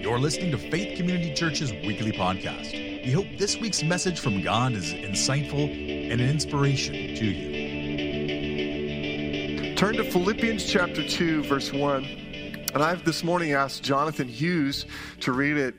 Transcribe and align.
You're 0.00 0.18
listening 0.18 0.50
to 0.52 0.58
Faith 0.58 0.96
Community 0.96 1.34
Church's 1.34 1.72
weekly 1.72 2.12
podcast. 2.12 2.72
We 3.04 3.12
hope 3.12 3.26
this 3.36 3.58
week's 3.58 3.82
message 3.82 4.18
from 4.18 4.40
God 4.40 4.72
is 4.72 4.94
insightful 4.94 5.68
and 6.10 6.22
an 6.22 6.30
inspiration 6.30 6.94
to 7.16 7.24
you. 7.26 7.58
Turn 9.76 9.96
to 9.96 10.04
Philippians 10.04 10.64
chapter 10.64 11.06
2, 11.06 11.42
verse 11.42 11.70
1. 11.70 12.04
And 12.72 12.82
I've 12.82 13.04
this 13.04 13.22
morning 13.22 13.52
asked 13.52 13.82
Jonathan 13.82 14.26
Hughes 14.26 14.86
to 15.20 15.32
read 15.32 15.58
it. 15.58 15.74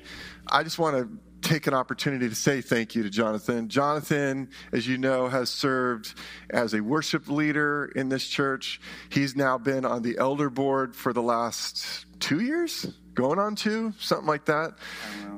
I 0.52 0.62
just 0.62 0.78
want 0.78 0.98
to 0.98 1.10
take 1.42 1.68
an 1.68 1.74
opportunity 1.74 2.30
to 2.30 2.36
say 2.36 2.62
thank 2.62 2.96
you 2.96 3.04
to 3.04 3.10
Jonathan. 3.10 3.70
Jonathan, 3.70 4.50
as 4.72 4.88
you 4.88 4.98
know, 4.98 5.28
has 5.28 5.50
served 5.50 6.14
as 6.50 6.74
a 6.74 6.82
worship 6.82 7.28
leader 7.30 7.92
in 7.96 8.10
this 8.10 8.28
church. 8.28 8.80
He's 9.10 9.36
now 9.36 9.58
been 9.58 9.86
on 9.86 10.02
the 10.02 10.18
elder 10.18 10.50
board 10.50 10.96
for 10.96 11.14
the 11.14 11.22
last 11.22 12.06
two 12.20 12.40
years, 12.40 12.88
going 13.20 13.40
on 13.40 13.56
two, 13.56 13.94
something 14.00 14.28
like 14.28 14.46
that. 14.46 14.74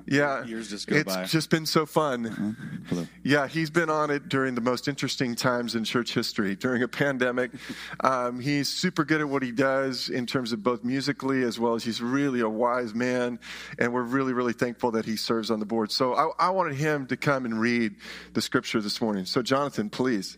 Yeah, 0.06 0.46
years 0.46 0.70
just 0.70 0.88
go 0.88 0.96
it's 0.96 1.16
by. 1.16 1.26
just 1.26 1.50
been 1.50 1.66
so 1.66 1.86
fun. 1.86 2.56
Hello. 2.88 3.08
Yeah, 3.24 3.48
he's 3.48 3.70
been 3.70 3.90
on 3.90 4.12
it 4.12 4.30
during 4.30 4.56
the 4.56 4.62
most 4.62 4.88
interesting 4.88 5.36
times 5.36 5.74
in 5.74 5.84
church 5.84 6.14
history, 6.14 6.56
during 6.56 6.84
a 6.84 6.88
pandemic. 6.88 7.52
Um, 8.04 8.40
he's 8.40 8.68
super 8.68 9.04
good 9.04 9.22
at 9.22 9.30
what 9.30 9.44
he 9.44 9.52
does 9.52 10.10
in 10.10 10.26
terms 10.26 10.54
of 10.54 10.64
both 10.64 10.84
musically 10.84 11.44
as 11.44 11.60
well 11.60 11.76
as 11.76 11.84
he's 11.84 12.02
really 12.02 12.40
a 12.40 12.50
wise 12.50 12.96
man, 12.96 13.40
and 13.78 13.94
we're 13.94 14.02
really, 14.02 14.34
really 14.34 14.54
thankful 14.54 14.92
that 14.92 15.06
he 15.06 15.16
serves 15.16 15.52
on 15.52 15.60
the 15.60 15.66
board. 15.66 15.92
So 15.92 16.16
I, 16.16 16.48
I 16.48 16.50
wanted 16.50 16.76
him 16.76 17.06
to 17.08 17.18
come 17.18 17.46
and 17.46 17.60
read 17.60 17.96
the 18.34 18.42
scripture 18.42 18.82
this 18.82 19.02
morning. 19.02 19.26
So, 19.26 19.42
Jonathan, 19.42 19.90
please. 19.90 20.38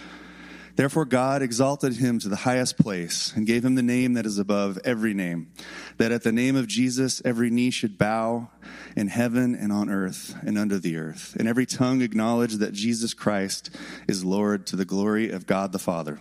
Therefore, 0.75 1.05
God 1.05 1.41
exalted 1.41 1.97
him 1.97 2.19
to 2.19 2.29
the 2.29 2.37
highest 2.37 2.77
place 2.77 3.33
and 3.35 3.45
gave 3.45 3.63
him 3.63 3.75
the 3.75 3.83
name 3.83 4.13
that 4.13 4.25
is 4.25 4.39
above 4.39 4.79
every 4.83 5.13
name, 5.13 5.51
that 5.97 6.11
at 6.11 6.23
the 6.23 6.31
name 6.31 6.55
of 6.55 6.67
Jesus 6.67 7.21
every 7.25 7.49
knee 7.49 7.71
should 7.71 7.97
bow 7.97 8.49
in 8.95 9.07
heaven 9.07 9.55
and 9.55 9.71
on 9.71 9.89
earth 9.89 10.35
and 10.45 10.57
under 10.57 10.79
the 10.79 10.97
earth, 10.97 11.35
and 11.37 11.47
every 11.47 11.65
tongue 11.65 12.01
acknowledge 12.01 12.55
that 12.55 12.73
Jesus 12.73 13.13
Christ 13.13 13.69
is 14.07 14.23
Lord 14.23 14.65
to 14.67 14.75
the 14.75 14.85
glory 14.85 15.29
of 15.29 15.45
God 15.45 15.71
the 15.71 15.79
Father. 15.79 16.19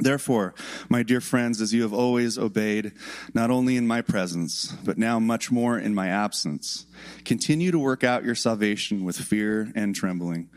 Therefore, 0.00 0.54
my 0.88 1.02
dear 1.02 1.20
friends, 1.20 1.60
as 1.60 1.74
you 1.74 1.82
have 1.82 1.92
always 1.92 2.38
obeyed, 2.38 2.92
not 3.34 3.50
only 3.50 3.76
in 3.76 3.86
my 3.86 4.00
presence, 4.00 4.72
but 4.84 4.96
now 4.98 5.18
much 5.18 5.50
more 5.50 5.76
in 5.78 5.94
my 5.94 6.06
absence, 6.06 6.86
continue 7.24 7.72
to 7.72 7.78
work 7.78 8.04
out 8.04 8.24
your 8.24 8.36
salvation 8.36 9.04
with 9.04 9.16
fear 9.16 9.72
and 9.74 9.94
trembling. 9.94 10.50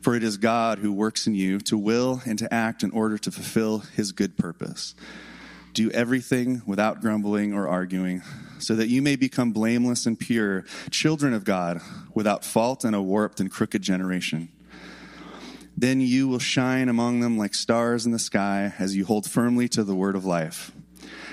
For 0.00 0.14
it 0.14 0.22
is 0.22 0.38
God 0.38 0.78
who 0.78 0.92
works 0.92 1.26
in 1.26 1.34
you 1.34 1.58
to 1.60 1.76
will 1.76 2.22
and 2.24 2.38
to 2.38 2.52
act 2.52 2.82
in 2.82 2.90
order 2.90 3.18
to 3.18 3.30
fulfill 3.30 3.80
his 3.80 4.12
good 4.12 4.36
purpose. 4.36 4.94
Do 5.74 5.90
everything 5.90 6.62
without 6.66 7.00
grumbling 7.00 7.52
or 7.52 7.68
arguing, 7.68 8.22
so 8.58 8.74
that 8.74 8.88
you 8.88 9.02
may 9.02 9.16
become 9.16 9.52
blameless 9.52 10.06
and 10.06 10.18
pure, 10.18 10.64
children 10.90 11.32
of 11.32 11.44
God, 11.44 11.80
without 12.14 12.44
fault 12.44 12.84
in 12.84 12.94
a 12.94 13.02
warped 13.02 13.40
and 13.40 13.50
crooked 13.50 13.82
generation. 13.82 14.48
Then 15.76 16.00
you 16.00 16.28
will 16.28 16.38
shine 16.38 16.88
among 16.88 17.20
them 17.20 17.38
like 17.38 17.54
stars 17.54 18.04
in 18.04 18.12
the 18.12 18.18
sky 18.18 18.74
as 18.78 18.96
you 18.96 19.04
hold 19.04 19.30
firmly 19.30 19.68
to 19.68 19.84
the 19.84 19.94
word 19.94 20.16
of 20.16 20.24
life. 20.24 20.72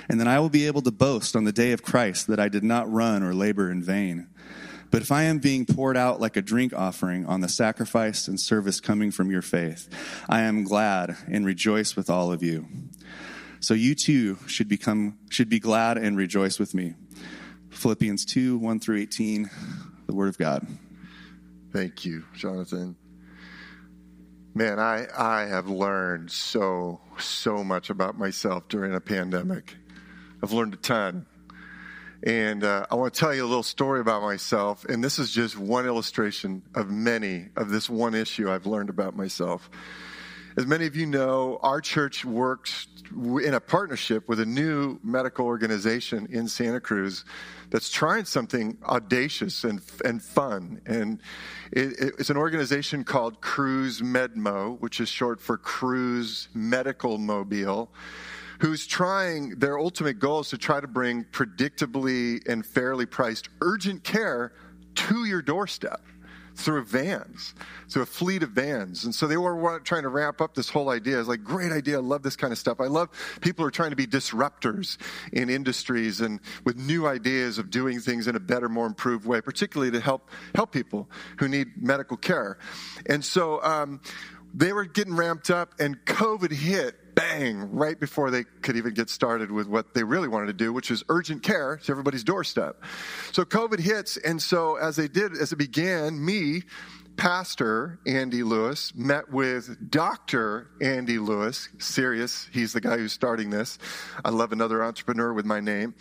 And 0.08 0.20
then 0.20 0.28
I 0.28 0.40
will 0.40 0.48
be 0.48 0.66
able 0.66 0.82
to 0.82 0.90
boast 0.90 1.36
on 1.36 1.44
the 1.44 1.52
day 1.52 1.72
of 1.72 1.82
Christ 1.82 2.28
that 2.28 2.40
I 2.40 2.48
did 2.48 2.64
not 2.64 2.90
run 2.90 3.22
or 3.22 3.34
labor 3.34 3.70
in 3.70 3.82
vain. 3.82 4.28
But 4.90 5.02
if 5.02 5.12
I 5.12 5.24
am 5.24 5.38
being 5.38 5.66
poured 5.66 5.96
out 5.96 6.20
like 6.20 6.36
a 6.36 6.42
drink 6.42 6.72
offering 6.72 7.26
on 7.26 7.40
the 7.40 7.48
sacrifice 7.48 8.28
and 8.28 8.40
service 8.40 8.80
coming 8.80 9.10
from 9.10 9.30
your 9.30 9.42
faith, 9.42 9.88
I 10.28 10.42
am 10.42 10.64
glad 10.64 11.16
and 11.30 11.44
rejoice 11.44 11.94
with 11.94 12.08
all 12.08 12.32
of 12.32 12.42
you. 12.42 12.66
So 13.60 13.74
you 13.74 13.94
too 13.94 14.38
should 14.46 14.68
become 14.68 15.18
should 15.30 15.48
be 15.48 15.58
glad 15.58 15.98
and 15.98 16.16
rejoice 16.16 16.58
with 16.58 16.74
me. 16.74 16.94
Philippians 17.70 18.24
2, 18.24 18.58
1 18.58 18.80
through 18.80 18.98
18, 18.98 19.50
the 20.06 20.14
word 20.14 20.28
of 20.28 20.38
God. 20.38 20.66
Thank 21.72 22.04
you, 22.04 22.24
Jonathan. 22.34 22.96
Man, 24.54 24.80
I, 24.80 25.06
I 25.16 25.42
have 25.42 25.68
learned 25.68 26.30
so, 26.30 27.00
so 27.18 27.62
much 27.62 27.90
about 27.90 28.18
myself 28.18 28.66
during 28.68 28.94
a 28.94 29.00
pandemic. 29.00 29.76
I've 30.42 30.52
learned 30.52 30.74
a 30.74 30.78
ton. 30.78 31.26
And 32.22 32.64
uh, 32.64 32.86
I 32.90 32.96
want 32.96 33.14
to 33.14 33.20
tell 33.20 33.32
you 33.32 33.44
a 33.44 33.46
little 33.46 33.62
story 33.62 34.00
about 34.00 34.22
myself. 34.22 34.84
And 34.84 35.02
this 35.02 35.18
is 35.18 35.30
just 35.30 35.56
one 35.56 35.86
illustration 35.86 36.62
of 36.74 36.90
many 36.90 37.48
of 37.56 37.70
this 37.70 37.88
one 37.88 38.14
issue 38.14 38.50
I've 38.50 38.66
learned 38.66 38.90
about 38.90 39.16
myself. 39.16 39.70
As 40.56 40.66
many 40.66 40.86
of 40.86 40.96
you 40.96 41.06
know, 41.06 41.60
our 41.62 41.80
church 41.80 42.24
works 42.24 42.88
in 43.12 43.54
a 43.54 43.60
partnership 43.60 44.28
with 44.28 44.40
a 44.40 44.46
new 44.46 44.98
medical 45.04 45.46
organization 45.46 46.26
in 46.30 46.48
Santa 46.48 46.80
Cruz 46.80 47.24
that's 47.70 47.90
trying 47.90 48.24
something 48.24 48.76
audacious 48.82 49.62
and, 49.62 49.80
and 50.04 50.20
fun. 50.20 50.80
And 50.84 51.20
it, 51.70 52.14
it's 52.18 52.30
an 52.30 52.36
organization 52.36 53.04
called 53.04 53.40
Cruz 53.40 54.00
Medmo, 54.00 54.80
which 54.80 55.00
is 55.00 55.08
short 55.08 55.40
for 55.40 55.56
Cruz 55.56 56.48
Medical 56.52 57.18
Mobile 57.18 57.92
who's 58.58 58.86
trying, 58.86 59.50
their 59.58 59.78
ultimate 59.78 60.18
goal 60.18 60.40
is 60.40 60.48
to 60.50 60.58
try 60.58 60.80
to 60.80 60.88
bring 60.88 61.24
predictably 61.24 62.46
and 62.48 62.64
fairly 62.64 63.06
priced 63.06 63.48
urgent 63.60 64.04
care 64.04 64.52
to 64.94 65.24
your 65.24 65.42
doorstep 65.42 66.02
through 66.58 66.84
vans, 66.84 67.54
through 67.88 68.02
a 68.02 68.06
fleet 68.06 68.42
of 68.42 68.50
vans. 68.50 69.04
And 69.04 69.14
so 69.14 69.28
they 69.28 69.36
were 69.36 69.78
trying 69.84 70.02
to 70.02 70.08
ramp 70.08 70.40
up 70.40 70.56
this 70.56 70.68
whole 70.68 70.90
idea. 70.90 71.20
It's 71.20 71.28
like, 71.28 71.44
great 71.44 71.70
idea. 71.70 71.98
I 71.98 72.00
love 72.00 72.24
this 72.24 72.34
kind 72.34 72.52
of 72.52 72.58
stuff. 72.58 72.80
I 72.80 72.86
love 72.86 73.10
people 73.40 73.62
who 73.62 73.68
are 73.68 73.72
trying 73.72 73.90
to 73.90 73.96
be 73.96 74.08
disruptors 74.08 74.96
in 75.32 75.50
industries 75.50 76.20
and 76.20 76.40
with 76.64 76.76
new 76.76 77.06
ideas 77.06 77.58
of 77.58 77.70
doing 77.70 78.00
things 78.00 78.26
in 78.26 78.34
a 78.34 78.40
better, 78.40 78.68
more 78.68 78.86
improved 78.86 79.24
way, 79.24 79.40
particularly 79.40 79.92
to 79.92 80.00
help, 80.00 80.30
help 80.56 80.72
people 80.72 81.08
who 81.38 81.46
need 81.46 81.80
medical 81.80 82.16
care. 82.16 82.58
And 83.06 83.24
so, 83.24 83.62
um, 83.62 84.00
they 84.58 84.72
were 84.72 84.84
getting 84.84 85.14
ramped 85.14 85.50
up 85.50 85.74
and 85.78 85.96
COVID 86.04 86.50
hit 86.52 87.14
bang, 87.14 87.70
right 87.72 87.98
before 87.98 88.30
they 88.30 88.44
could 88.62 88.76
even 88.76 88.92
get 88.94 89.08
started 89.08 89.50
with 89.50 89.66
what 89.66 89.94
they 89.94 90.04
really 90.04 90.28
wanted 90.28 90.46
to 90.46 90.52
do, 90.52 90.72
which 90.72 90.90
is 90.90 91.02
urgent 91.08 91.42
care 91.42 91.76
to 91.76 91.92
everybody's 91.92 92.24
doorstep. 92.24 92.82
So 93.32 93.44
COVID 93.44 93.78
hits, 93.78 94.16
and 94.16 94.40
so 94.40 94.76
as 94.76 94.96
they 94.96 95.08
did, 95.08 95.32
as 95.32 95.52
it 95.52 95.56
began, 95.56 96.24
me, 96.24 96.62
Pastor 97.18 97.98
Andy 98.06 98.44
Lewis 98.44 98.94
met 98.94 99.28
with 99.28 99.90
Dr. 99.90 100.68
Andy 100.80 101.18
Lewis, 101.18 101.68
serious, 101.78 102.48
he's 102.52 102.72
the 102.72 102.80
guy 102.80 102.96
who's 102.96 103.12
starting 103.12 103.50
this. 103.50 103.76
I 104.24 104.30
love 104.30 104.52
another 104.52 104.84
entrepreneur 104.84 105.32
with 105.32 105.44
my 105.44 105.58
name, 105.58 105.96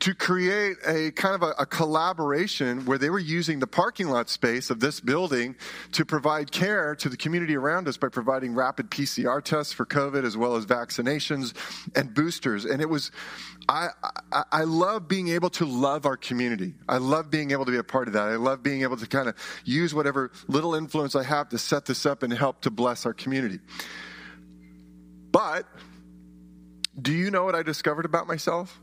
to 0.00 0.14
create 0.14 0.76
a 0.86 1.10
kind 1.12 1.34
of 1.34 1.42
a, 1.42 1.54
a, 1.58 1.64
collaboration 1.64 2.84
where 2.84 2.98
they 2.98 3.08
were 3.08 3.18
using 3.18 3.60
the 3.60 3.66
parking 3.66 4.08
lot 4.08 4.28
space 4.28 4.68
of 4.68 4.78
this 4.78 5.00
building 5.00 5.56
to 5.92 6.04
provide 6.04 6.52
care 6.52 6.94
to 6.96 7.08
the 7.08 7.16
community 7.16 7.56
around 7.56 7.88
us 7.88 7.96
by 7.96 8.08
providing 8.08 8.54
rapid 8.54 8.90
PCR 8.90 9.42
tests 9.42 9.72
for 9.72 9.86
COVID 9.86 10.22
as 10.22 10.36
well 10.36 10.56
as 10.56 10.66
vaccinations 10.66 11.54
and 11.94 12.12
boosters. 12.12 12.66
And 12.66 12.82
it 12.82 12.90
was, 12.90 13.10
I, 13.70 13.88
I, 14.30 14.42
I 14.52 14.64
love 14.64 15.08
being 15.08 15.28
able 15.28 15.50
to 15.50 15.64
love 15.64 16.04
our 16.04 16.18
community. 16.18 16.74
I 16.88 16.98
love 16.98 17.30
being 17.30 17.52
able 17.52 17.64
to 17.64 17.70
be 17.70 17.78
a 17.78 17.84
part 17.84 18.06
of 18.06 18.12
that. 18.14 18.28
I 18.28 18.36
love 18.36 18.62
being 18.62 18.82
able 18.82 18.98
to 18.98 19.06
kind 19.06 19.28
of 19.28 19.36
use 19.64 19.94
whatever 19.94 20.30
little 20.48 20.74
influence 20.74 21.14
I 21.14 21.22
have 21.22 21.48
to 21.50 21.58
set 21.58 21.86
this 21.86 22.04
up 22.06 22.22
and 22.22 22.32
help 22.32 22.62
to 22.62 22.70
bless 22.70 23.06
our 23.06 23.14
community. 23.14 23.60
But 25.30 25.66
Do 27.00 27.12
you 27.12 27.30
know 27.30 27.44
what 27.44 27.54
I 27.54 27.62
discovered 27.62 28.04
about 28.04 28.26
myself? 28.26 28.80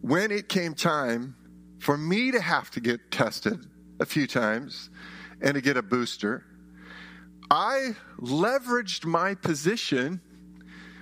When 0.00 0.30
it 0.30 0.48
came 0.48 0.74
time 0.74 1.36
for 1.78 1.96
me 1.98 2.30
to 2.30 2.40
have 2.40 2.70
to 2.72 2.80
get 2.80 3.10
tested 3.10 3.66
a 4.00 4.06
few 4.06 4.26
times 4.26 4.88
and 5.42 5.54
to 5.54 5.60
get 5.60 5.76
a 5.76 5.82
booster, 5.82 6.44
I 7.50 7.96
leveraged 8.18 9.04
my 9.04 9.34
position 9.34 10.20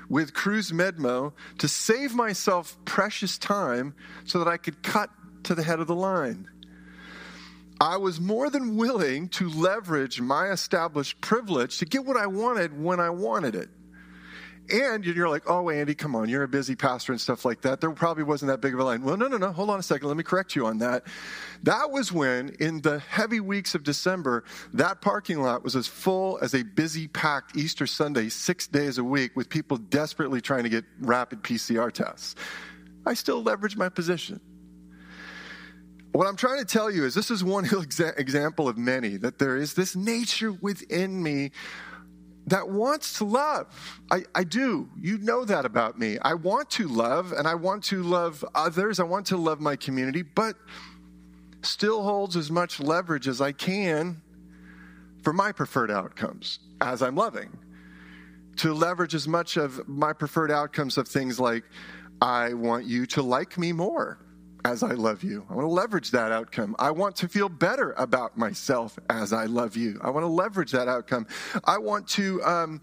with 0.09 0.35
Cruz 0.35 0.73
Medmo 0.73 1.33
to 1.59 1.69
save 1.69 2.15
myself 2.15 2.77
precious 2.85 3.39
time 3.39 3.95
so 4.25 4.41
that 4.41 4.49
I 4.49 4.57
could 4.57 4.83
cut 4.83 5.11
to 5.45 5.55
the 5.55 5.63
head 5.63 5.79
of 5.79 5.87
the 5.87 5.95
line. 5.95 6.49
I 7.83 7.97
was 7.97 8.21
more 8.21 8.49
than 8.49 8.77
willing 8.77 9.29
to 9.31 9.49
leverage 9.49 10.21
my 10.21 10.51
established 10.51 11.21
privilege 11.21 11.79
to 11.79 11.85
get 11.85 12.07
what 12.07 12.17
I 12.17 12.29
wanted 12.29 12.81
when 12.81 13.01
I 13.01 13.11
wanted 13.11 13.57
it. 13.57 13.71
And 14.73 15.05
you're 15.05 15.29
like, 15.29 15.51
oh, 15.51 15.69
Andy, 15.69 15.97
come 15.97 16.15
on, 16.15 16.29
you're 16.29 16.45
a 16.45 16.49
busy 16.49 16.77
pastor 16.77 17.11
and 17.11 17.21
stuff 17.21 17.45
like 17.45 17.63
that. 17.63 17.81
There 17.81 17.91
probably 17.91 18.23
wasn't 18.23 18.51
that 18.53 18.61
big 18.61 18.73
of 18.73 18.79
a 18.79 18.85
line. 18.85 19.03
Well, 19.03 19.17
no, 19.17 19.27
no, 19.27 19.37
no, 19.37 19.51
hold 19.51 19.69
on 19.69 19.81
a 19.81 19.83
second. 19.83 20.07
Let 20.07 20.17
me 20.17 20.23
correct 20.23 20.55
you 20.55 20.65
on 20.67 20.79
that. 20.79 21.09
That 21.65 21.91
was 21.91 22.13
when, 22.13 22.51
in 22.61 22.83
the 22.83 23.01
heavy 23.01 23.41
weeks 23.41 23.75
of 23.75 23.83
December, 23.83 24.45
that 24.75 25.01
parking 25.01 25.43
lot 25.43 25.65
was 25.65 25.75
as 25.75 25.89
full 25.89 26.39
as 26.41 26.55
a 26.55 26.63
busy, 26.63 27.09
packed 27.09 27.57
Easter 27.57 27.89
Sunday, 27.89 28.29
six 28.29 28.69
days 28.69 28.99
a 28.99 29.05
week, 29.05 29.35
with 29.35 29.49
people 29.49 29.77
desperately 29.77 30.41
trying 30.41 30.63
to 30.63 30.71
get 30.71 30.85
rapid 31.01 31.43
PCR 31.43 31.91
tests. 31.91 32.37
I 33.05 33.15
still 33.15 33.43
leverage 33.43 33.77
my 33.77 33.89
position. 33.89 34.41
What 36.13 36.27
I'm 36.27 36.37
trying 36.37 36.59
to 36.59 36.67
tell 36.67 36.91
you 36.91 37.07
is 37.07 37.15
this 37.15 37.31
is 37.31 37.43
one 37.43 37.65
example 38.17 38.69
of 38.69 38.77
many 38.77 39.17
that 39.19 39.39
there 39.39 39.57
is 39.57 39.73
this 39.73 39.97
nature 39.97 40.53
within 40.53 41.23
me 41.23 41.53
that 42.49 42.69
wants 42.69 43.19
to 43.19 43.25
love. 43.25 44.01
I, 44.11 44.25
I 44.35 44.45
do. 44.45 44.91
You 45.01 45.19
know 45.19 45.45
that 45.47 45.65
about 45.65 45.99
me. 45.99 46.19
I 46.21 46.35
want 46.35 46.69
to 46.71 46.89
love 46.89 47.33
and 47.33 47.49
I 47.49 47.55
want 47.55 47.85
to 47.85 48.03
love 48.03 48.45
others. 48.55 49.01
I 49.01 49.05
want 49.05 49.27
to 49.27 49.39
love 49.39 49.61
my 49.61 49.77
community, 49.77 50.23
but 50.23 50.57
still 51.63 52.03
holds 52.03 52.37
as 52.37 52.51
much 52.51 52.79
leverage 52.79 53.27
as 53.27 53.41
I 53.41 53.53
can 53.53 54.21
for 55.23 55.33
my 55.33 55.53
preferred 55.53 55.91
outcomes 55.91 56.59
as 56.81 57.01
I'm 57.01 57.15
loving. 57.15 57.57
To 58.57 58.75
leverage 58.75 59.15
as 59.15 59.27
much 59.27 59.57
of 59.57 59.89
my 59.89 60.13
preferred 60.13 60.51
outcomes 60.51 60.99
of 60.99 61.09
things 61.09 61.41
like, 61.41 61.65
I 62.21 62.53
want 62.53 62.85
you 62.85 63.07
to 63.07 63.23
like 63.23 63.57
me 63.57 63.73
more 63.73 64.19
as 64.65 64.83
I 64.83 64.93
love 64.93 65.25
you. 65.25 65.45
I 65.51 65.55
want 65.55 65.67
to 65.67 65.73
leverage 65.73 66.11
that 66.13 66.31
outcome. 66.31 66.77
I 66.79 66.91
want 66.93 67.17
to 67.17 67.29
feel 67.29 67.49
better 67.49 67.93
about 67.93 68.39
myself 68.39 68.99
as 69.11 69.33
I 69.33 69.47
love 69.47 69.77
you. 69.77 70.01
I 70.03 70.11
want 70.11 70.25
to 70.25 70.29
leverage 70.29 70.73
that 70.73 70.89
outcome. 70.89 71.27
I 71.65 71.79
want 71.79 72.09
to, 72.11 72.43
um, 72.45 72.81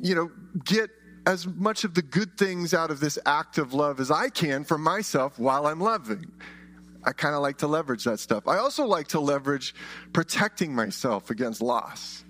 you 0.00 0.14
know, 0.14 0.30
get 0.64 0.90
as 1.26 1.46
much 1.46 1.84
of 1.84 1.94
the 1.94 2.02
good 2.02 2.36
things 2.36 2.74
out 2.74 2.90
of 2.90 3.00
this 3.00 3.18
act 3.24 3.58
of 3.58 3.72
love 3.72 4.00
as 4.00 4.10
I 4.10 4.28
can 4.28 4.64
for 4.64 4.76
myself 4.76 5.38
while 5.38 5.66
I'm 5.66 5.80
loving. 5.80 6.30
I 7.04 7.12
kind 7.12 7.34
of 7.34 7.42
like 7.42 7.58
to 7.58 7.66
leverage 7.66 8.04
that 8.04 8.18
stuff. 8.18 8.48
I 8.48 8.58
also 8.58 8.86
like 8.86 9.08
to 9.08 9.20
leverage 9.20 9.74
protecting 10.12 10.74
myself 10.74 11.30
against 11.30 11.60
loss. 11.60 12.24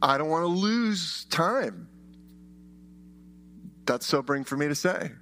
I 0.00 0.18
don't 0.18 0.28
want 0.28 0.42
to 0.44 0.48
lose 0.48 1.24
time. 1.26 1.88
That's 3.86 4.06
sobering 4.06 4.44
for 4.44 4.56
me 4.56 4.68
to 4.68 4.74
say. 4.74 5.12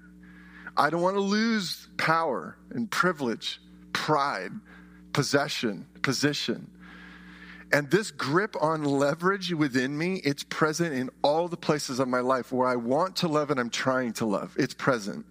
I 0.76 0.90
don't 0.90 1.02
want 1.02 1.16
to 1.16 1.20
lose 1.20 1.88
power 1.96 2.56
and 2.70 2.90
privilege, 2.90 3.60
pride, 3.92 4.52
possession, 5.12 5.86
position. 6.02 6.70
And 7.72 7.90
this 7.90 8.10
grip 8.10 8.54
on 8.60 8.84
leverage 8.84 9.52
within 9.54 9.96
me, 9.96 10.20
it's 10.24 10.44
present 10.44 10.94
in 10.94 11.10
all 11.22 11.48
the 11.48 11.56
places 11.56 12.00
of 12.00 12.08
my 12.08 12.20
life 12.20 12.52
where 12.52 12.68
I 12.68 12.76
want 12.76 13.16
to 13.16 13.28
love 13.28 13.50
and 13.50 13.58
I'm 13.58 13.70
trying 13.70 14.12
to 14.14 14.26
love. 14.26 14.54
It's 14.58 14.74
present. 14.74 15.24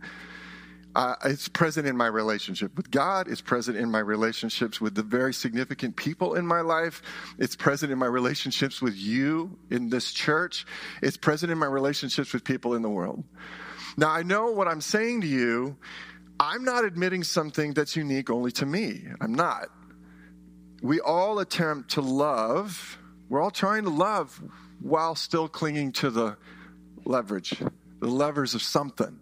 Uh, 0.93 1.15
it's 1.23 1.47
present 1.47 1.87
in 1.87 1.95
my 1.95 2.07
relationship 2.07 2.75
with 2.75 2.91
God. 2.91 3.27
It's 3.29 3.41
present 3.41 3.77
in 3.77 3.89
my 3.89 3.99
relationships 3.99 4.81
with 4.81 4.95
the 4.95 5.03
very 5.03 5.33
significant 5.33 5.95
people 5.95 6.33
in 6.33 6.45
my 6.45 6.61
life. 6.61 7.01
It's 7.37 7.55
present 7.55 7.91
in 7.91 7.97
my 7.97 8.07
relationships 8.07 8.81
with 8.81 8.95
you 8.95 9.57
in 9.69 9.89
this 9.89 10.11
church. 10.11 10.65
It's 11.01 11.17
present 11.17 11.51
in 11.51 11.57
my 11.57 11.67
relationships 11.67 12.33
with 12.33 12.43
people 12.43 12.73
in 12.73 12.81
the 12.81 12.89
world. 12.89 13.23
Now, 13.97 14.09
I 14.09 14.23
know 14.23 14.51
what 14.51 14.67
I'm 14.67 14.81
saying 14.81 15.21
to 15.21 15.27
you. 15.27 15.77
I'm 16.39 16.63
not 16.63 16.85
admitting 16.85 17.23
something 17.23 17.73
that's 17.73 17.95
unique 17.95 18.29
only 18.29 18.51
to 18.53 18.65
me. 18.65 19.03
I'm 19.19 19.33
not. 19.33 19.69
We 20.81 20.99
all 20.99 21.39
attempt 21.39 21.91
to 21.91 22.01
love. 22.01 22.97
We're 23.29 23.41
all 23.41 23.51
trying 23.51 23.83
to 23.83 23.89
love 23.89 24.41
while 24.79 25.15
still 25.15 25.47
clinging 25.47 25.91
to 25.93 26.09
the 26.09 26.37
leverage, 27.05 27.53
the 27.99 28.07
levers 28.07 28.55
of 28.55 28.61
something. 28.61 29.19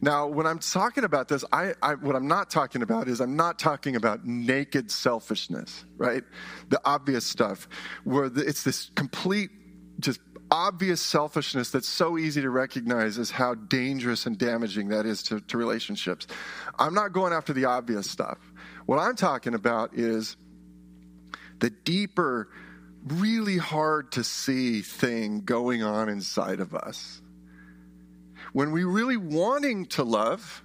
Now, 0.00 0.26
when 0.26 0.46
I'm 0.46 0.58
talking 0.58 1.04
about 1.04 1.28
this, 1.28 1.44
I, 1.50 1.74
I, 1.80 1.94
what 1.94 2.14
I'm 2.14 2.28
not 2.28 2.50
talking 2.50 2.82
about 2.82 3.08
is 3.08 3.20
I'm 3.20 3.36
not 3.36 3.58
talking 3.58 3.96
about 3.96 4.26
naked 4.26 4.90
selfishness, 4.90 5.84
right? 5.96 6.22
The 6.68 6.80
obvious 6.84 7.24
stuff, 7.24 7.68
where 8.02 8.28
the, 8.28 8.46
it's 8.46 8.64
this 8.64 8.90
complete, 8.96 9.50
just 10.00 10.20
obvious 10.54 11.00
selfishness 11.00 11.70
that's 11.70 11.88
so 11.88 12.16
easy 12.16 12.40
to 12.40 12.48
recognize 12.48 13.18
is 13.18 13.28
how 13.28 13.56
dangerous 13.56 14.24
and 14.24 14.38
damaging 14.38 14.86
that 14.86 15.04
is 15.04 15.20
to, 15.24 15.40
to 15.40 15.58
relationships. 15.58 16.28
I'm 16.78 16.94
not 16.94 17.12
going 17.12 17.32
after 17.32 17.52
the 17.52 17.64
obvious 17.64 18.08
stuff. 18.08 18.38
What 18.86 19.00
I'm 19.00 19.16
talking 19.16 19.54
about 19.54 19.94
is 19.94 20.36
the 21.58 21.70
deeper, 21.70 22.48
really 23.04 23.58
hard 23.58 24.12
to 24.12 24.22
see 24.22 24.82
thing 24.82 25.40
going 25.40 25.82
on 25.82 26.08
inside 26.08 26.60
of 26.60 26.72
us. 26.72 27.20
When 28.52 28.70
we 28.70 28.84
really 28.84 29.16
wanting 29.16 29.86
to 29.86 30.04
love, 30.04 30.62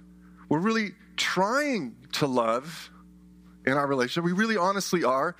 we're 0.48 0.60
really 0.60 0.92
trying 1.16 1.96
to 2.12 2.28
love 2.28 2.92
in 3.66 3.72
our 3.72 3.88
relationship, 3.88 4.22
we 4.22 4.32
really 4.38 4.56
honestly 4.56 5.02
are, 5.02 5.34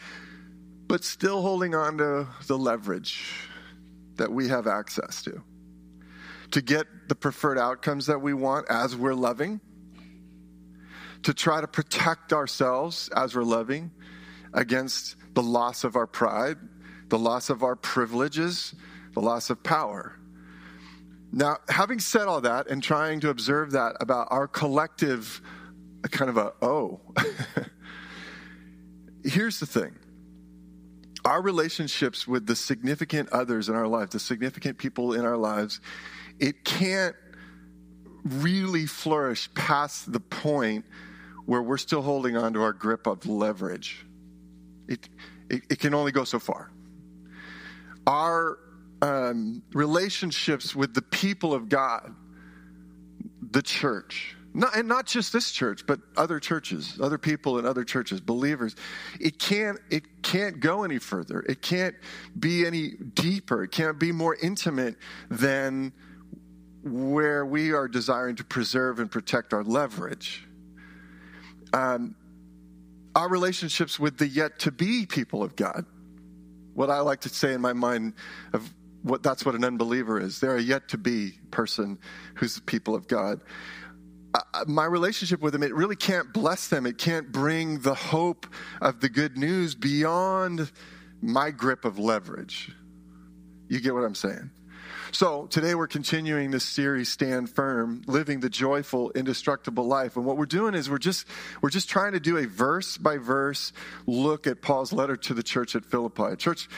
but 0.88 1.04
still 1.04 1.40
holding 1.40 1.76
on 1.76 1.98
to 1.98 2.26
the 2.48 2.58
leverage 2.58 3.48
that 4.16 4.30
we 4.30 4.48
have 4.48 4.66
access 4.66 5.22
to. 5.22 5.42
To 6.52 6.62
get 6.62 6.86
the 7.08 7.14
preferred 7.14 7.58
outcomes 7.58 8.06
that 8.06 8.20
we 8.20 8.34
want 8.34 8.66
as 8.68 8.96
we're 8.96 9.14
loving, 9.14 9.60
to 11.22 11.34
try 11.34 11.60
to 11.60 11.68
protect 11.68 12.32
ourselves 12.32 13.08
as 13.14 13.34
we're 13.34 13.44
loving 13.44 13.90
against 14.52 15.16
the 15.34 15.42
loss 15.42 15.84
of 15.84 15.96
our 15.96 16.06
pride, 16.06 16.56
the 17.08 17.18
loss 17.18 17.50
of 17.50 17.62
our 17.62 17.76
privileges, 17.76 18.74
the 19.14 19.20
loss 19.20 19.50
of 19.50 19.62
power. 19.62 20.16
Now, 21.32 21.58
having 21.68 22.00
said 22.00 22.26
all 22.26 22.40
that 22.40 22.68
and 22.68 22.82
trying 22.82 23.20
to 23.20 23.30
observe 23.30 23.72
that 23.72 23.96
about 24.00 24.28
our 24.30 24.48
collective 24.48 25.40
kind 26.10 26.30
of 26.30 26.36
a 26.36 26.52
oh, 26.62 27.00
here's 29.24 29.60
the 29.60 29.66
thing 29.66 29.94
our 31.30 31.40
relationships 31.40 32.26
with 32.26 32.44
the 32.44 32.56
significant 32.56 33.28
others 33.28 33.68
in 33.68 33.76
our 33.76 33.86
lives, 33.86 34.10
the 34.10 34.18
significant 34.18 34.76
people 34.76 35.12
in 35.12 35.24
our 35.24 35.36
lives, 35.36 35.80
it 36.40 36.64
can't 36.64 37.14
really 38.24 38.84
flourish 38.84 39.48
past 39.54 40.12
the 40.12 40.18
point 40.18 40.84
where 41.46 41.62
we're 41.62 41.78
still 41.78 42.02
holding 42.02 42.36
on 42.36 42.52
to 42.54 42.62
our 42.62 42.72
grip 42.72 43.06
of 43.06 43.26
leverage. 43.26 44.04
It, 44.88 45.08
it, 45.48 45.62
it 45.70 45.78
can 45.78 45.94
only 45.94 46.10
go 46.10 46.24
so 46.24 46.40
far. 46.40 46.72
Our 48.08 48.58
um, 49.00 49.62
relationships 49.72 50.74
with 50.74 50.94
the 50.94 51.02
people 51.02 51.54
of 51.54 51.68
God, 51.68 52.12
the 53.52 53.62
church, 53.62 54.34
not, 54.52 54.76
and 54.76 54.88
not 54.88 55.06
just 55.06 55.32
this 55.32 55.52
church, 55.52 55.86
but 55.86 56.00
other 56.16 56.40
churches, 56.40 56.98
other 57.00 57.18
people 57.18 57.58
in 57.58 57.66
other 57.66 57.84
churches, 57.84 58.20
believers. 58.20 58.74
It 59.20 59.38
can't, 59.38 59.78
it 59.90 60.22
can't 60.22 60.58
go 60.58 60.82
any 60.82 60.98
further. 60.98 61.40
It 61.40 61.62
can't 61.62 61.94
be 62.38 62.66
any 62.66 62.90
deeper. 62.90 63.62
It 63.62 63.70
can't 63.70 63.98
be 63.98 64.10
more 64.10 64.36
intimate 64.42 64.96
than 65.30 65.92
where 66.82 67.46
we 67.46 67.72
are 67.72 67.86
desiring 67.86 68.36
to 68.36 68.44
preserve 68.44 68.98
and 68.98 69.10
protect 69.10 69.52
our 69.52 69.62
leverage. 69.62 70.46
Um, 71.72 72.16
our 73.14 73.28
relationships 73.28 74.00
with 74.00 74.18
the 74.18 74.26
yet 74.26 74.60
to 74.60 74.72
be 74.72 75.06
people 75.06 75.42
of 75.42 75.54
God. 75.54 75.84
What 76.74 76.90
I 76.90 77.00
like 77.00 77.20
to 77.20 77.28
say 77.28 77.52
in 77.52 77.60
my 77.60 77.72
mind 77.72 78.14
of 78.52 78.68
what 79.02 79.22
that's 79.22 79.44
what 79.44 79.54
an 79.54 79.64
unbeliever 79.64 80.20
is. 80.20 80.40
They're 80.40 80.56
a 80.56 80.62
yet 80.62 80.88
to 80.88 80.98
be 80.98 81.32
person 81.50 81.98
who's 82.34 82.56
the 82.56 82.60
people 82.62 82.94
of 82.94 83.08
God 83.08 83.40
my 84.66 84.84
relationship 84.84 85.40
with 85.40 85.52
them, 85.52 85.62
it 85.62 85.74
really 85.74 85.96
can't 85.96 86.32
bless 86.32 86.68
them. 86.68 86.86
It 86.86 86.98
can't 86.98 87.32
bring 87.32 87.80
the 87.80 87.94
hope 87.94 88.46
of 88.80 89.00
the 89.00 89.08
good 89.08 89.36
news 89.36 89.74
beyond 89.74 90.70
my 91.20 91.50
grip 91.50 91.84
of 91.84 91.98
leverage. 91.98 92.72
You 93.68 93.80
get 93.80 93.94
what 93.94 94.04
I'm 94.04 94.14
saying? 94.14 94.50
So 95.12 95.46
today 95.46 95.74
we're 95.74 95.88
continuing 95.88 96.52
this 96.52 96.64
series, 96.64 97.08
Stand 97.08 97.50
Firm, 97.50 98.02
Living 98.06 98.40
the 98.40 98.48
Joyful, 98.48 99.10
Indestructible 99.10 99.84
Life. 99.84 100.16
And 100.16 100.24
what 100.24 100.36
we're 100.36 100.46
doing 100.46 100.74
is 100.74 100.88
we're 100.88 100.98
just, 100.98 101.26
we're 101.60 101.70
just 101.70 101.88
trying 101.88 102.12
to 102.12 102.20
do 102.20 102.36
a 102.36 102.46
verse 102.46 102.96
by 102.96 103.18
verse 103.18 103.72
look 104.06 104.46
at 104.46 104.62
Paul's 104.62 104.92
letter 104.92 105.16
to 105.16 105.34
the 105.34 105.42
church 105.42 105.74
at 105.74 105.84
Philippi. 105.84 106.22
A 106.22 106.36
church 106.36 106.68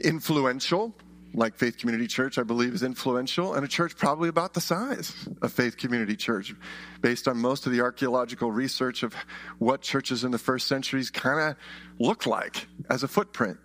influential, 0.00 0.94
like 1.34 1.56
Faith 1.56 1.78
Community 1.78 2.06
Church, 2.06 2.38
I 2.38 2.42
believe, 2.42 2.74
is 2.74 2.82
influential, 2.82 3.54
and 3.54 3.64
a 3.64 3.68
church 3.68 3.96
probably 3.96 4.28
about 4.28 4.54
the 4.54 4.60
size 4.60 5.28
of 5.40 5.52
Faith 5.52 5.76
Community 5.76 6.16
Church, 6.16 6.54
based 7.00 7.26
on 7.26 7.38
most 7.38 7.66
of 7.66 7.72
the 7.72 7.80
archaeological 7.80 8.50
research 8.50 9.02
of 9.02 9.14
what 9.58 9.80
churches 9.80 10.24
in 10.24 10.30
the 10.30 10.38
first 10.38 10.66
centuries 10.66 11.10
kind 11.10 11.40
of 11.40 11.56
look 11.98 12.26
like 12.26 12.66
as 12.90 13.02
a 13.02 13.08
footprint. 13.08 13.58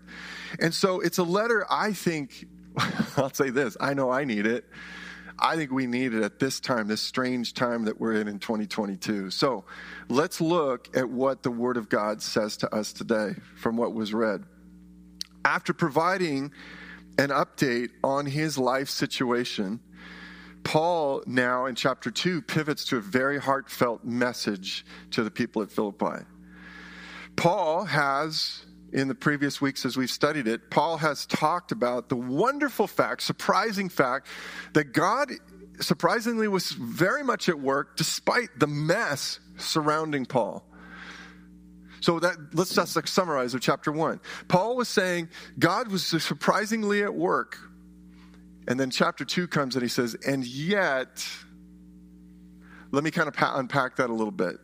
And 0.60 0.74
so 0.74 1.02
it's 1.02 1.18
a 1.18 1.24
letter 1.24 1.66
I 1.70 1.94
think, 1.94 2.48
I'll 3.18 3.34
say 3.34 3.50
this, 3.50 3.76
I 3.80 3.94
know 3.94 4.10
I 4.10 4.24
need 4.24 4.46
it. 4.46 4.66
I 5.40 5.56
think 5.56 5.72
we 5.72 5.86
need 5.86 6.14
it 6.14 6.24
at 6.24 6.40
this 6.40 6.60
time, 6.60 6.88
this 6.88 7.02
strange 7.02 7.54
time 7.54 7.86
that 7.86 8.00
we're 8.00 8.14
in 8.14 8.28
in 8.28 8.40
2022. 8.40 9.30
So 9.30 9.66
let's 10.10 10.42
look 10.42 10.96
at 10.98 11.08
what 11.08 11.44
the 11.44 11.52
Word 11.52 11.78
of 11.78 11.90
God 11.90 12.24
says 12.24 12.58
to 12.58 12.74
us 12.74 12.92
today 12.92 13.36
from 13.56 13.78
what 13.78 13.94
was 13.94 14.14
read. 14.16 14.46
After 15.46 15.74
providing 15.74 16.52
an 17.18 17.30
update 17.30 17.90
on 18.04 18.26
his 18.26 18.58
life 18.58 18.90
situation, 18.90 19.80
Paul 20.64 21.24
now 21.26 21.66
in 21.66 21.76
chapter 21.76 22.12
2 22.12 22.42
pivots 22.42 22.86
to 22.86 22.98
a 22.98 23.02
very 23.02 23.40
heartfelt 23.40 24.04
message 24.04 24.86
to 25.12 25.24
the 25.24 25.32
people 25.32 25.62
at 25.62 25.72
Philippi. 25.72 26.26
Paul 27.36 27.86
has, 27.86 28.66
in 28.92 29.08
the 29.08 29.16
previous 29.16 29.62
weeks 29.62 29.86
as 29.86 29.96
we've 29.96 30.10
studied 30.10 30.48
it, 30.48 30.70
Paul 30.70 30.98
has 30.98 31.26
talked 31.26 31.72
about 31.72 32.10
the 32.10 32.16
wonderful 32.16 32.88
fact, 32.88 33.22
surprising 33.22 33.90
fact, 33.90 34.28
that 34.74 34.92
God 34.92 35.32
surprisingly 35.80 36.48
was 36.48 36.72
very 36.72 37.24
much 37.24 37.48
at 37.50 37.60
work 37.60 37.96
despite 37.96 38.50
the 38.58 38.68
mess 38.68 39.40
surrounding 39.58 40.26
Paul. 40.26 40.66
So 42.02 42.20
that 42.20 42.36
let's 42.54 42.74
just 42.74 42.96
like 42.96 43.08
summarize 43.08 43.54
of 43.54 43.62
chapter 43.62 43.92
one. 43.92 44.20
Paul 44.48 44.76
was 44.76 44.88
saying 44.88 45.30
God 45.58 45.92
was 45.92 46.06
surprisingly 46.06 47.04
at 47.04 47.14
work. 47.14 47.58
And 48.68 48.80
then 48.80 48.92
chapter 48.92 49.24
two 49.24 49.48
comes 49.48 49.76
and 49.76 49.82
he 49.82 49.90
says, 49.90 50.16
and 50.28 50.46
yet, 50.46 51.26
let 52.92 53.04
me 53.04 53.12
kind 53.12 53.30
of 53.30 53.36
unpack 53.40 53.96
that 53.96 54.10
a 54.10 54.14
little 54.14 54.32
bit. 54.32 54.58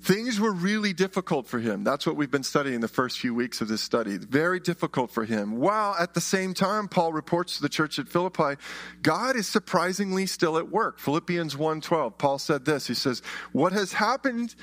Things 0.00 0.38
were 0.38 0.52
really 0.52 0.92
difficult 0.92 1.48
for 1.48 1.58
him. 1.58 1.82
That's 1.82 2.06
what 2.06 2.14
we've 2.14 2.30
been 2.30 2.44
studying 2.44 2.80
the 2.80 2.86
first 2.86 3.18
few 3.18 3.34
weeks 3.34 3.60
of 3.60 3.66
this 3.66 3.82
study. 3.82 4.16
Very 4.16 4.60
difficult 4.60 5.10
for 5.10 5.24
him. 5.24 5.56
While 5.56 5.96
at 5.98 6.14
the 6.14 6.20
same 6.20 6.54
time, 6.54 6.86
Paul 6.86 7.12
reports 7.12 7.56
to 7.56 7.62
the 7.62 7.68
church 7.68 7.98
at 7.98 8.08
Philippi, 8.08 8.62
God 9.02 9.34
is 9.34 9.48
surprisingly 9.48 10.26
still 10.26 10.56
at 10.56 10.70
work. 10.70 11.00
Philippians 11.00 11.56
1:12. 11.56 12.16
Paul 12.16 12.38
said 12.38 12.64
this. 12.64 12.86
He 12.86 12.94
says, 12.94 13.22
"What 13.50 13.72
has 13.72 13.92
happened 13.92 14.54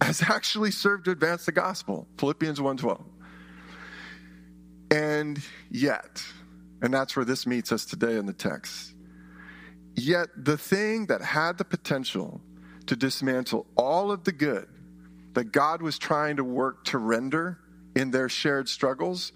has 0.00 0.22
actually 0.22 0.70
served 0.70 1.06
to 1.06 1.10
advance 1.10 1.46
the 1.46 1.52
gospel. 1.52 2.06
Philippians 2.18 2.60
1:12. 2.60 3.04
And 4.90 5.42
yet, 5.70 6.22
and 6.82 6.92
that's 6.92 7.16
where 7.16 7.24
this 7.24 7.46
meets 7.46 7.72
us 7.72 7.84
today 7.84 8.16
in 8.16 8.26
the 8.26 8.32
text. 8.32 8.94
Yet 9.96 10.28
the 10.36 10.58
thing 10.58 11.06
that 11.06 11.22
had 11.22 11.58
the 11.58 11.64
potential 11.64 12.40
to 12.86 12.96
dismantle 12.96 13.66
all 13.76 14.10
of 14.10 14.24
the 14.24 14.32
good 14.32 14.68
that 15.34 15.52
God 15.52 15.82
was 15.82 15.98
trying 15.98 16.36
to 16.36 16.44
work 16.44 16.84
to 16.86 16.98
render 16.98 17.58
in 17.96 18.10
their 18.10 18.28
shared 18.28 18.68
struggles, 18.68 19.32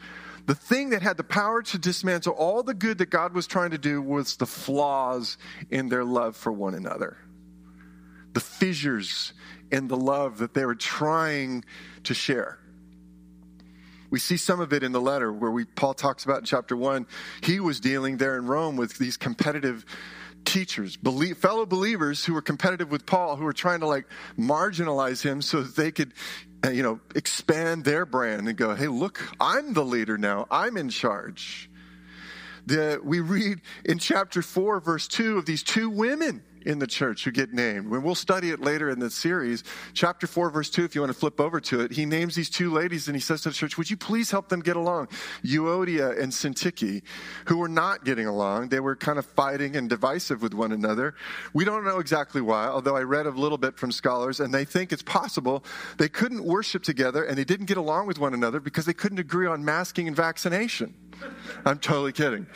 the 0.46 0.54
thing 0.54 0.90
that 0.90 1.02
had 1.02 1.16
the 1.16 1.24
power 1.24 1.62
to 1.62 1.78
dismantle 1.78 2.32
all 2.32 2.62
the 2.62 2.74
good 2.74 2.98
that 2.98 3.10
God 3.10 3.34
was 3.34 3.46
trying 3.46 3.70
to 3.70 3.78
do 3.78 4.00
was 4.00 4.36
the 4.36 4.46
flaws 4.46 5.38
in 5.70 5.88
their 5.88 6.04
love 6.04 6.36
for 6.36 6.52
one 6.52 6.74
another. 6.74 7.18
The 8.38 8.44
fissures 8.44 9.32
in 9.72 9.88
the 9.88 9.96
love 9.96 10.38
that 10.38 10.54
they 10.54 10.64
were 10.64 10.76
trying 10.76 11.64
to 12.04 12.14
share. 12.14 12.60
We 14.10 14.20
see 14.20 14.36
some 14.36 14.60
of 14.60 14.72
it 14.72 14.84
in 14.84 14.92
the 14.92 15.00
letter 15.00 15.32
where 15.32 15.50
we, 15.50 15.64
Paul 15.64 15.92
talks 15.92 16.24
about 16.24 16.38
in 16.38 16.44
chapter 16.44 16.76
one. 16.76 17.08
He 17.42 17.58
was 17.58 17.80
dealing 17.80 18.18
there 18.18 18.36
in 18.36 18.46
Rome 18.46 18.76
with 18.76 18.96
these 18.96 19.16
competitive 19.16 19.84
teachers, 20.44 20.96
fellow 21.36 21.66
believers 21.66 22.24
who 22.24 22.32
were 22.32 22.40
competitive 22.40 22.92
with 22.92 23.06
Paul, 23.06 23.34
who 23.34 23.42
were 23.42 23.52
trying 23.52 23.80
to 23.80 23.88
like 23.88 24.06
marginalize 24.38 25.20
him 25.20 25.42
so 25.42 25.62
that 25.62 25.74
they 25.74 25.90
could, 25.90 26.12
uh, 26.64 26.70
you 26.70 26.84
know, 26.84 27.00
expand 27.16 27.84
their 27.84 28.06
brand 28.06 28.46
and 28.46 28.56
go, 28.56 28.72
hey, 28.72 28.86
look, 28.86 29.20
I'm 29.40 29.72
the 29.72 29.84
leader 29.84 30.16
now. 30.16 30.46
I'm 30.48 30.76
in 30.76 30.90
charge. 30.90 31.68
The, 32.66 33.00
we 33.02 33.18
read 33.18 33.62
in 33.84 33.98
chapter 33.98 34.42
4, 34.42 34.78
verse 34.78 35.08
2 35.08 35.38
of 35.38 35.44
these 35.44 35.64
two 35.64 35.90
women 35.90 36.44
in 36.66 36.78
the 36.78 36.86
church 36.86 37.24
who 37.24 37.30
get 37.30 37.52
named. 37.52 37.88
When 37.88 38.02
we'll 38.02 38.14
study 38.14 38.50
it 38.50 38.60
later 38.60 38.90
in 38.90 38.98
the 38.98 39.10
series, 39.10 39.64
chapter 39.94 40.26
4, 40.26 40.50
verse 40.50 40.70
2, 40.70 40.84
if 40.84 40.94
you 40.94 41.00
want 41.00 41.12
to 41.12 41.18
flip 41.18 41.40
over 41.40 41.60
to 41.60 41.80
it, 41.80 41.92
he 41.92 42.06
names 42.06 42.34
these 42.34 42.50
two 42.50 42.72
ladies 42.72 43.08
and 43.08 43.16
he 43.16 43.20
says 43.20 43.42
to 43.42 43.50
the 43.50 43.54
church, 43.54 43.76
Would 43.78 43.90
you 43.90 43.96
please 43.96 44.30
help 44.30 44.48
them 44.48 44.60
get 44.60 44.76
along? 44.76 45.08
Euodia 45.44 46.18
and 46.20 46.32
Syntyche, 46.32 47.02
who 47.46 47.58
were 47.58 47.68
not 47.68 48.04
getting 48.04 48.26
along. 48.26 48.68
They 48.68 48.80
were 48.80 48.96
kind 48.96 49.18
of 49.18 49.26
fighting 49.26 49.76
and 49.76 49.88
divisive 49.88 50.42
with 50.42 50.54
one 50.54 50.72
another. 50.72 51.14
We 51.52 51.64
don't 51.64 51.84
know 51.84 51.98
exactly 51.98 52.40
why, 52.40 52.66
although 52.66 52.96
I 52.96 53.02
read 53.02 53.26
a 53.26 53.30
little 53.30 53.58
bit 53.58 53.78
from 53.78 53.92
scholars, 53.92 54.40
and 54.40 54.52
they 54.52 54.64
think 54.64 54.92
it's 54.92 55.02
possible 55.02 55.64
they 55.96 56.08
couldn't 56.08 56.44
worship 56.44 56.82
together 56.82 57.24
and 57.24 57.36
they 57.36 57.44
didn't 57.44 57.66
get 57.66 57.76
along 57.76 58.06
with 58.06 58.18
one 58.18 58.34
another 58.34 58.60
because 58.60 58.86
they 58.86 58.94
couldn't 58.94 59.18
agree 59.18 59.46
on 59.46 59.64
masking 59.64 60.06
and 60.06 60.16
vaccination. 60.16 60.94
I'm 61.64 61.78
totally 61.78 62.12
kidding. 62.12 62.46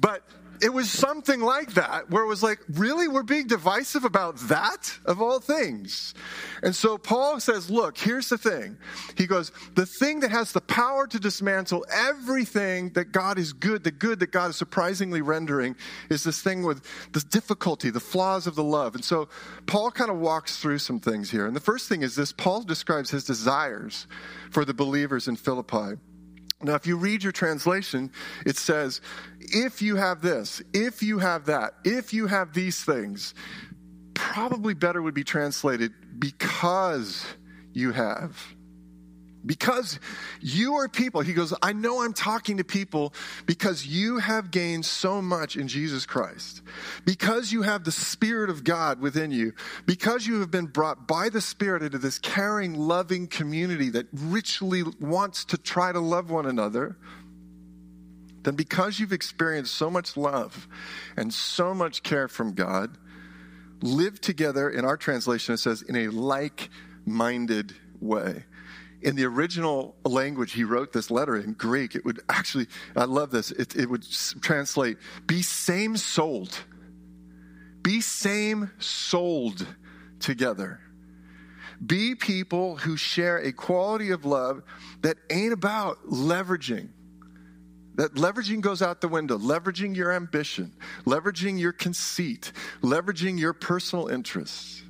But 0.00 0.22
it 0.62 0.72
was 0.72 0.90
something 0.90 1.40
like 1.40 1.74
that, 1.74 2.10
where 2.10 2.22
it 2.22 2.26
was 2.26 2.42
like, 2.42 2.58
really? 2.68 3.08
We're 3.08 3.22
being 3.22 3.46
divisive 3.46 4.04
about 4.04 4.36
that, 4.48 4.98
of 5.04 5.20
all 5.20 5.40
things. 5.40 6.14
And 6.62 6.74
so 6.74 6.98
Paul 6.98 7.40
says, 7.40 7.70
look, 7.70 7.96
here's 7.96 8.28
the 8.28 8.38
thing. 8.38 8.76
He 9.16 9.26
goes, 9.26 9.52
the 9.74 9.86
thing 9.86 10.20
that 10.20 10.30
has 10.30 10.52
the 10.52 10.60
power 10.60 11.06
to 11.06 11.18
dismantle 11.18 11.86
everything 11.90 12.90
that 12.90 13.12
God 13.12 13.38
is 13.38 13.52
good, 13.52 13.84
the 13.84 13.90
good 13.90 14.20
that 14.20 14.32
God 14.32 14.50
is 14.50 14.56
surprisingly 14.56 15.22
rendering, 15.22 15.76
is 16.10 16.24
this 16.24 16.42
thing 16.42 16.62
with 16.62 16.84
the 17.12 17.20
difficulty, 17.20 17.90
the 17.90 18.00
flaws 18.00 18.46
of 18.46 18.54
the 18.54 18.64
love. 18.64 18.94
And 18.94 19.04
so 19.04 19.28
Paul 19.66 19.90
kind 19.90 20.10
of 20.10 20.18
walks 20.18 20.58
through 20.58 20.78
some 20.78 21.00
things 21.00 21.30
here. 21.30 21.46
And 21.46 21.56
the 21.56 21.60
first 21.60 21.88
thing 21.88 22.02
is 22.02 22.16
this 22.16 22.32
Paul 22.32 22.62
describes 22.62 23.10
his 23.10 23.24
desires 23.24 24.06
for 24.50 24.64
the 24.64 24.74
believers 24.74 25.28
in 25.28 25.36
Philippi. 25.36 25.98
Now, 26.62 26.74
if 26.74 26.86
you 26.86 26.96
read 26.96 27.22
your 27.22 27.32
translation, 27.32 28.12
it 28.44 28.56
says, 28.56 29.00
if 29.40 29.80
you 29.80 29.96
have 29.96 30.20
this, 30.20 30.62
if 30.74 31.02
you 31.02 31.18
have 31.18 31.46
that, 31.46 31.74
if 31.84 32.12
you 32.12 32.26
have 32.26 32.52
these 32.52 32.84
things, 32.84 33.34
probably 34.12 34.74
better 34.74 35.00
would 35.00 35.14
be 35.14 35.24
translated 35.24 35.92
because 36.18 37.24
you 37.72 37.92
have. 37.92 38.36
Because 39.44 39.98
you 40.40 40.74
are 40.74 40.88
people, 40.88 41.22
he 41.22 41.32
goes, 41.32 41.54
I 41.62 41.72
know 41.72 42.02
I'm 42.02 42.12
talking 42.12 42.58
to 42.58 42.64
people 42.64 43.14
because 43.46 43.86
you 43.86 44.18
have 44.18 44.50
gained 44.50 44.84
so 44.84 45.22
much 45.22 45.56
in 45.56 45.66
Jesus 45.66 46.04
Christ. 46.04 46.60
Because 47.06 47.50
you 47.50 47.62
have 47.62 47.84
the 47.84 47.92
Spirit 47.92 48.50
of 48.50 48.64
God 48.64 49.00
within 49.00 49.30
you. 49.30 49.54
Because 49.86 50.26
you 50.26 50.40
have 50.40 50.50
been 50.50 50.66
brought 50.66 51.08
by 51.08 51.30
the 51.30 51.40
Spirit 51.40 51.82
into 51.82 51.96
this 51.96 52.18
caring, 52.18 52.74
loving 52.74 53.26
community 53.28 53.88
that 53.90 54.08
richly 54.12 54.82
wants 55.00 55.46
to 55.46 55.56
try 55.56 55.90
to 55.90 56.00
love 56.00 56.30
one 56.30 56.44
another. 56.44 56.98
Then, 58.42 58.56
because 58.56 59.00
you've 59.00 59.12
experienced 59.12 59.74
so 59.74 59.90
much 59.90 60.16
love 60.18 60.68
and 61.16 61.32
so 61.32 61.74
much 61.74 62.02
care 62.02 62.28
from 62.28 62.52
God, 62.52 62.96
live 63.80 64.20
together, 64.20 64.68
in 64.68 64.84
our 64.84 64.98
translation, 64.98 65.54
it 65.54 65.58
says, 65.58 65.80
in 65.80 65.96
a 65.96 66.08
like 66.08 66.68
minded 67.06 67.74
way 68.00 68.44
in 69.02 69.16
the 69.16 69.24
original 69.24 69.96
language 70.04 70.52
he 70.52 70.64
wrote 70.64 70.92
this 70.92 71.10
letter 71.10 71.36
in 71.36 71.54
Greek, 71.54 71.94
it 71.94 72.04
would 72.04 72.20
actually, 72.28 72.66
I 72.96 73.04
love 73.04 73.30
this, 73.30 73.50
it, 73.50 73.74
it 73.76 73.88
would 73.88 74.06
translate, 74.40 74.98
be 75.26 75.42
same 75.42 75.96
souled. 75.96 76.56
Be 77.82 78.00
same 78.00 78.70
souled 78.78 79.66
together. 80.18 80.80
Be 81.84 82.14
people 82.14 82.76
who 82.76 82.96
share 82.96 83.38
a 83.38 83.52
quality 83.52 84.10
of 84.10 84.24
love 84.24 84.62
that 85.00 85.16
ain't 85.30 85.54
about 85.54 85.98
leveraging. 86.06 86.90
That 87.94 88.14
leveraging 88.14 88.60
goes 88.60 88.82
out 88.82 89.00
the 89.00 89.08
window, 89.08 89.38
leveraging 89.38 89.96
your 89.96 90.12
ambition, 90.12 90.72
leveraging 91.06 91.58
your 91.58 91.72
conceit, 91.72 92.52
leveraging 92.82 93.38
your 93.38 93.52
personal 93.52 94.08
interests. 94.08 94.82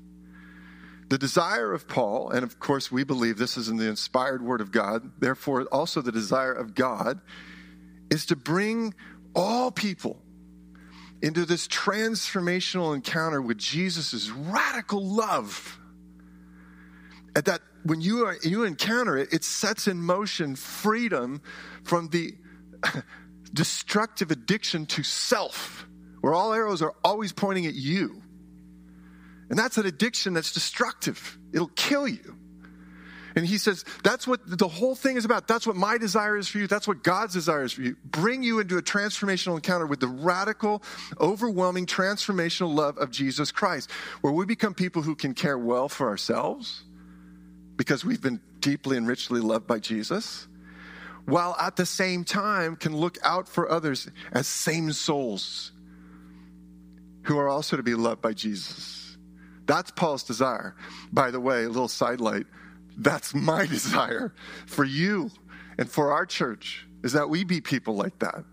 The 1.10 1.18
desire 1.18 1.72
of 1.72 1.88
Paul, 1.88 2.30
and 2.30 2.44
of 2.44 2.60
course 2.60 2.92
we 2.92 3.02
believe 3.02 3.36
this 3.36 3.56
is 3.56 3.68
in 3.68 3.76
the 3.76 3.88
inspired 3.88 4.42
word 4.42 4.60
of 4.60 4.70
God, 4.70 5.10
therefore 5.18 5.64
also 5.64 6.00
the 6.00 6.12
desire 6.12 6.52
of 6.52 6.76
God, 6.76 7.20
is 8.10 8.26
to 8.26 8.36
bring 8.36 8.94
all 9.34 9.72
people 9.72 10.22
into 11.20 11.44
this 11.44 11.66
transformational 11.66 12.94
encounter 12.94 13.42
with 13.42 13.58
Jesus' 13.58 14.30
radical 14.30 15.04
love. 15.04 15.80
At 17.34 17.46
that 17.46 17.60
when 17.82 18.00
you, 18.00 18.26
are, 18.26 18.36
you 18.44 18.62
encounter 18.62 19.16
it, 19.16 19.32
it 19.32 19.42
sets 19.42 19.88
in 19.88 20.00
motion 20.00 20.54
freedom 20.54 21.42
from 21.82 22.08
the 22.10 22.34
destructive 23.52 24.30
addiction 24.30 24.86
to 24.86 25.02
self, 25.02 25.88
where 26.20 26.34
all 26.34 26.52
arrows 26.52 26.82
are 26.82 26.94
always 27.02 27.32
pointing 27.32 27.66
at 27.66 27.74
you. 27.74 28.22
And 29.50 29.58
that's 29.58 29.76
an 29.76 29.86
addiction 29.86 30.32
that's 30.32 30.52
destructive. 30.52 31.38
It'll 31.52 31.68
kill 31.68 32.08
you. 32.08 32.36
And 33.36 33.46
he 33.46 33.58
says, 33.58 33.84
that's 34.02 34.26
what 34.26 34.40
the 34.44 34.66
whole 34.66 34.94
thing 34.94 35.16
is 35.16 35.24
about. 35.24 35.46
That's 35.46 35.66
what 35.66 35.76
my 35.76 35.98
desire 35.98 36.36
is 36.36 36.48
for 36.48 36.58
you. 36.58 36.66
That's 36.66 36.88
what 36.88 37.04
God's 37.04 37.34
desire 37.34 37.62
is 37.62 37.72
for 37.72 37.82
you. 37.82 37.96
Bring 38.04 38.42
you 38.42 38.58
into 38.58 38.76
a 38.76 38.82
transformational 38.82 39.54
encounter 39.54 39.86
with 39.86 40.00
the 40.00 40.08
radical, 40.08 40.82
overwhelming, 41.20 41.86
transformational 41.86 42.74
love 42.74 42.98
of 42.98 43.10
Jesus 43.10 43.52
Christ, 43.52 43.90
where 44.20 44.32
we 44.32 44.46
become 44.46 44.74
people 44.74 45.02
who 45.02 45.14
can 45.14 45.34
care 45.34 45.58
well 45.58 45.88
for 45.88 46.08
ourselves 46.08 46.82
because 47.76 48.04
we've 48.04 48.20
been 48.20 48.40
deeply 48.58 48.96
and 48.96 49.06
richly 49.06 49.40
loved 49.40 49.66
by 49.66 49.78
Jesus, 49.78 50.46
while 51.24 51.56
at 51.58 51.76
the 51.76 51.86
same 51.86 52.24
time 52.24 52.76
can 52.76 52.96
look 52.96 53.16
out 53.22 53.48
for 53.48 53.70
others 53.70 54.08
as 54.32 54.46
same 54.46 54.92
souls 54.92 55.72
who 57.22 57.38
are 57.38 57.48
also 57.48 57.76
to 57.76 57.82
be 57.82 57.94
loved 57.94 58.20
by 58.20 58.32
Jesus. 58.32 59.09
That's 59.70 59.92
Paul's 59.92 60.24
desire. 60.24 60.74
By 61.12 61.30
the 61.30 61.38
way, 61.38 61.62
a 61.62 61.68
little 61.68 61.86
sidelight 61.86 62.46
that's 62.96 63.34
my 63.34 63.66
desire 63.76 64.32
for 64.66 64.84
you 64.84 65.30
and 65.78 65.88
for 65.88 66.12
our 66.12 66.26
church 66.26 66.86
is 67.04 67.12
that 67.12 67.30
we 67.30 67.44
be 67.44 67.60
people 67.60 67.94
like 67.94 68.18
that. 68.18 68.44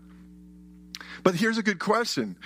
But 1.24 1.34
here's 1.34 1.58
a 1.58 1.62
good 1.62 1.80
question. 1.80 2.36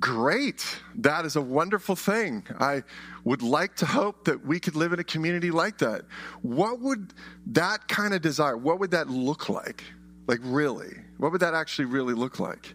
Great. 0.00 0.64
That 0.96 1.24
is 1.24 1.36
a 1.36 1.40
wonderful 1.40 1.94
thing. 1.94 2.44
I 2.58 2.82
would 3.24 3.42
like 3.42 3.76
to 3.76 3.86
hope 3.86 4.24
that 4.24 4.44
we 4.44 4.58
could 4.58 4.74
live 4.74 4.92
in 4.92 4.98
a 4.98 5.04
community 5.04 5.52
like 5.52 5.78
that. 5.78 6.02
What 6.42 6.80
would 6.80 7.14
that 7.46 7.86
kind 7.86 8.12
of 8.12 8.22
desire, 8.22 8.56
what 8.56 8.80
would 8.80 8.90
that 8.90 9.08
look 9.08 9.48
like? 9.48 9.84
Like, 10.26 10.40
really? 10.42 10.96
What 11.18 11.30
would 11.30 11.42
that 11.42 11.54
actually 11.54 11.84
really 11.86 12.14
look 12.14 12.40
like? 12.40 12.74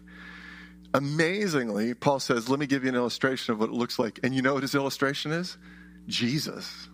Amazingly, 0.96 1.92
Paul 1.92 2.20
says, 2.20 2.48
Let 2.48 2.58
me 2.58 2.66
give 2.66 2.82
you 2.82 2.88
an 2.88 2.94
illustration 2.94 3.52
of 3.52 3.60
what 3.60 3.68
it 3.68 3.74
looks 3.74 3.98
like. 3.98 4.18
And 4.22 4.34
you 4.34 4.40
know 4.40 4.54
what 4.54 4.62
his 4.62 4.74
illustration 4.74 5.30
is? 5.30 5.58
Jesus. 6.06 6.88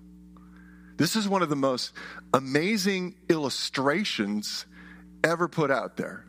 This 0.97 1.15
is 1.15 1.29
one 1.29 1.41
of 1.41 1.49
the 1.49 1.57
most 1.57 1.93
amazing 2.35 3.15
illustrations 3.29 4.67
ever 5.23 5.47
put 5.47 5.71
out 5.71 5.97
there. 5.97 6.25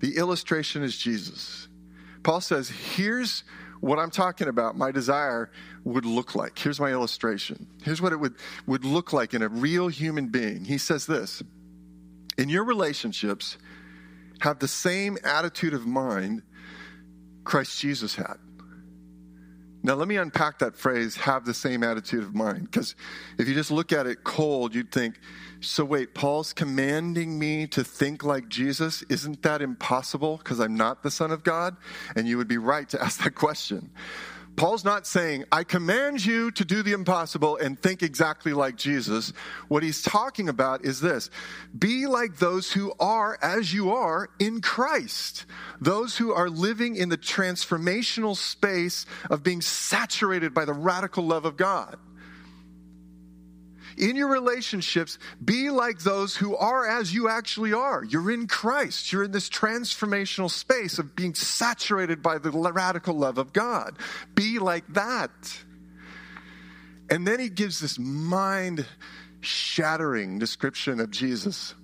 The 0.00 0.16
illustration 0.16 0.82
is 0.82 0.96
Jesus. 0.96 1.68
Paul 2.22 2.40
says, 2.40 2.70
Here's 2.70 3.44
what 3.80 3.98
I'm 3.98 4.10
talking 4.10 4.48
about, 4.48 4.74
my 4.74 4.90
desire 4.90 5.50
would 5.84 6.06
look 6.06 6.34
like. 6.34 6.58
Here's 6.58 6.80
my 6.80 6.90
illustration. 6.90 7.66
Here's 7.82 8.00
what 8.00 8.14
it 8.14 8.16
would, 8.16 8.34
would 8.66 8.86
look 8.86 9.12
like 9.12 9.34
in 9.34 9.42
a 9.42 9.48
real 9.48 9.88
human 9.88 10.28
being. 10.28 10.64
He 10.64 10.78
says 10.78 11.04
this 11.04 11.42
In 12.38 12.48
your 12.48 12.64
relationships, 12.64 13.58
have 14.40 14.58
the 14.58 14.68
same 14.68 15.18
attitude 15.22 15.74
of 15.74 15.86
mind 15.86 16.42
Christ 17.44 17.80
Jesus 17.80 18.14
had. 18.14 18.36
Now, 19.82 19.94
let 19.96 20.08
me 20.08 20.16
unpack 20.16 20.60
that 20.60 20.76
phrase, 20.76 21.14
have 21.16 21.44
the 21.44 21.52
same 21.52 21.82
attitude 21.82 22.22
of 22.22 22.34
mind. 22.34 22.62
Because 22.62 22.96
if 23.38 23.46
you 23.46 23.54
just 23.54 23.70
look 23.70 23.92
at 23.92 24.06
it 24.06 24.24
cold, 24.24 24.74
you'd 24.74 24.90
think, 24.90 25.20
so 25.60 25.84
wait, 25.84 26.14
Paul's 26.14 26.54
commanding 26.54 27.38
me 27.38 27.66
to 27.66 27.84
think 27.84 28.24
like 28.24 28.48
Jesus? 28.48 29.02
Isn't 29.10 29.42
that 29.42 29.60
impossible 29.60 30.38
because 30.38 30.58
I'm 30.58 30.74
not 30.74 31.02
the 31.02 31.10
Son 31.10 31.30
of 31.30 31.44
God? 31.44 31.76
And 32.16 32.26
you 32.26 32.38
would 32.38 32.48
be 32.48 32.56
right 32.56 32.88
to 32.88 33.02
ask 33.02 33.22
that 33.24 33.34
question. 33.34 33.90
Paul's 34.56 34.84
not 34.84 35.06
saying, 35.06 35.44
I 35.50 35.64
command 35.64 36.24
you 36.24 36.50
to 36.52 36.64
do 36.64 36.82
the 36.82 36.92
impossible 36.92 37.56
and 37.56 37.80
think 37.80 38.02
exactly 38.02 38.52
like 38.52 38.76
Jesus. 38.76 39.32
What 39.68 39.82
he's 39.82 40.02
talking 40.02 40.48
about 40.48 40.84
is 40.84 41.00
this. 41.00 41.28
Be 41.76 42.06
like 42.06 42.36
those 42.36 42.72
who 42.72 42.92
are 43.00 43.36
as 43.42 43.74
you 43.74 43.92
are 43.92 44.30
in 44.38 44.60
Christ, 44.60 45.46
those 45.80 46.16
who 46.16 46.32
are 46.32 46.48
living 46.48 46.94
in 46.94 47.08
the 47.08 47.18
transformational 47.18 48.36
space 48.36 49.06
of 49.28 49.42
being 49.42 49.60
saturated 49.60 50.54
by 50.54 50.64
the 50.64 50.72
radical 50.72 51.24
love 51.24 51.44
of 51.44 51.56
God 51.56 51.98
in 53.96 54.16
your 54.16 54.28
relationships, 54.28 55.18
be 55.44 55.70
like 55.70 56.00
those 56.00 56.36
who 56.36 56.56
are 56.56 56.86
as 56.86 57.12
you 57.12 57.28
actually 57.28 57.72
are. 57.72 58.04
You're 58.04 58.30
in 58.30 58.46
Christ. 58.46 59.12
You're 59.12 59.24
in 59.24 59.32
this 59.32 59.48
transformational 59.48 60.50
space 60.50 60.98
of 60.98 61.14
being 61.14 61.34
saturated 61.34 62.22
by 62.22 62.38
the 62.38 62.50
radical 62.50 63.14
love 63.14 63.38
of 63.38 63.52
God. 63.52 63.98
Be 64.34 64.58
like 64.58 64.86
that. 64.94 65.30
And 67.10 67.26
then 67.26 67.38
he 67.38 67.48
gives 67.48 67.80
this 67.80 67.98
mind 67.98 68.86
shattering 69.40 70.38
description 70.38 71.00
of 71.00 71.10
Jesus. 71.10 71.74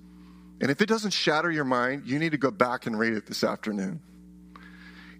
And 0.59 0.71
if 0.71 0.81
it 0.81 0.87
doesn't 0.87 1.11
shatter 1.11 1.51
your 1.51 1.65
mind, 1.65 2.03
you 2.05 2.19
need 2.19 2.31
to 2.31 2.37
go 2.37 2.51
back 2.51 2.85
and 2.87 2.97
read 2.97 3.13
it 3.13 3.25
this 3.25 3.43
afternoon. 3.43 4.01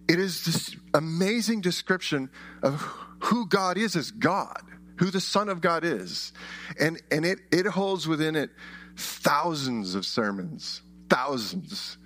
It 0.08 0.19
is 0.19 0.43
this 0.43 0.75
amazing 0.93 1.62
description 1.62 2.30
of 2.62 2.82
who 3.21 3.47
God 3.47 3.77
is 3.77 3.95
as 3.95 4.12
God 4.12 4.62
who 5.01 5.09
the 5.09 5.19
Son 5.19 5.49
of 5.49 5.61
God 5.61 5.83
is. 5.83 6.31
And, 6.79 7.01
and 7.09 7.25
it, 7.25 7.39
it 7.51 7.65
holds 7.65 8.07
within 8.07 8.35
it 8.35 8.51
thousands 8.95 9.95
of 9.95 10.05
sermons, 10.05 10.83
thousands 11.09 11.97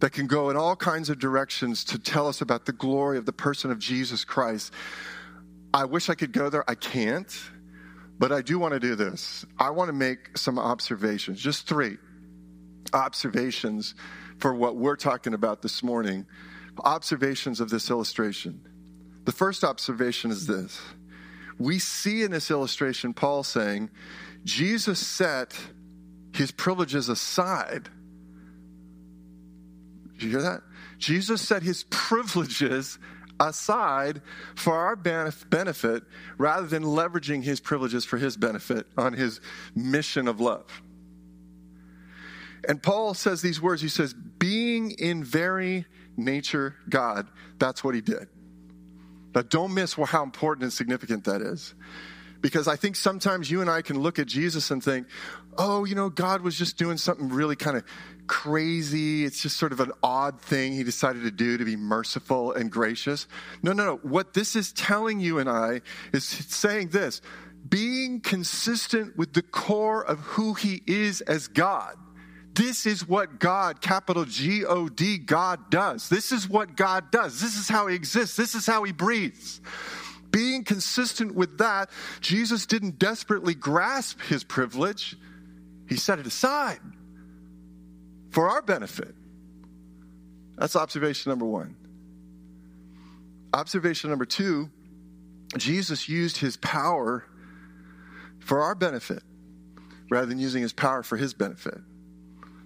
that 0.00 0.12
can 0.12 0.26
go 0.26 0.48
in 0.48 0.56
all 0.56 0.74
kinds 0.74 1.10
of 1.10 1.18
directions 1.18 1.84
to 1.84 1.98
tell 1.98 2.26
us 2.26 2.40
about 2.40 2.64
the 2.64 2.72
glory 2.72 3.18
of 3.18 3.26
the 3.26 3.34
person 3.34 3.70
of 3.70 3.78
Jesus 3.78 4.24
Christ. 4.24 4.72
I 5.74 5.84
wish 5.84 6.08
I 6.08 6.14
could 6.14 6.32
go 6.32 6.48
there. 6.48 6.64
I 6.66 6.74
can't, 6.74 7.30
but 8.18 8.32
I 8.32 8.40
do 8.40 8.58
want 8.58 8.72
to 8.72 8.80
do 8.80 8.94
this. 8.94 9.44
I 9.58 9.68
want 9.68 9.88
to 9.88 9.92
make 9.92 10.38
some 10.38 10.58
observations, 10.58 11.42
just 11.42 11.68
three 11.68 11.98
observations 12.94 13.94
for 14.38 14.54
what 14.54 14.74
we're 14.74 14.96
talking 14.96 15.34
about 15.34 15.60
this 15.60 15.82
morning. 15.82 16.24
Observations 16.82 17.60
of 17.60 17.68
this 17.68 17.90
illustration. 17.90 18.66
The 19.26 19.32
first 19.32 19.64
observation 19.64 20.30
is 20.30 20.46
this 20.46 20.80
we 21.58 21.78
see 21.78 22.22
in 22.22 22.30
this 22.30 22.50
illustration 22.50 23.12
Paul 23.14 23.42
saying, 23.42 23.90
Jesus 24.44 24.98
set 24.98 25.58
his 26.32 26.50
privileges 26.52 27.08
aside. 27.08 27.88
Did 30.14 30.22
you 30.22 30.30
hear 30.30 30.42
that? 30.42 30.62
Jesus 30.98 31.40
set 31.40 31.62
his 31.62 31.84
privileges 31.90 32.98
aside 33.40 34.20
for 34.56 34.74
our 34.74 34.96
benefit 34.96 36.02
rather 36.38 36.66
than 36.66 36.82
leveraging 36.82 37.42
his 37.42 37.60
privileges 37.60 38.04
for 38.04 38.18
his 38.18 38.36
benefit 38.36 38.86
on 38.96 39.12
his 39.12 39.40
mission 39.74 40.26
of 40.26 40.40
love. 40.40 40.82
And 42.68 42.82
Paul 42.82 43.14
says 43.14 43.42
these 43.42 43.62
words 43.62 43.80
he 43.80 43.88
says, 43.88 44.12
being 44.12 44.90
in 44.92 45.22
very 45.22 45.86
nature 46.16 46.76
God, 46.88 47.28
that's 47.58 47.84
what 47.84 47.94
he 47.94 48.00
did. 48.00 48.28
Now, 49.34 49.42
don't 49.42 49.74
miss 49.74 49.94
how 49.94 50.22
important 50.22 50.64
and 50.64 50.72
significant 50.72 51.24
that 51.24 51.42
is. 51.42 51.74
Because 52.40 52.68
I 52.68 52.76
think 52.76 52.94
sometimes 52.94 53.50
you 53.50 53.60
and 53.60 53.68
I 53.68 53.82
can 53.82 53.98
look 53.98 54.18
at 54.18 54.26
Jesus 54.28 54.70
and 54.70 54.82
think, 54.82 55.08
oh, 55.56 55.84
you 55.84 55.96
know, 55.96 56.08
God 56.08 56.42
was 56.42 56.56
just 56.56 56.78
doing 56.78 56.96
something 56.96 57.28
really 57.28 57.56
kind 57.56 57.76
of 57.76 57.84
crazy. 58.28 59.24
It's 59.24 59.42
just 59.42 59.56
sort 59.56 59.72
of 59.72 59.80
an 59.80 59.90
odd 60.04 60.40
thing 60.40 60.72
he 60.72 60.84
decided 60.84 61.24
to 61.24 61.32
do 61.32 61.58
to 61.58 61.64
be 61.64 61.74
merciful 61.74 62.52
and 62.52 62.70
gracious. 62.70 63.26
No, 63.62 63.72
no, 63.72 63.84
no. 63.84 63.96
What 63.96 64.34
this 64.34 64.54
is 64.54 64.72
telling 64.72 65.18
you 65.18 65.40
and 65.40 65.48
I 65.48 65.80
is 66.12 66.24
saying 66.24 66.90
this 66.90 67.20
being 67.68 68.20
consistent 68.20 69.16
with 69.16 69.32
the 69.32 69.42
core 69.42 70.04
of 70.04 70.20
who 70.20 70.54
he 70.54 70.82
is 70.86 71.20
as 71.22 71.48
God. 71.48 71.96
This 72.58 72.86
is 72.86 73.06
what 73.06 73.38
God, 73.38 73.80
capital 73.80 74.24
G 74.24 74.64
O 74.64 74.88
D, 74.88 75.16
God 75.16 75.70
does. 75.70 76.08
This 76.08 76.32
is 76.32 76.48
what 76.48 76.74
God 76.76 77.12
does. 77.12 77.40
This 77.40 77.56
is 77.56 77.68
how 77.68 77.86
He 77.86 77.94
exists. 77.94 78.36
This 78.36 78.56
is 78.56 78.66
how 78.66 78.82
He 78.82 78.90
breathes. 78.90 79.60
Being 80.32 80.64
consistent 80.64 81.36
with 81.36 81.58
that, 81.58 81.88
Jesus 82.20 82.66
didn't 82.66 82.98
desperately 82.98 83.54
grasp 83.54 84.20
His 84.22 84.42
privilege, 84.42 85.16
He 85.88 85.94
set 85.96 86.18
it 86.18 86.26
aside 86.26 86.80
for 88.30 88.50
our 88.50 88.60
benefit. 88.60 89.14
That's 90.56 90.74
observation 90.74 91.30
number 91.30 91.46
one. 91.46 91.76
Observation 93.54 94.10
number 94.10 94.26
two 94.26 94.68
Jesus 95.56 96.08
used 96.08 96.38
His 96.38 96.56
power 96.56 97.24
for 98.40 98.62
our 98.62 98.74
benefit 98.74 99.22
rather 100.10 100.26
than 100.26 100.40
using 100.40 100.62
His 100.62 100.72
power 100.72 101.04
for 101.04 101.16
His 101.16 101.34
benefit. 101.34 101.78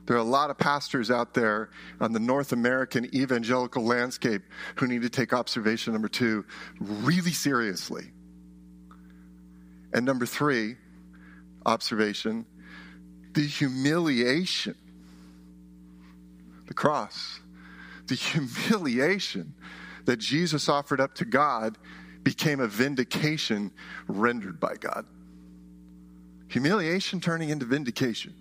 There 0.07 0.17
are 0.17 0.21
a 0.21 0.25
lot 0.25 0.51
of 0.51 0.59
pastors 0.59 1.11
out 1.11 1.35
there 1.35 1.71
on 2.01 2.13
the 2.13 2.19
North 2.19 2.53
American 2.53 3.15
evangelical 3.15 3.85
landscape 3.85 4.43
who 4.77 4.87
need 4.87 5.03
to 5.03 5.11
take 5.11 5.33
observation 5.33 5.93
number 5.93 6.09
two 6.09 6.45
really 6.81 7.31
seriously. 7.31 8.11
And 9.93 10.05
number 10.05 10.27
three, 10.27 10.77
observation, 11.65 12.47
the 13.35 13.47
humiliation, 13.47 14.75
the 16.67 16.75
cross, 16.75 17.41
the 18.07 18.15
humiliation 18.15 19.55
that 20.05 20.17
Jesus 20.19 20.69
offered 20.69 21.01
up 21.01 21.15
to 21.17 21.25
God 21.25 21.79
became 22.25 22.61
a 22.61 22.67
vindication 22.67 23.71
rendered 24.09 24.59
by 24.59 24.75
God. 24.75 25.07
Humiliation 26.49 27.21
turning 27.21 27.51
into 27.51 27.67
vindication. 27.67 28.35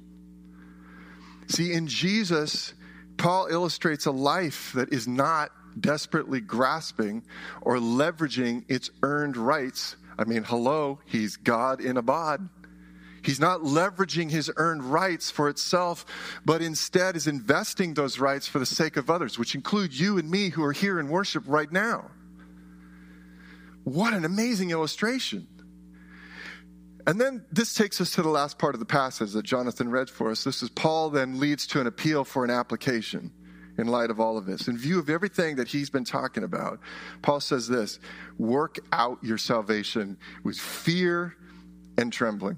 See, 1.51 1.73
in 1.73 1.87
Jesus, 1.87 2.73
Paul 3.17 3.47
illustrates 3.47 4.05
a 4.05 4.11
life 4.11 4.71
that 4.73 4.93
is 4.93 5.05
not 5.05 5.51
desperately 5.77 6.39
grasping 6.39 7.23
or 7.61 7.75
leveraging 7.75 8.63
its 8.69 8.89
earned 9.03 9.35
rights. 9.35 9.97
I 10.17 10.23
mean, 10.23 10.43
hello, 10.43 10.99
he's 11.05 11.35
God 11.35 11.81
in 11.81 11.97
a 11.97 12.01
bod. 12.01 12.47
He's 13.21 13.41
not 13.41 13.63
leveraging 13.63 14.31
his 14.31 14.49
earned 14.55 14.85
rights 14.85 15.29
for 15.29 15.49
itself, 15.49 16.05
but 16.45 16.61
instead 16.61 17.17
is 17.17 17.27
investing 17.27 17.95
those 17.95 18.17
rights 18.17 18.47
for 18.47 18.59
the 18.59 18.65
sake 18.65 18.95
of 18.95 19.09
others, 19.09 19.37
which 19.37 19.53
include 19.53 19.93
you 19.93 20.17
and 20.17 20.31
me 20.31 20.49
who 20.49 20.63
are 20.63 20.71
here 20.71 21.01
in 21.01 21.09
worship 21.09 21.43
right 21.47 21.69
now. 21.69 22.09
What 23.83 24.13
an 24.13 24.23
amazing 24.23 24.71
illustration. 24.71 25.49
And 27.07 27.19
then 27.19 27.45
this 27.51 27.73
takes 27.73 27.99
us 28.01 28.11
to 28.11 28.21
the 28.21 28.29
last 28.29 28.57
part 28.57 28.75
of 28.75 28.79
the 28.79 28.85
passage 28.85 29.31
that 29.31 29.43
Jonathan 29.43 29.89
read 29.89 30.09
for 30.09 30.31
us. 30.31 30.43
This 30.43 30.61
is 30.61 30.69
Paul 30.69 31.09
then 31.09 31.39
leads 31.39 31.67
to 31.67 31.81
an 31.81 31.87
appeal 31.87 32.23
for 32.23 32.43
an 32.43 32.51
application 32.51 33.31
in 33.77 33.87
light 33.87 34.09
of 34.09 34.19
all 34.19 34.37
of 34.37 34.45
this. 34.45 34.67
In 34.67 34.77
view 34.77 34.99
of 34.99 35.09
everything 35.09 35.55
that 35.55 35.67
he's 35.67 35.89
been 35.89 36.03
talking 36.03 36.43
about, 36.43 36.79
Paul 37.21 37.39
says 37.39 37.67
this 37.67 37.99
work 38.37 38.79
out 38.91 39.19
your 39.23 39.37
salvation 39.37 40.17
with 40.43 40.57
fear 40.57 41.35
and 41.97 42.11
trembling. 42.11 42.57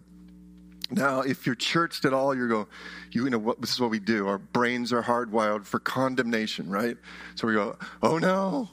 Now, 0.92 1.22
if 1.22 1.46
you're 1.46 1.56
churched 1.56 2.06
at 2.06 2.14
all, 2.14 2.36
you're 2.36 2.48
going, 2.48 2.68
you 3.12 3.28
know, 3.30 3.40
what, 3.40 3.60
this 3.62 3.72
is 3.72 3.80
what 3.80 3.90
we 3.90 4.00
do. 4.00 4.28
Our 4.28 4.38
brains 4.38 4.94
are 4.94 5.02
hardwired 5.02 5.66
for 5.66 5.80
condemnation, 5.80 6.70
right? 6.70 6.98
So 7.36 7.48
we 7.48 7.54
go, 7.54 7.78
oh 8.04 8.20
no, 8.20 8.70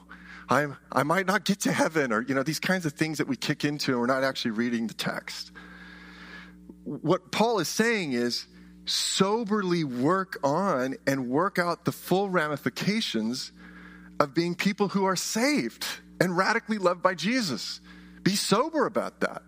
I, 0.50 0.66
I 0.90 1.04
might 1.04 1.26
not 1.26 1.44
get 1.44 1.60
to 1.60 1.72
heaven, 1.72 2.12
or, 2.12 2.22
you 2.22 2.34
know, 2.34 2.42
these 2.42 2.58
kinds 2.58 2.84
of 2.84 2.92
things 2.94 3.18
that 3.18 3.28
we 3.28 3.36
kick 3.36 3.64
into 3.64 3.92
and 3.92 4.00
we're 4.00 4.06
not 4.06 4.24
actually 4.24 4.50
reading 4.50 4.88
the 4.88 4.94
text. 4.94 5.52
What 6.82 7.30
Paul 7.30 7.60
is 7.60 7.68
saying 7.68 8.12
is 8.12 8.48
soberly 8.84 9.84
work 9.84 10.38
on 10.42 10.96
and 11.06 11.28
work 11.28 11.60
out 11.60 11.84
the 11.84 11.92
full 11.92 12.28
ramifications 12.28 13.52
of 14.18 14.34
being 14.34 14.56
people 14.56 14.88
who 14.88 15.04
are 15.04 15.14
saved 15.14 15.86
and 16.20 16.36
radically 16.36 16.78
loved 16.78 17.00
by 17.00 17.14
Jesus. 17.14 17.80
Be 18.24 18.34
sober 18.34 18.86
about 18.86 19.20
that. 19.20 19.42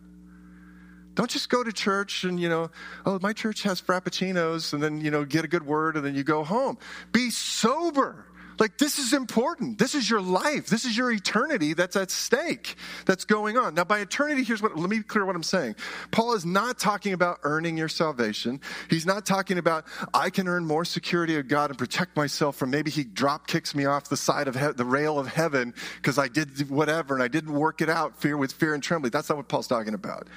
Don't 1.15 1.29
just 1.29 1.51
go 1.51 1.65
to 1.65 1.73
church 1.73 2.25
and, 2.25 2.39
you 2.41 2.49
know, 2.49 2.71
oh, 3.05 3.19
my 3.21 3.33
church 3.33 3.65
has 3.65 3.83
frappuccinos 3.83 4.73
and 4.73 4.83
then, 4.83 5.01
you 5.01 5.11
know, 5.11 5.25
get 5.25 5.45
a 5.45 5.49
good 5.49 5.67
word 5.67 5.97
and 5.97 6.07
then 6.07 6.15
you 6.15 6.23
go 6.23 6.45
home. 6.45 6.79
Be 7.11 7.31
sober. 7.31 8.25
Like, 8.63 8.79
this 8.79 9.01
is 9.01 9.13
important. 9.13 9.77
This 9.77 9.97
is 9.97 10.09
your 10.09 10.21
life. 10.21 10.69
This 10.69 10.85
is 10.85 10.97
your 10.97 11.11
eternity 11.11 11.75
that's 11.75 11.97
at 11.97 12.13
stake, 12.13 12.77
that's 13.07 13.25
going 13.25 13.59
on. 13.59 13.75
Now, 13.75 13.83
by 13.83 13.99
eternity, 13.99 14.45
here's 14.45 14.63
what, 14.63 14.79
let 14.79 14.89
me 14.89 15.03
clear 15.03 15.25
what 15.25 15.35
I'm 15.35 15.43
saying. 15.43 15.75
Paul 16.13 16.35
is 16.35 16.47
not 16.47 16.79
talking 16.79 17.13
about 17.13 17.41
earning 17.43 17.77
your 17.77 17.89
salvation. 17.89 18.61
He's 18.89 19.05
not 19.05 19.27
talking 19.27 19.59
about, 19.59 19.87
I 20.15 20.31
can 20.31 20.47
earn 20.47 20.65
more 20.65 20.85
security 20.85 21.39
of 21.39 21.49
God 21.49 21.71
and 21.71 21.79
protect 21.79 22.17
myself 22.17 22.55
from 22.55 22.71
maybe 22.71 22.93
he 22.93 23.03
drop 23.03 23.49
kicks 23.49 23.75
me 23.75 23.85
off 23.85 24.09
the 24.09 24.17
side 24.17 24.47
of 24.47 24.55
he- 24.55 24.71
the 24.77 24.85
rail 24.85 25.19
of 25.19 25.27
heaven 25.27 25.75
because 25.97 26.17
I 26.17 26.29
did 26.29 26.71
whatever 26.71 27.15
and 27.15 27.23
I 27.25 27.27
didn't 27.27 27.55
work 27.55 27.81
it 27.81 27.89
out 27.89 28.21
fear 28.21 28.37
with 28.37 28.53
fear 28.53 28.75
and 28.75 28.83
trembling. 28.83 29.11
That's 29.11 29.29
not 29.29 29.39
what 29.39 29.49
Paul's 29.49 29.67
talking 29.67 29.95
about. 29.95 30.29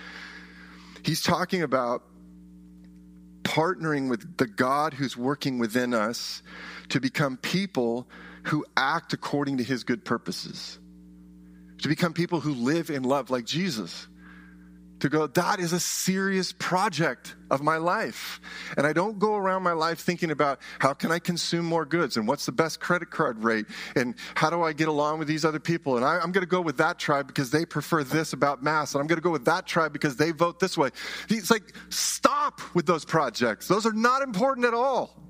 He's 1.03 1.21
talking 1.21 1.61
about 1.61 2.01
partnering 3.43 4.09
with 4.09 4.37
the 4.37 4.47
God 4.47 4.95
who's 4.95 5.15
working 5.15 5.59
within 5.59 5.93
us 5.93 6.41
to 6.89 6.99
become 6.99 7.37
people 7.37 8.07
who 8.43 8.65
act 8.77 9.13
according 9.13 9.57
to 9.57 9.63
his 9.63 9.83
good 9.83 10.05
purposes, 10.05 10.79
to 11.81 11.87
become 11.87 12.13
people 12.13 12.39
who 12.39 12.53
live 12.53 12.89
in 12.89 13.03
love 13.03 13.29
like 13.29 13.45
Jesus. 13.45 14.07
To 14.99 15.09
go, 15.09 15.27
that 15.27 15.59
is 15.59 15.73
a 15.73 15.79
serious 15.79 16.53
project 16.53 17.35
of 17.51 17.61
my 17.61 17.75
life. 17.75 18.39
And 18.77 18.87
I 18.87 18.93
don't 18.93 19.19
go 19.19 19.35
around 19.35 19.61
my 19.61 19.73
life 19.73 19.99
thinking 19.99 20.31
about 20.31 20.61
how 20.79 20.93
can 20.93 21.11
I 21.11 21.19
consume 21.19 21.65
more 21.65 21.85
goods 21.85 22.15
and 22.15 22.25
what's 22.29 22.45
the 22.45 22.53
best 22.53 22.79
credit 22.79 23.11
card 23.11 23.43
rate 23.43 23.65
and 23.97 24.15
how 24.35 24.49
do 24.49 24.63
I 24.63 24.71
get 24.71 24.87
along 24.87 25.19
with 25.19 25.27
these 25.27 25.43
other 25.43 25.59
people. 25.59 25.97
And 25.97 26.05
I, 26.05 26.23
am 26.23 26.31
going 26.31 26.45
to 26.45 26.49
go 26.49 26.61
with 26.61 26.77
that 26.77 26.97
tribe 26.97 27.27
because 27.27 27.51
they 27.51 27.65
prefer 27.65 28.05
this 28.05 28.31
about 28.31 28.63
mass. 28.63 28.95
And 28.95 29.01
I'm 29.01 29.07
going 29.07 29.17
to 29.17 29.23
go 29.23 29.31
with 29.31 29.45
that 29.45 29.67
tribe 29.67 29.91
because 29.91 30.15
they 30.15 30.31
vote 30.31 30.61
this 30.61 30.77
way. 30.77 30.91
It's 31.27 31.51
like, 31.51 31.73
stop 31.89 32.61
with 32.73 32.85
those 32.85 33.03
projects. 33.03 33.67
Those 33.67 33.85
are 33.85 33.93
not 33.93 34.21
important 34.21 34.65
at 34.65 34.73
all. 34.73 35.24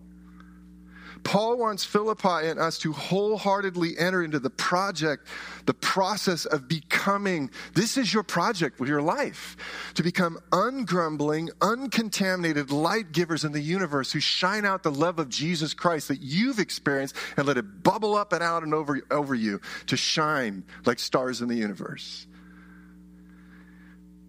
Paul 1.26 1.58
wants 1.58 1.84
Philippi 1.84 2.48
and 2.48 2.60
us 2.60 2.78
to 2.80 2.94
wholeheartedly 2.94 3.98
enter 3.98 4.24
into 4.24 4.38
the 4.38 4.52
project, 4.52 5.28
the 5.66 5.74
process 5.74 6.46
of 6.46 6.68
becoming, 6.68 7.50
this 7.74 7.98
is 7.98 8.14
your 8.14 8.22
project 8.22 8.80
with 8.80 8.88
your 8.88 9.02
life, 9.02 9.58
to 9.96 10.04
become 10.04 10.38
ungrumbling, 10.54 11.50
uncontaminated 11.62 12.70
light 12.70 13.12
givers 13.12 13.44
in 13.44 13.54
the 13.54 13.60
universe 13.60 14.12
who 14.12 14.20
shine 14.20 14.66
out 14.66 14.84
the 14.84 14.92
love 14.92 15.18
of 15.18 15.28
Jesus 15.28 15.74
Christ 15.74 16.10
that 16.10 16.22
you've 16.22 16.60
experienced 16.60 17.16
and 17.36 17.48
let 17.48 17.58
it 17.58 17.84
bubble 17.84 18.16
up 18.16 18.32
and 18.32 18.44
out 18.44 18.62
and 18.62 18.76
over, 18.76 19.02
over 19.10 19.34
you 19.34 19.60
to 19.88 19.98
shine 19.98 20.64
like 20.86 21.00
stars 21.00 21.42
in 21.42 21.48
the 21.48 21.56
universe. 21.56 22.28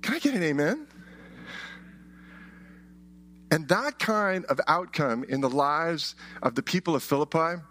Can 0.01 0.15
I 0.15 0.19
get 0.19 0.35
an 0.35 0.43
amen? 0.43 0.87
And 3.57 3.66
that 3.69 3.99
kind 3.99 4.45
of 4.51 4.61
outcome 4.69 5.25
in 5.25 5.40
the 5.40 5.49
lives 5.49 6.14
of 6.42 6.55
the 6.55 6.62
people 6.62 6.95
of 6.95 7.03
Philippi, 7.03 7.62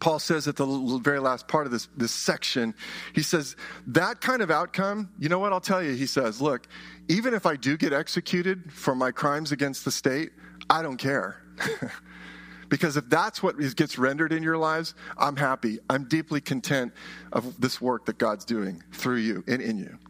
Paul 0.00 0.18
says 0.18 0.48
at 0.48 0.56
the 0.56 0.66
very 1.00 1.20
last 1.20 1.46
part 1.46 1.64
of 1.64 1.70
this, 1.70 1.86
this 1.96 2.10
section, 2.10 2.74
he 3.14 3.22
says, 3.22 3.54
that 3.86 4.20
kind 4.20 4.42
of 4.42 4.50
outcome, 4.50 5.10
you 5.20 5.28
know 5.28 5.38
what 5.38 5.52
I'll 5.52 5.60
tell 5.60 5.80
you? 5.80 5.92
He 5.92 6.06
says, 6.06 6.40
look, 6.40 6.66
even 7.06 7.34
if 7.34 7.46
I 7.46 7.54
do 7.54 7.76
get 7.76 7.92
executed 7.92 8.72
for 8.72 8.96
my 8.96 9.12
crimes 9.12 9.52
against 9.52 9.84
the 9.84 9.92
state, 9.92 10.32
I 10.68 10.82
don't 10.82 10.96
care. 10.96 11.40
because 12.68 12.96
if 12.96 13.08
that's 13.08 13.44
what 13.44 13.60
gets 13.76 13.98
rendered 13.98 14.32
in 14.32 14.42
your 14.42 14.58
lives, 14.58 14.96
I'm 15.16 15.36
happy. 15.36 15.78
I'm 15.88 16.08
deeply 16.08 16.40
content 16.40 16.92
of 17.32 17.60
this 17.60 17.80
work 17.80 18.06
that 18.06 18.18
God's 18.18 18.44
doing 18.44 18.82
through 18.90 19.18
you 19.18 19.44
and 19.46 19.62
in 19.62 19.78
you. 19.78 20.00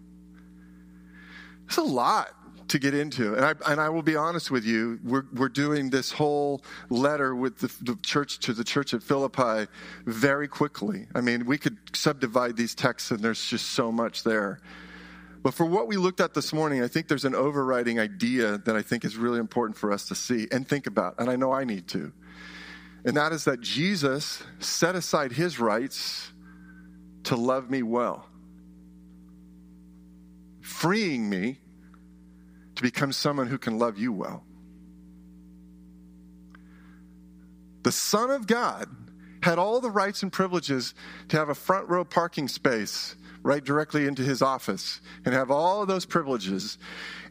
It's 1.66 1.76
a 1.76 1.82
lot 1.82 2.30
to 2.68 2.78
get 2.78 2.94
into. 2.94 3.34
And 3.34 3.44
I, 3.44 3.54
and 3.70 3.80
I 3.80 3.88
will 3.88 4.02
be 4.02 4.16
honest 4.16 4.50
with 4.50 4.64
you, 4.64 4.98
we're, 5.04 5.24
we're 5.32 5.48
doing 5.48 5.90
this 5.90 6.12
whole 6.12 6.62
letter 6.90 7.34
with 7.34 7.58
the, 7.58 7.72
the 7.82 7.98
church 8.02 8.38
to 8.40 8.52
the 8.52 8.64
church 8.64 8.94
at 8.94 9.02
Philippi 9.02 9.70
very 10.04 10.48
quickly. 10.48 11.06
I 11.14 11.20
mean, 11.20 11.46
we 11.46 11.58
could 11.58 11.76
subdivide 11.94 12.56
these 12.56 12.74
texts 12.74 13.10
and 13.10 13.20
there's 13.20 13.44
just 13.44 13.70
so 13.70 13.92
much 13.92 14.24
there. 14.24 14.60
But 15.42 15.54
for 15.54 15.64
what 15.64 15.86
we 15.86 15.96
looked 15.96 16.20
at 16.20 16.34
this 16.34 16.52
morning, 16.52 16.82
I 16.82 16.88
think 16.88 17.06
there's 17.06 17.24
an 17.24 17.36
overriding 17.36 18.00
idea 18.00 18.58
that 18.58 18.74
I 18.74 18.82
think 18.82 19.04
is 19.04 19.16
really 19.16 19.38
important 19.38 19.76
for 19.76 19.92
us 19.92 20.08
to 20.08 20.14
see 20.14 20.48
and 20.50 20.66
think 20.66 20.88
about. 20.88 21.14
And 21.18 21.30
I 21.30 21.36
know 21.36 21.52
I 21.52 21.64
need 21.64 21.86
to. 21.88 22.12
And 23.04 23.16
that 23.16 23.32
is 23.32 23.44
that 23.44 23.60
Jesus 23.60 24.42
set 24.58 24.96
aside 24.96 25.30
his 25.30 25.60
rights 25.60 26.32
to 27.24 27.36
love 27.36 27.70
me 27.70 27.82
well, 27.84 28.28
freeing 30.60 31.30
me 31.30 31.60
to 32.76 32.82
become 32.82 33.12
someone 33.12 33.46
who 33.46 33.58
can 33.58 33.78
love 33.78 33.98
you 33.98 34.12
well. 34.12 34.44
The 37.82 37.92
Son 37.92 38.30
of 38.30 38.46
God 38.46 38.88
had 39.42 39.58
all 39.58 39.80
the 39.80 39.90
rights 39.90 40.22
and 40.22 40.32
privileges 40.32 40.94
to 41.28 41.36
have 41.36 41.48
a 41.48 41.54
front 41.54 41.88
row 41.88 42.04
parking 42.04 42.48
space 42.48 43.16
right 43.42 43.64
directly 43.64 44.06
into 44.06 44.22
his 44.22 44.42
office 44.42 45.00
and 45.24 45.32
have 45.32 45.52
all 45.52 45.82
of 45.82 45.88
those 45.88 46.04
privileges. 46.04 46.78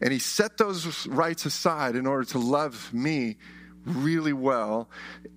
And 0.00 0.12
he 0.12 0.18
set 0.18 0.56
those 0.56 1.06
rights 1.06 1.44
aside 1.44 1.94
in 1.94 2.06
order 2.06 2.24
to 2.30 2.38
love 2.38 2.92
me 2.94 3.36
really 3.84 4.32
well 4.32 4.88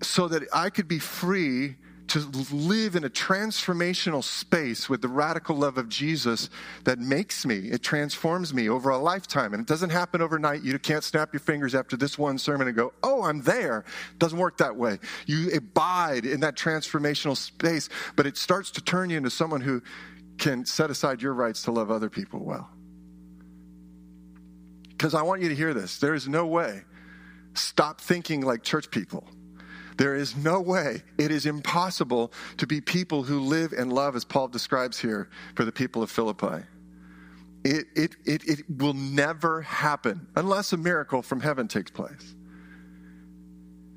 so 0.02 0.26
that 0.28 0.42
I 0.54 0.70
could 0.70 0.88
be 0.88 0.98
free 0.98 1.76
to 2.10 2.18
live 2.52 2.96
in 2.96 3.04
a 3.04 3.08
transformational 3.08 4.24
space 4.24 4.88
with 4.88 5.00
the 5.00 5.06
radical 5.06 5.54
love 5.54 5.78
of 5.78 5.88
Jesus 5.88 6.50
that 6.82 6.98
makes 6.98 7.46
me, 7.46 7.68
it 7.70 7.84
transforms 7.84 8.52
me 8.52 8.68
over 8.68 8.90
a 8.90 8.98
lifetime. 8.98 9.54
And 9.54 9.60
it 9.60 9.68
doesn't 9.68 9.90
happen 9.90 10.20
overnight. 10.20 10.64
You 10.64 10.76
can't 10.80 11.04
snap 11.04 11.32
your 11.32 11.38
fingers 11.38 11.72
after 11.72 11.96
this 11.96 12.18
one 12.18 12.36
sermon 12.36 12.66
and 12.66 12.76
go, 12.76 12.92
oh, 13.04 13.22
I'm 13.22 13.42
there. 13.42 13.84
It 14.12 14.18
doesn't 14.18 14.38
work 14.38 14.58
that 14.58 14.74
way. 14.74 14.98
You 15.26 15.52
abide 15.52 16.26
in 16.26 16.40
that 16.40 16.56
transformational 16.56 17.36
space, 17.36 17.88
but 18.16 18.26
it 18.26 18.36
starts 18.36 18.72
to 18.72 18.80
turn 18.80 19.10
you 19.10 19.16
into 19.16 19.30
someone 19.30 19.60
who 19.60 19.80
can 20.36 20.66
set 20.66 20.90
aside 20.90 21.22
your 21.22 21.34
rights 21.34 21.62
to 21.62 21.70
love 21.70 21.92
other 21.92 22.10
people 22.10 22.40
well. 22.40 22.68
Because 24.88 25.14
I 25.14 25.22
want 25.22 25.42
you 25.42 25.48
to 25.48 25.54
hear 25.54 25.74
this. 25.74 25.98
There 25.98 26.14
is 26.14 26.26
no 26.26 26.44
way. 26.44 26.82
Stop 27.54 28.00
thinking 28.00 28.40
like 28.40 28.64
church 28.64 28.90
people. 28.90 29.28
There 30.00 30.14
is 30.14 30.34
no 30.34 30.62
way, 30.62 31.02
it 31.18 31.30
is 31.30 31.44
impossible 31.44 32.32
to 32.56 32.66
be 32.66 32.80
people 32.80 33.22
who 33.22 33.38
live 33.38 33.74
and 33.74 33.92
love 33.92 34.16
as 34.16 34.24
Paul 34.24 34.48
describes 34.48 34.98
here 34.98 35.28
for 35.54 35.66
the 35.66 35.72
people 35.72 36.02
of 36.02 36.10
Philippi. 36.10 36.64
It, 37.64 37.84
it, 37.94 38.16
it, 38.24 38.48
it 38.48 38.60
will 38.78 38.94
never 38.94 39.60
happen 39.60 40.26
unless 40.36 40.72
a 40.72 40.78
miracle 40.78 41.20
from 41.20 41.42
heaven 41.42 41.68
takes 41.68 41.90
place. 41.90 42.34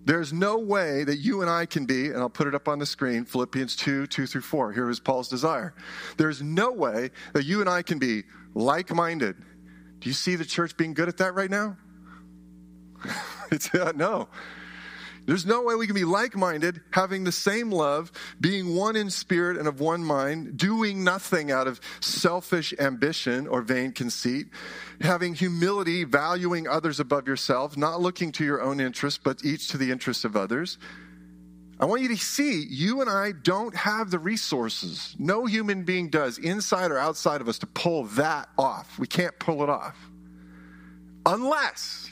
There's 0.03 0.33
no 0.33 0.57
way 0.57 1.05
that 1.05 1.19
you 1.19 1.39
and 1.39 1.49
I 1.49 1.65
can 1.65 1.85
be, 1.85 2.07
and 2.07 2.17
I'll 2.17 2.29
put 2.29 2.47
it 2.47 2.53
up 2.53 2.67
on 2.67 2.79
the 2.79 2.85
screen 2.85 3.23
Philippians 3.23 3.77
2 3.77 4.05
2 4.07 4.27
through 4.27 4.41
4. 4.41 4.73
Here 4.73 4.89
is 4.89 4.99
Paul's 4.99 5.29
desire. 5.29 5.73
There's 6.17 6.41
no 6.41 6.73
way 6.73 7.11
that 7.31 7.45
you 7.45 7.61
and 7.61 7.69
I 7.69 7.81
can 7.81 7.97
be 7.97 8.23
like 8.53 8.93
minded. 8.93 9.37
Do 10.01 10.09
you 10.09 10.13
see 10.13 10.35
the 10.35 10.43
church 10.43 10.75
being 10.75 10.95
good 10.95 11.07
at 11.07 11.15
that 11.19 11.33
right 11.33 11.49
now? 11.49 11.77
it's, 13.51 13.73
uh, 13.73 13.93
no. 13.95 14.27
There's 15.25 15.45
no 15.45 15.61
way 15.61 15.75
we 15.75 15.87
can 15.87 15.95
be 15.95 16.03
like 16.03 16.35
minded, 16.35 16.81
having 16.91 17.23
the 17.23 17.31
same 17.31 17.71
love, 17.71 18.11
being 18.41 18.75
one 18.75 18.97
in 18.97 19.09
spirit 19.09 19.57
and 19.57 19.67
of 19.67 19.79
one 19.79 20.03
mind, 20.03 20.57
doing 20.57 21.03
nothing 21.03 21.49
out 21.49 21.65
of 21.65 21.79
selfish 22.01 22.73
ambition 22.77 23.47
or 23.47 23.61
vain 23.61 23.93
conceit, 23.93 24.47
having 24.99 25.33
humility, 25.33 26.03
valuing 26.03 26.67
others 26.67 26.99
above 26.99 27.25
yourself, 27.25 27.77
not 27.77 28.01
looking 28.01 28.33
to 28.33 28.43
your 28.43 28.61
own 28.61 28.81
interests, 28.81 29.19
but 29.23 29.45
each 29.45 29.69
to 29.69 29.77
the 29.77 29.91
interests 29.91 30.25
of 30.25 30.35
others. 30.35 30.77
I 31.79 31.85
want 31.85 32.01
you 32.01 32.09
to 32.09 32.17
see 32.17 32.65
you 32.69 32.99
and 33.01 33.09
I 33.09 33.31
don't 33.31 33.75
have 33.75 34.11
the 34.11 34.19
resources. 34.19 35.15
No 35.17 35.45
human 35.45 35.83
being 35.83 36.09
does, 36.09 36.37
inside 36.37 36.91
or 36.91 36.97
outside 36.97 37.39
of 37.39 37.47
us, 37.47 37.59
to 37.59 37.67
pull 37.67 38.03
that 38.05 38.49
off. 38.57 38.99
We 38.99 39.07
can't 39.07 39.37
pull 39.39 39.63
it 39.63 39.69
off. 39.69 39.97
Unless, 41.25 42.09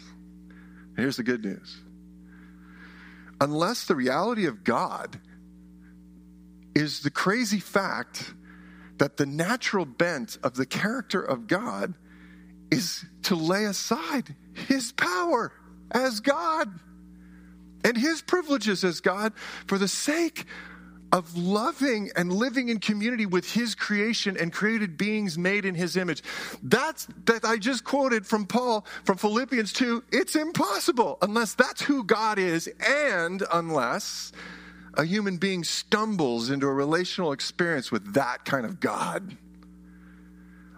here's 0.96 1.18
the 1.18 1.24
good 1.24 1.44
news 1.44 1.82
unless 3.42 3.86
the 3.86 3.96
reality 3.96 4.46
of 4.46 4.64
God 4.64 5.20
is 6.76 7.02
the 7.02 7.10
crazy 7.10 7.60
fact 7.60 8.34
that 8.98 9.18
the 9.18 9.26
natural 9.26 9.84
bent 9.84 10.38
of 10.44 10.54
the 10.54 10.66
character 10.66 11.22
of 11.22 11.48
God 11.48 11.96
is 12.70 13.04
to 13.24 13.36
lay 13.36 13.66
aside 13.66 14.36
his 14.54 14.92
power 14.92 15.52
as 15.90 16.20
God 16.20 16.70
and 17.84 17.98
his 17.98 18.22
privileges 18.22 18.84
as 18.84 19.02
God 19.02 19.34
for 19.66 19.80
the 19.80 19.88
sake 19.88 20.46
of 21.12 21.36
loving 21.36 22.10
and 22.16 22.32
living 22.32 22.70
in 22.70 22.80
community 22.80 23.26
with 23.26 23.52
his 23.52 23.76
creation 23.76 24.38
and 24.38 24.54
created 24.54 24.98
beings 24.98 25.38
made 25.38 25.66
in 25.66 25.76
his 25.76 25.98
image. 25.98 26.24
That's 26.64 27.08
that 27.26 27.44
I 27.44 27.58
just 27.58 27.84
quoted 27.84 28.26
from 28.26 28.46
Paul 28.46 28.86
from 29.04 29.18
Philippians 29.18 29.74
2. 29.74 30.04
It's 30.12 30.36
impossible 30.36 31.18
unless 31.22 31.54
that's 31.54 31.82
who 31.82 32.04
God 32.04 32.40
is 32.40 32.70
and 32.86 33.44
unless 33.52 34.32
a 34.96 35.04
human 35.04 35.38
being 35.38 35.64
stumbles 35.64 36.50
into 36.50 36.68
a 36.68 36.74
relational 36.74 37.32
experience 37.32 37.92
with 37.92 38.14
that 38.14 38.46
kind 38.46 38.66
of 38.66 38.80
God. 38.80 39.38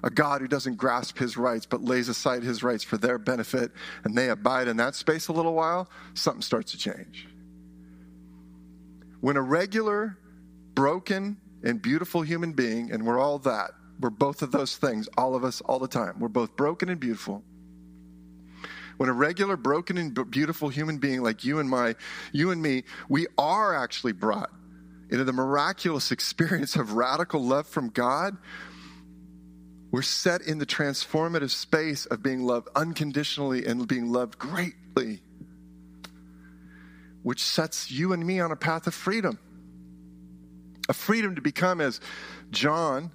A 0.03 0.09
God 0.09 0.41
who 0.41 0.47
doesn't 0.47 0.75
grasp 0.75 1.17
his 1.17 1.37
rights 1.37 1.65
but 1.65 1.81
lays 1.81 2.09
aside 2.09 2.43
his 2.43 2.61
rights 2.61 2.83
for 2.83 2.97
their 2.97 3.17
benefit 3.17 3.71
and 4.03 4.17
they 4.17 4.29
abide 4.29 4.67
in 4.67 4.77
that 4.77 4.95
space 4.95 5.27
a 5.29 5.33
little 5.33 5.53
while, 5.53 5.89
something 6.13 6.41
starts 6.41 6.71
to 6.71 6.77
change. 6.77 7.27
When 9.21 9.37
a 9.37 9.41
regular 9.41 10.17
broken 10.75 11.37
and 11.63 11.81
beautiful 11.81 12.21
human 12.21 12.53
being, 12.53 12.91
and 12.91 13.05
we're 13.05 13.19
all 13.19 13.39
that. 13.39 13.71
We're 13.99 14.09
both 14.09 14.41
of 14.41 14.51
those 14.51 14.75
things, 14.75 15.07
all 15.17 15.35
of 15.35 15.43
us, 15.43 15.61
all 15.61 15.79
the 15.79 15.87
time. 15.87 16.19
We're 16.19 16.27
both 16.27 16.55
broken 16.55 16.89
and 16.89 16.99
beautiful. 16.99 17.43
When 18.97 19.09
a 19.09 19.13
regular, 19.13 19.57
broken 19.57 19.97
and 19.97 20.29
beautiful 20.29 20.69
human 20.69 20.97
being 20.97 21.21
like 21.21 21.43
you 21.43 21.59
and 21.59 21.69
my, 21.69 21.95
you 22.31 22.51
and 22.51 22.61
me, 22.61 22.83
we 23.09 23.27
are 23.37 23.75
actually 23.75 24.13
brought 24.13 24.51
into 25.09 25.23
the 25.23 25.33
miraculous 25.33 26.11
experience 26.11 26.75
of 26.75 26.93
radical 26.93 27.43
love 27.43 27.67
from 27.67 27.89
God. 27.89 28.37
We're 29.91 30.01
set 30.01 30.41
in 30.41 30.57
the 30.57 30.65
transformative 30.65 31.51
space 31.51 32.05
of 32.05 32.23
being 32.23 32.43
loved 32.43 32.67
unconditionally 32.75 33.65
and 33.65 33.87
being 33.87 34.11
loved 34.11 34.37
greatly, 34.39 35.21
which 37.21 37.41
sets 37.41 37.91
you 37.91 38.11
and 38.11 38.25
me 38.25 38.39
on 38.39 38.51
a 38.51 38.55
path 38.55 38.87
of 38.87 38.93
freedom 38.93 39.37
a 40.89 40.93
freedom 40.93 41.35
to 41.35 41.41
become 41.41 41.81
as 41.81 41.99
John 42.51 43.11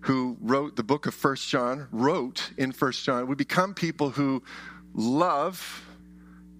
who 0.00 0.36
wrote 0.40 0.76
the 0.76 0.82
book 0.82 1.06
of 1.06 1.14
First 1.14 1.48
John 1.48 1.88
wrote 1.92 2.52
in 2.56 2.72
First 2.72 3.04
John 3.04 3.26
we 3.26 3.34
become 3.34 3.74
people 3.74 4.10
who 4.10 4.42
love 4.94 5.86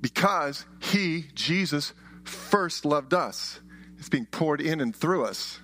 because 0.01 0.64
he 0.81 1.27
Jesus 1.35 1.93
first 2.25 2.85
loved 2.85 3.14
us. 3.14 3.61
It's 3.99 4.09
being 4.09 4.27
poured 4.27 4.61
in 4.61 4.81
and 4.81 4.95
through 4.95 5.25
us. 5.25 5.59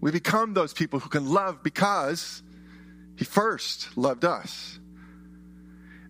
We 0.00 0.10
become 0.10 0.54
those 0.54 0.72
people 0.72 1.00
who 1.00 1.08
can 1.08 1.28
love 1.28 1.62
because 1.62 2.42
he 3.16 3.24
first 3.24 3.96
loved 3.96 4.24
us. 4.24 4.78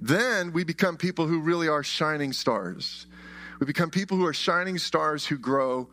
Then 0.00 0.52
we 0.52 0.64
become 0.64 0.96
people 0.96 1.26
who 1.26 1.40
really 1.40 1.68
are 1.68 1.82
shining 1.82 2.32
stars. 2.32 3.06
We 3.58 3.66
become 3.66 3.90
people 3.90 4.16
who 4.16 4.26
are 4.26 4.34
shining 4.34 4.78
stars 4.78 5.26
who 5.26 5.38
grow 5.38 5.88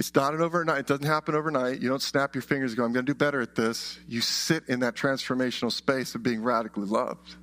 it's 0.00 0.14
not 0.14 0.32
an 0.32 0.40
overnight, 0.40 0.78
it 0.78 0.86
doesn't 0.86 1.04
happen 1.04 1.34
overnight. 1.34 1.82
You 1.82 1.90
don't 1.90 2.00
snap 2.00 2.34
your 2.34 2.40
fingers 2.40 2.70
and 2.70 2.78
go, 2.78 2.84
I'm 2.84 2.92
going 2.94 3.04
to 3.04 3.12
do 3.12 3.14
better 3.14 3.42
at 3.42 3.54
this. 3.54 3.98
You 4.08 4.22
sit 4.22 4.64
in 4.66 4.80
that 4.80 4.94
transformational 4.94 5.70
space 5.70 6.14
of 6.14 6.22
being 6.22 6.42
radically 6.42 6.86
loved. 6.86 7.34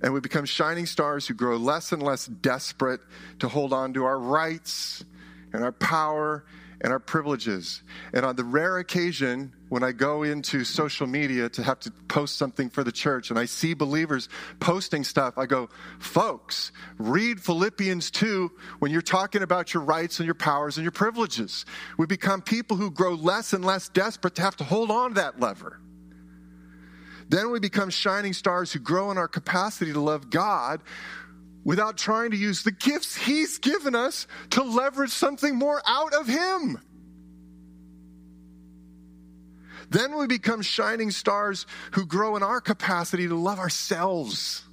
And 0.00 0.14
we 0.14 0.20
become 0.20 0.46
shining 0.46 0.86
stars 0.86 1.28
who 1.28 1.34
grow 1.34 1.58
less 1.58 1.92
and 1.92 2.02
less 2.02 2.24
desperate 2.24 3.00
to 3.40 3.48
hold 3.48 3.74
on 3.74 3.92
to 3.92 4.06
our 4.06 4.18
rights 4.18 5.04
and 5.52 5.62
our 5.62 5.72
power 5.72 6.46
and 6.80 6.92
our 6.92 6.98
privileges. 6.98 7.82
And 8.12 8.24
on 8.24 8.36
the 8.36 8.44
rare 8.44 8.78
occasion 8.78 9.52
when 9.68 9.82
I 9.82 9.92
go 9.92 10.22
into 10.22 10.64
social 10.64 11.06
media 11.06 11.48
to 11.50 11.62
have 11.62 11.80
to 11.80 11.90
post 12.08 12.36
something 12.36 12.70
for 12.70 12.84
the 12.84 12.92
church 12.92 13.30
and 13.30 13.38
I 13.38 13.46
see 13.46 13.74
believers 13.74 14.28
posting 14.60 15.04
stuff, 15.04 15.36
I 15.36 15.46
go, 15.46 15.68
folks, 15.98 16.72
read 16.98 17.40
Philippians 17.40 18.10
2 18.10 18.50
when 18.78 18.90
you're 18.90 19.02
talking 19.02 19.42
about 19.42 19.74
your 19.74 19.82
rights 19.82 20.20
and 20.20 20.26
your 20.26 20.34
powers 20.34 20.76
and 20.76 20.84
your 20.84 20.92
privileges. 20.92 21.66
We 21.98 22.06
become 22.06 22.42
people 22.42 22.76
who 22.76 22.90
grow 22.90 23.14
less 23.14 23.52
and 23.52 23.64
less 23.64 23.88
desperate 23.88 24.36
to 24.36 24.42
have 24.42 24.56
to 24.56 24.64
hold 24.64 24.90
on 24.90 25.10
to 25.10 25.14
that 25.16 25.40
lever. 25.40 25.80
Then 27.28 27.50
we 27.50 27.60
become 27.60 27.90
shining 27.90 28.32
stars 28.32 28.72
who 28.72 28.78
grow 28.78 29.10
in 29.10 29.18
our 29.18 29.28
capacity 29.28 29.92
to 29.92 30.00
love 30.00 30.30
God 30.30 30.80
without 31.68 31.98
trying 31.98 32.30
to 32.30 32.36
use 32.38 32.62
the 32.62 32.72
gifts 32.72 33.14
He's 33.14 33.58
given 33.58 33.94
us 33.94 34.26
to 34.52 34.62
leverage 34.62 35.10
something 35.10 35.54
more 35.54 35.82
out 35.86 36.14
of 36.14 36.26
Him. 36.26 36.78
Then 39.90 40.16
we 40.16 40.26
become 40.26 40.62
shining 40.62 41.10
stars 41.10 41.66
who 41.92 42.06
grow 42.06 42.36
in 42.36 42.42
our 42.42 42.62
capacity 42.62 43.28
to 43.28 43.34
love 43.34 43.58
ourselves 43.58 44.64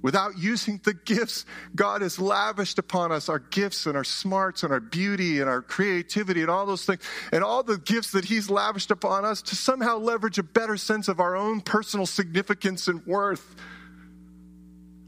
without 0.00 0.38
using 0.38 0.80
the 0.82 0.94
gifts 0.94 1.44
God 1.74 2.00
has 2.00 2.18
lavished 2.18 2.78
upon 2.78 3.12
us 3.12 3.28
our 3.28 3.38
gifts 3.38 3.84
and 3.84 3.98
our 3.98 4.04
smarts 4.04 4.62
and 4.62 4.72
our 4.72 4.80
beauty 4.80 5.40
and 5.40 5.50
our 5.50 5.60
creativity 5.60 6.40
and 6.40 6.48
all 6.48 6.64
those 6.64 6.86
things, 6.86 7.02
and 7.32 7.44
all 7.44 7.62
the 7.62 7.76
gifts 7.76 8.12
that 8.12 8.24
He's 8.24 8.48
lavished 8.48 8.90
upon 8.90 9.26
us 9.26 9.42
to 9.42 9.54
somehow 9.54 9.98
leverage 9.98 10.38
a 10.38 10.42
better 10.42 10.78
sense 10.78 11.08
of 11.08 11.20
our 11.20 11.36
own 11.36 11.60
personal 11.60 12.06
significance 12.06 12.88
and 12.88 13.04
worth 13.04 13.56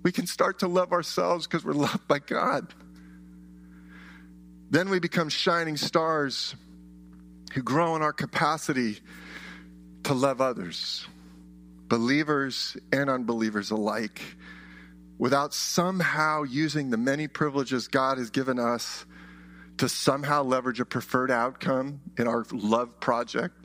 we 0.08 0.12
can 0.12 0.26
start 0.26 0.60
to 0.60 0.68
love 0.68 0.92
ourselves 0.92 1.46
because 1.46 1.66
we're 1.66 1.72
loved 1.86 2.08
by 2.08 2.18
God. 2.18 2.72
Then 4.70 4.88
we 4.88 5.00
become 5.00 5.28
shining 5.28 5.76
stars 5.76 6.54
who 7.52 7.62
grow 7.62 7.94
in 7.94 8.00
our 8.00 8.14
capacity 8.14 9.00
to 10.04 10.14
love 10.14 10.40
others, 10.40 11.06
believers 11.88 12.74
and 12.90 13.10
unbelievers 13.10 13.70
alike, 13.70 14.22
without 15.18 15.52
somehow 15.52 16.42
using 16.42 16.88
the 16.88 16.96
many 16.96 17.28
privileges 17.28 17.88
God 17.88 18.16
has 18.16 18.30
given 18.30 18.58
us 18.58 19.04
to 19.76 19.90
somehow 19.90 20.42
leverage 20.42 20.80
a 20.80 20.86
preferred 20.86 21.30
outcome 21.30 22.00
in 22.16 22.26
our 22.26 22.46
love 22.50 22.98
project 22.98 23.62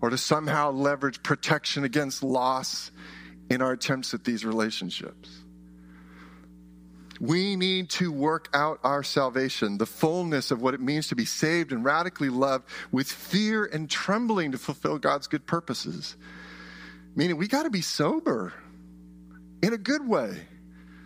or 0.00 0.10
to 0.10 0.18
somehow 0.18 0.72
leverage 0.72 1.22
protection 1.22 1.84
against 1.84 2.24
loss 2.24 2.90
in 3.48 3.62
our 3.62 3.70
attempts 3.70 4.12
at 4.12 4.24
these 4.24 4.44
relationships. 4.44 5.41
We 7.20 7.56
need 7.56 7.90
to 7.90 8.10
work 8.10 8.48
out 8.54 8.80
our 8.82 9.02
salvation, 9.02 9.78
the 9.78 9.86
fullness 9.86 10.50
of 10.50 10.60
what 10.60 10.74
it 10.74 10.80
means 10.80 11.08
to 11.08 11.14
be 11.14 11.24
saved 11.24 11.72
and 11.72 11.84
radically 11.84 12.30
loved 12.30 12.68
with 12.90 13.10
fear 13.10 13.64
and 13.64 13.88
trembling 13.88 14.52
to 14.52 14.58
fulfill 14.58 14.98
God's 14.98 15.26
good 15.26 15.46
purposes. 15.46 16.16
Meaning, 17.14 17.36
we 17.36 17.46
got 17.46 17.64
to 17.64 17.70
be 17.70 17.82
sober 17.82 18.52
in 19.62 19.72
a 19.72 19.78
good 19.78 20.06
way. 20.06 20.46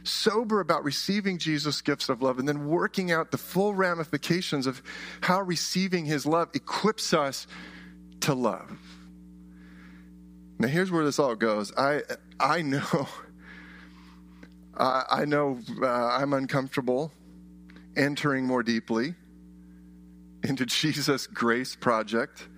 Sober 0.04 0.60
about 0.60 0.84
receiving 0.84 1.38
Jesus' 1.38 1.82
gifts 1.82 2.08
of 2.08 2.22
love 2.22 2.38
and 2.38 2.48
then 2.48 2.68
working 2.68 3.10
out 3.10 3.32
the 3.32 3.38
full 3.38 3.74
ramifications 3.74 4.68
of 4.68 4.80
how 5.20 5.42
receiving 5.42 6.04
his 6.04 6.24
love 6.24 6.48
equips 6.54 7.12
us 7.12 7.48
to 8.20 8.34
love. 8.34 8.78
Now, 10.58 10.68
here's 10.68 10.90
where 10.90 11.04
this 11.04 11.18
all 11.18 11.34
goes. 11.34 11.72
I, 11.76 12.02
I 12.40 12.62
know 12.62 13.08
uh, 14.76 15.04
I 15.10 15.24
know 15.24 15.58
uh, 15.82 15.86
I'm 15.86 16.32
uncomfortable 16.32 17.12
entering 17.96 18.46
more 18.46 18.62
deeply 18.62 19.14
into 20.42 20.66
Jesus' 20.66 21.26
grace 21.26 21.74
project 21.74 22.48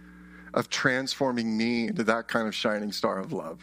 of 0.54 0.68
transforming 0.68 1.56
me 1.56 1.88
into 1.88 2.04
that 2.04 2.28
kind 2.28 2.48
of 2.48 2.54
shining 2.54 2.92
star 2.92 3.18
of 3.18 3.32
love. 3.32 3.60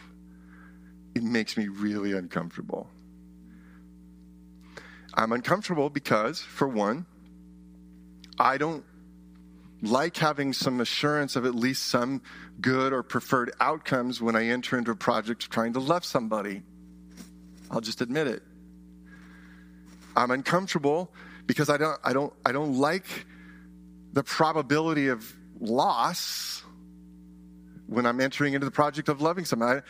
It 1.14 1.22
makes 1.22 1.56
me 1.56 1.68
really 1.68 2.12
uncomfortable. 2.12 2.88
I'm 5.14 5.32
uncomfortable 5.32 5.88
because, 5.88 6.40
for 6.40 6.68
one, 6.68 7.06
I 8.38 8.58
don't 8.58 8.84
like 9.82 10.16
having 10.16 10.52
some 10.52 10.80
assurance 10.80 11.36
of 11.36 11.46
at 11.46 11.54
least 11.54 11.86
some 11.86 12.22
good 12.60 12.92
or 12.92 13.02
preferred 13.02 13.52
outcomes 13.60 14.20
when 14.20 14.36
I 14.36 14.46
enter 14.46 14.78
into 14.78 14.90
a 14.90 14.96
project 14.96 15.44
of 15.44 15.50
trying 15.50 15.72
to 15.74 15.80
love 15.80 16.04
somebody. 16.04 16.62
I'll 17.70 17.80
just 17.80 18.00
admit 18.00 18.26
it. 18.26 18.42
I'm 20.16 20.30
uncomfortable 20.30 21.12
because 21.46 21.68
I 21.68 21.76
don't, 21.76 21.98
I 22.02 22.12
don't, 22.12 22.32
I 22.44 22.52
don't 22.52 22.74
like 22.78 23.26
the 24.12 24.24
probability 24.24 25.08
of 25.08 25.30
loss 25.60 26.64
when 27.86 28.06
I'm 28.06 28.20
entering 28.20 28.54
into 28.54 28.64
the 28.64 28.70
project 28.70 29.08
of 29.08 29.20
loving 29.20 29.44
someone. 29.44 29.68
I, 29.68 29.82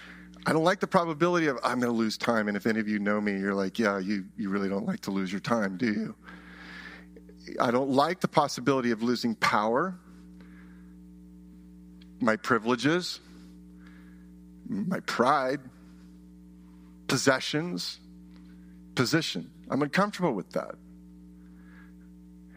I 0.50 0.52
don't 0.52 0.64
like 0.64 0.80
the 0.80 0.86
probability 0.86 1.46
of 1.46 1.58
I'm 1.64 1.80
going 1.80 1.92
to 1.92 1.96
lose 1.96 2.18
time. 2.18 2.48
And 2.48 2.56
if 2.56 2.66
any 2.66 2.80
of 2.80 2.88
you 2.88 2.98
know 2.98 3.20
me, 3.20 3.38
you're 3.38 3.54
like, 3.54 3.78
yeah, 3.78 3.98
you, 3.98 4.26
you 4.36 4.50
really 4.50 4.68
don't 4.68 4.86
like 4.86 5.00
to 5.02 5.10
lose 5.10 5.32
your 5.32 5.40
time, 5.40 5.76
do 5.76 5.86
you? 5.86 6.14
I 7.60 7.70
don't 7.70 7.90
like 7.90 8.20
the 8.20 8.28
possibility 8.28 8.90
of 8.90 9.02
losing 9.02 9.34
power, 9.36 9.96
my 12.20 12.36
privileges, 12.36 13.20
my 14.68 15.00
pride, 15.00 15.60
possessions, 17.06 18.00
position. 18.96 19.50
I'm 19.70 19.82
uncomfortable 19.82 20.32
with 20.32 20.50
that. 20.50 20.74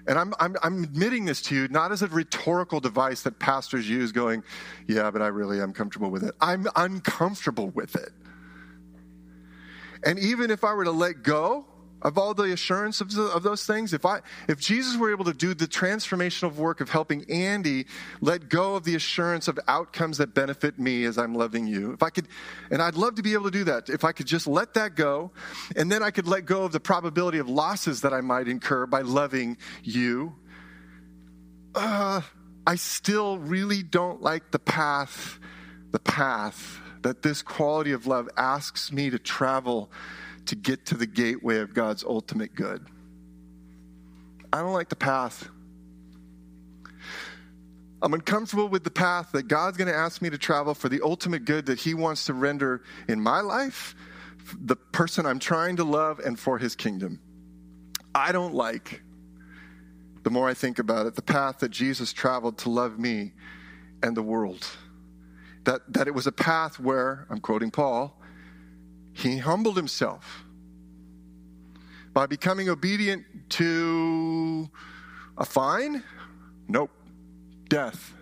And 0.07 0.17
I'm, 0.17 0.33
I'm, 0.39 0.55
I'm, 0.63 0.83
admitting 0.83 1.25
this 1.25 1.39
to 1.43 1.55
you 1.55 1.67
not 1.67 1.91
as 1.91 2.01
a 2.01 2.07
rhetorical 2.07 2.79
device 2.79 3.21
that 3.23 3.37
pastors 3.37 3.87
use, 3.87 4.11
going, 4.11 4.43
Yeah, 4.87 5.11
but 5.11 5.21
I 5.21 5.27
really 5.27 5.61
am 5.61 5.71
comfortable 5.71 6.09
with 6.09 6.23
it. 6.23 6.33
I'm 6.41 6.65
uncomfortable 6.75 7.69
with 7.69 7.95
it. 7.95 8.11
And 10.03 10.17
even 10.17 10.49
if 10.49 10.63
I 10.63 10.73
were 10.73 10.85
to 10.85 10.91
let 10.91 11.21
go 11.21 11.65
of 12.01 12.17
all 12.17 12.33
the 12.33 12.51
assurance 12.53 13.01
of, 13.01 13.13
the, 13.13 13.23
of 13.23 13.43
those 13.43 13.65
things 13.65 13.93
if 13.93 14.05
i 14.05 14.19
if 14.47 14.59
jesus 14.59 14.97
were 14.97 15.11
able 15.11 15.25
to 15.25 15.33
do 15.33 15.53
the 15.53 15.67
transformational 15.67 16.53
work 16.55 16.81
of 16.81 16.89
helping 16.89 17.29
andy 17.29 17.85
let 18.21 18.49
go 18.49 18.75
of 18.75 18.83
the 18.83 18.95
assurance 18.95 19.47
of 19.47 19.59
outcomes 19.67 20.17
that 20.17 20.33
benefit 20.33 20.79
me 20.79 21.03
as 21.03 21.17
i'm 21.17 21.35
loving 21.35 21.67
you 21.67 21.91
if 21.93 22.03
i 22.03 22.09
could 22.09 22.27
and 22.71 22.81
i'd 22.81 22.95
love 22.95 23.15
to 23.15 23.21
be 23.21 23.33
able 23.33 23.45
to 23.45 23.51
do 23.51 23.63
that 23.63 23.89
if 23.89 24.03
i 24.03 24.11
could 24.11 24.27
just 24.27 24.47
let 24.47 24.73
that 24.73 24.95
go 24.95 25.31
and 25.75 25.91
then 25.91 26.01
i 26.01 26.11
could 26.11 26.27
let 26.27 26.45
go 26.45 26.63
of 26.63 26.71
the 26.71 26.79
probability 26.79 27.37
of 27.37 27.49
losses 27.49 28.01
that 28.01 28.13
i 28.13 28.21
might 28.21 28.47
incur 28.47 28.85
by 28.85 29.01
loving 29.01 29.57
you 29.83 30.33
uh, 31.75 32.21
i 32.65 32.75
still 32.75 33.37
really 33.37 33.83
don't 33.83 34.21
like 34.21 34.51
the 34.51 34.59
path 34.59 35.39
the 35.91 35.99
path 35.99 36.79
that 37.01 37.21
this 37.21 37.41
quality 37.41 37.91
of 37.91 38.07
love 38.07 38.29
asks 38.37 38.91
me 38.91 39.09
to 39.09 39.17
travel 39.17 39.91
to 40.47 40.55
get 40.55 40.85
to 40.87 40.95
the 40.95 41.05
gateway 41.05 41.59
of 41.59 41.73
God's 41.73 42.03
ultimate 42.03 42.55
good. 42.55 42.85
I 44.51 44.59
don't 44.61 44.73
like 44.73 44.89
the 44.89 44.95
path. 44.95 45.47
I'm 48.01 48.13
uncomfortable 48.13 48.69
with 48.69 48.83
the 48.83 48.91
path 48.91 49.31
that 49.33 49.47
God's 49.47 49.77
going 49.77 49.89
to 49.89 49.95
ask 49.95 50.21
me 50.21 50.29
to 50.29 50.37
travel 50.37 50.73
for 50.73 50.89
the 50.89 51.01
ultimate 51.03 51.45
good 51.45 51.65
that 51.67 51.79
He 51.79 51.93
wants 51.93 52.25
to 52.25 52.33
render 52.33 52.81
in 53.07 53.21
my 53.21 53.41
life, 53.41 53.95
the 54.59 54.75
person 54.75 55.25
I'm 55.25 55.39
trying 55.39 55.75
to 55.77 55.83
love, 55.83 56.19
and 56.19 56.39
for 56.39 56.57
His 56.57 56.75
kingdom. 56.75 57.19
I 58.15 58.31
don't 58.31 58.53
like, 58.53 59.01
the 60.23 60.29
more 60.29 60.49
I 60.49 60.53
think 60.53 60.79
about 60.79 61.05
it, 61.05 61.15
the 61.15 61.21
path 61.21 61.59
that 61.59 61.69
Jesus 61.69 62.13
traveled 62.13 62.57
to 62.59 62.69
love 62.69 62.97
me 62.97 63.33
and 64.01 64.15
the 64.15 64.23
world. 64.23 64.65
That, 65.65 65.81
that 65.93 66.07
it 66.07 66.15
was 66.15 66.25
a 66.25 66.31
path 66.31 66.79
where, 66.79 67.27
I'm 67.29 67.39
quoting 67.39 67.69
Paul, 67.69 68.18
he 69.13 69.37
humbled 69.37 69.75
himself 69.75 70.43
by 72.13 72.25
becoming 72.25 72.69
obedient 72.69 73.25
to 73.49 74.69
a 75.37 75.45
fine? 75.45 76.03
Nope. 76.67 76.91
Death. 77.69 78.13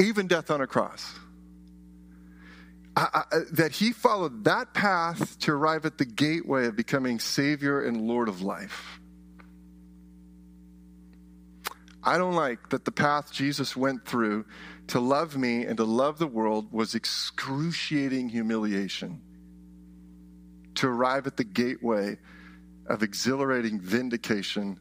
Even 0.00 0.26
death 0.26 0.50
on 0.50 0.60
a 0.60 0.66
cross. 0.66 1.14
I, 2.96 3.08
I, 3.12 3.36
uh, 3.36 3.40
that 3.52 3.72
he 3.72 3.92
followed 3.92 4.44
that 4.44 4.72
path 4.74 5.38
to 5.40 5.52
arrive 5.52 5.84
at 5.84 5.98
the 5.98 6.04
gateway 6.04 6.66
of 6.66 6.76
becoming 6.76 7.18
Savior 7.18 7.82
and 7.82 8.02
Lord 8.02 8.28
of 8.28 8.42
life. 8.42 9.00
I 12.04 12.18
don't 12.18 12.34
like 12.34 12.68
that 12.68 12.84
the 12.84 12.92
path 12.92 13.32
Jesus 13.32 13.74
went 13.74 14.06
through 14.06 14.44
to 14.88 15.00
love 15.00 15.36
me 15.36 15.64
and 15.64 15.78
to 15.78 15.84
love 15.84 16.18
the 16.18 16.26
world 16.26 16.70
was 16.70 16.94
excruciating 16.94 18.28
humiliation. 18.28 19.22
To 20.76 20.88
arrive 20.88 21.26
at 21.26 21.38
the 21.38 21.44
gateway 21.44 22.18
of 22.86 23.02
exhilarating 23.02 23.80
vindication 23.80 24.78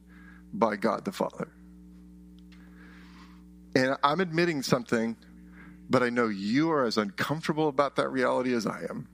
by 0.53 0.75
God 0.75 1.05
the 1.05 1.13
Father. 1.13 1.49
And 3.75 3.95
I'm 4.03 4.19
admitting 4.19 4.61
something, 4.61 5.15
but 5.89 6.03
I 6.03 6.09
know 6.09 6.27
you 6.27 6.71
are 6.71 6.85
as 6.85 6.97
uncomfortable 6.97 7.69
about 7.69 7.95
that 7.95 8.09
reality 8.09 8.53
as 8.53 8.67
I 8.67 8.81
am. 8.89 9.07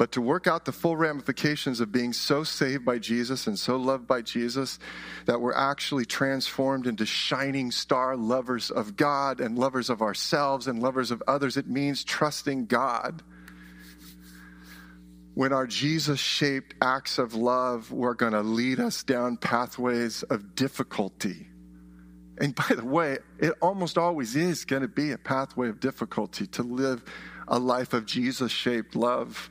But 0.00 0.12
to 0.12 0.22
work 0.22 0.46
out 0.46 0.64
the 0.64 0.72
full 0.72 0.96
ramifications 0.96 1.78
of 1.78 1.92
being 1.92 2.14
so 2.14 2.42
saved 2.42 2.86
by 2.86 2.98
Jesus 2.98 3.46
and 3.46 3.58
so 3.58 3.76
loved 3.76 4.06
by 4.06 4.22
Jesus 4.22 4.78
that 5.26 5.42
we're 5.42 5.52
actually 5.52 6.06
transformed 6.06 6.86
into 6.86 7.04
shining 7.04 7.70
star 7.70 8.16
lovers 8.16 8.70
of 8.70 8.96
God 8.96 9.42
and 9.42 9.58
lovers 9.58 9.90
of 9.90 10.00
ourselves 10.00 10.68
and 10.68 10.82
lovers 10.82 11.10
of 11.10 11.22
others, 11.28 11.58
it 11.58 11.66
means 11.66 12.02
trusting 12.02 12.64
God. 12.64 13.22
When 15.34 15.52
our 15.52 15.66
Jesus 15.66 16.18
shaped 16.18 16.72
acts 16.80 17.18
of 17.18 17.34
love 17.34 17.92
were 17.92 18.14
going 18.14 18.32
to 18.32 18.40
lead 18.40 18.80
us 18.80 19.02
down 19.02 19.36
pathways 19.36 20.22
of 20.22 20.54
difficulty. 20.54 21.46
And 22.38 22.54
by 22.54 22.74
the 22.74 22.86
way, 22.86 23.18
it 23.38 23.52
almost 23.60 23.98
always 23.98 24.34
is 24.34 24.64
going 24.64 24.80
to 24.80 24.88
be 24.88 25.12
a 25.12 25.18
pathway 25.18 25.68
of 25.68 25.78
difficulty 25.78 26.46
to 26.46 26.62
live 26.62 27.04
a 27.46 27.58
life 27.58 27.92
of 27.92 28.06
Jesus 28.06 28.50
shaped 28.50 28.96
love 28.96 29.50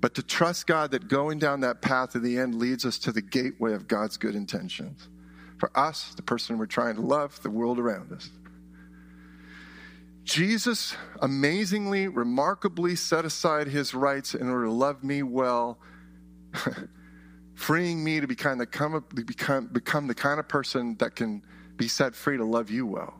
but 0.00 0.14
to 0.14 0.22
trust 0.22 0.66
God 0.66 0.90
that 0.90 1.08
going 1.08 1.38
down 1.38 1.60
that 1.60 1.82
path 1.82 2.12
to 2.12 2.18
the 2.18 2.38
end 2.38 2.54
leads 2.54 2.84
us 2.84 2.98
to 2.98 3.12
the 3.12 3.22
gateway 3.22 3.72
of 3.72 3.88
God's 3.88 4.16
good 4.16 4.34
intentions 4.34 5.08
for 5.58 5.70
us, 5.76 6.12
the 6.14 6.22
person 6.22 6.58
we're 6.58 6.66
trying 6.66 6.96
to 6.96 7.00
love, 7.00 7.42
the 7.42 7.50
world 7.50 7.78
around 7.78 8.12
us. 8.12 8.30
Jesus 10.24 10.96
amazingly, 11.22 12.08
remarkably 12.08 12.96
set 12.96 13.24
aside 13.24 13.68
his 13.68 13.94
rights 13.94 14.34
in 14.34 14.48
order 14.48 14.64
to 14.64 14.72
love 14.72 15.04
me 15.04 15.22
well, 15.22 15.78
freeing 17.54 18.02
me 18.02 18.20
to 18.20 18.26
become 18.26 18.58
the, 18.58 19.24
become, 19.24 19.68
become 19.68 20.08
the 20.08 20.14
kind 20.14 20.40
of 20.40 20.48
person 20.48 20.96
that 20.98 21.14
can 21.14 21.42
be 21.76 21.88
set 21.88 22.14
free 22.14 22.36
to 22.36 22.44
love 22.44 22.70
you 22.70 22.86
well. 22.86 23.14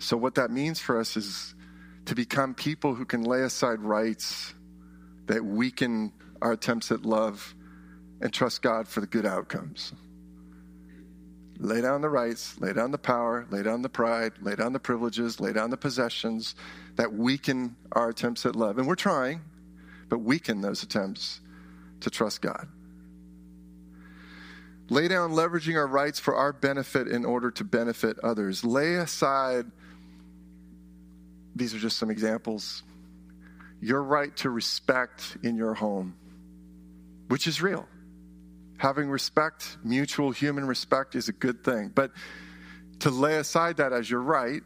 So, 0.00 0.16
what 0.16 0.34
that 0.36 0.50
means 0.50 0.80
for 0.80 0.98
us 0.98 1.16
is 1.16 1.54
to 2.06 2.14
become 2.14 2.54
people 2.54 2.94
who 2.94 3.04
can 3.04 3.22
lay 3.22 3.42
aside 3.42 3.80
rights 3.80 4.54
that 5.26 5.44
weaken 5.44 6.12
our 6.40 6.52
attempts 6.52 6.90
at 6.90 7.04
love 7.04 7.54
and 8.20 8.32
trust 8.32 8.62
God 8.62 8.88
for 8.88 9.00
the 9.00 9.06
good 9.06 9.26
outcomes. 9.26 9.92
Lay 11.58 11.80
down 11.80 12.00
the 12.00 12.08
rights, 12.08 12.58
lay 12.60 12.72
down 12.72 12.90
the 12.90 12.98
power, 12.98 13.46
lay 13.50 13.62
down 13.62 13.82
the 13.82 13.88
pride, 13.88 14.32
lay 14.40 14.56
down 14.56 14.72
the 14.72 14.80
privileges, 14.80 15.38
lay 15.38 15.52
down 15.52 15.70
the 15.70 15.76
possessions 15.76 16.54
that 16.96 17.12
weaken 17.12 17.76
our 17.92 18.08
attempts 18.08 18.44
at 18.46 18.56
love. 18.56 18.78
And 18.78 18.88
we're 18.88 18.96
trying, 18.96 19.42
but 20.08 20.18
weaken 20.18 20.60
those 20.60 20.82
attempts 20.82 21.40
to 22.00 22.10
trust 22.10 22.42
God. 22.42 22.66
Lay 24.88 25.08
down 25.08 25.32
leveraging 25.32 25.76
our 25.76 25.86
rights 25.86 26.18
for 26.18 26.34
our 26.34 26.52
benefit 26.52 27.06
in 27.06 27.24
order 27.24 27.50
to 27.52 27.64
benefit 27.64 28.18
others. 28.22 28.64
Lay 28.64 28.96
aside, 28.96 29.66
these 31.54 31.74
are 31.74 31.78
just 31.78 31.96
some 31.96 32.10
examples 32.10 32.82
your 33.82 34.02
right 34.02 34.34
to 34.38 34.48
respect 34.48 35.36
in 35.42 35.56
your 35.56 35.74
home, 35.74 36.14
which 37.28 37.48
is 37.48 37.60
real. 37.60 37.86
Having 38.78 39.10
respect, 39.10 39.76
mutual 39.82 40.30
human 40.30 40.64
respect, 40.66 41.16
is 41.16 41.28
a 41.28 41.32
good 41.32 41.64
thing. 41.64 41.90
But 41.92 42.12
to 43.00 43.10
lay 43.10 43.36
aside 43.36 43.78
that 43.78 43.92
as 43.92 44.08
your 44.08 44.22
right, 44.22 44.62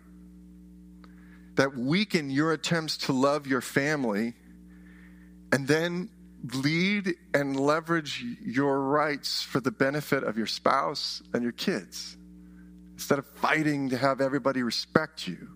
that 1.54 1.74
weaken 1.74 2.28
your 2.28 2.52
attempts 2.52 2.98
to 2.98 3.14
love 3.14 3.46
your 3.46 3.62
family, 3.62 4.34
and 5.50 5.66
then 5.66 6.10
lead 6.54 7.14
and 7.32 7.58
leverage 7.58 8.22
your 8.44 8.78
rights 8.78 9.42
for 9.42 9.60
the 9.60 9.70
benefit 9.70 10.22
of 10.22 10.36
your 10.36 10.46
spouse 10.46 11.22
and 11.32 11.42
your 11.42 11.52
kids 11.52 12.16
instead 12.92 13.18
of 13.18 13.26
fighting 13.36 13.88
to 13.88 13.96
have 13.96 14.20
everybody 14.20 14.62
respect 14.62 15.26
you 15.26 15.55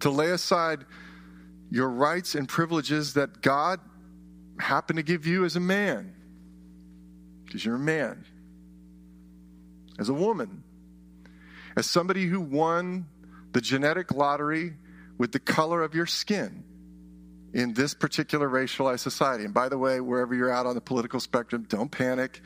to 0.00 0.10
lay 0.10 0.30
aside 0.30 0.84
your 1.70 1.88
rights 1.88 2.34
and 2.34 2.48
privileges 2.48 3.14
that 3.14 3.42
God 3.42 3.80
happened 4.58 4.96
to 4.96 5.02
give 5.02 5.26
you 5.26 5.44
as 5.44 5.56
a 5.56 5.60
man, 5.60 6.14
because 7.44 7.64
you're 7.64 7.76
a 7.76 7.78
man, 7.78 8.24
as 9.98 10.08
a 10.08 10.14
woman, 10.14 10.62
as 11.76 11.86
somebody 11.86 12.26
who 12.26 12.40
won 12.40 13.06
the 13.52 13.60
genetic 13.60 14.12
lottery 14.12 14.74
with 15.16 15.32
the 15.32 15.38
color 15.38 15.82
of 15.82 15.94
your 15.94 16.06
skin 16.06 16.64
in 17.52 17.72
this 17.74 17.94
particular 17.94 18.48
racialized 18.48 19.00
society. 19.00 19.44
And 19.44 19.54
by 19.54 19.68
the 19.68 19.78
way, 19.78 20.00
wherever 20.00 20.34
you're 20.34 20.52
out 20.52 20.66
on 20.66 20.74
the 20.74 20.80
political 20.80 21.18
spectrum, 21.18 21.66
don't 21.68 21.90
panic. 21.90 22.40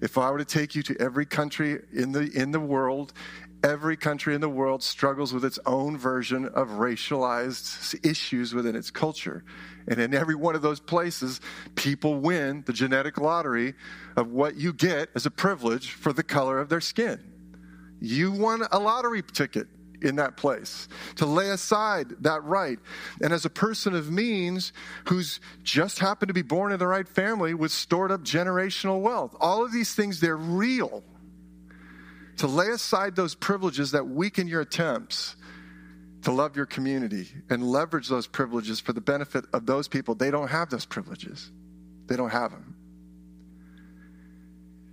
If 0.00 0.18
I 0.18 0.30
were 0.30 0.38
to 0.38 0.44
take 0.44 0.74
you 0.74 0.82
to 0.84 1.00
every 1.00 1.26
country 1.26 1.80
in 1.92 2.12
the, 2.12 2.30
in 2.32 2.52
the 2.52 2.60
world, 2.60 3.12
every 3.66 3.96
country 3.96 4.32
in 4.32 4.40
the 4.40 4.48
world 4.48 4.80
struggles 4.80 5.34
with 5.34 5.44
its 5.44 5.58
own 5.66 5.98
version 5.98 6.46
of 6.46 6.68
racialized 6.68 7.98
issues 8.06 8.54
within 8.54 8.76
its 8.76 8.92
culture. 8.92 9.42
And 9.88 10.00
in 10.00 10.14
every 10.14 10.36
one 10.36 10.54
of 10.54 10.62
those 10.62 10.78
places, 10.78 11.40
people 11.74 12.14
win 12.14 12.62
the 12.64 12.72
genetic 12.72 13.18
lottery 13.18 13.74
of 14.16 14.30
what 14.30 14.56
you 14.56 14.72
get 14.72 15.10
as 15.16 15.26
a 15.26 15.32
privilege 15.32 15.90
for 15.90 16.12
the 16.12 16.22
color 16.22 16.60
of 16.60 16.68
their 16.68 16.80
skin. 16.80 17.20
You 18.00 18.30
won 18.30 18.62
a 18.70 18.78
lottery 18.78 19.22
ticket 19.22 19.66
in 20.00 20.16
that 20.16 20.36
place, 20.36 20.86
to 21.16 21.26
lay 21.26 21.48
aside 21.48 22.10
that 22.20 22.44
right. 22.44 22.78
And 23.20 23.32
as 23.32 23.46
a 23.46 23.50
person 23.50 23.94
of 23.94 24.12
means 24.12 24.72
who's 25.08 25.40
just 25.64 25.98
happened 25.98 26.28
to 26.28 26.34
be 26.34 26.42
born 26.42 26.70
in 26.70 26.78
the 26.78 26.86
right 26.86 27.08
family 27.08 27.54
with 27.54 27.72
stored 27.72 28.12
up 28.12 28.20
generational 28.20 29.00
wealth, 29.00 29.34
all 29.40 29.64
of 29.64 29.72
these 29.72 29.94
things, 29.94 30.20
they're 30.20 30.36
real. 30.36 31.02
To 32.38 32.46
lay 32.46 32.68
aside 32.68 33.16
those 33.16 33.34
privileges 33.34 33.92
that 33.92 34.06
weaken 34.06 34.46
your 34.46 34.60
attempts 34.60 35.36
to 36.22 36.32
love 36.32 36.56
your 36.56 36.66
community 36.66 37.28
and 37.48 37.62
leverage 37.62 38.08
those 38.08 38.26
privileges 38.26 38.80
for 38.80 38.92
the 38.92 39.00
benefit 39.00 39.44
of 39.52 39.64
those 39.64 39.88
people. 39.88 40.14
They 40.14 40.30
don't 40.30 40.48
have 40.48 40.70
those 40.70 40.84
privileges, 40.84 41.50
they 42.06 42.16
don't 42.16 42.30
have 42.30 42.50
them. 42.50 42.74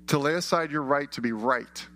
To 0.08 0.20
lay 0.20 0.36
aside 0.36 0.72
your 0.72 0.84
right 0.84 1.12
to 1.14 1.22
be 1.22 1.32
right 1.32 1.88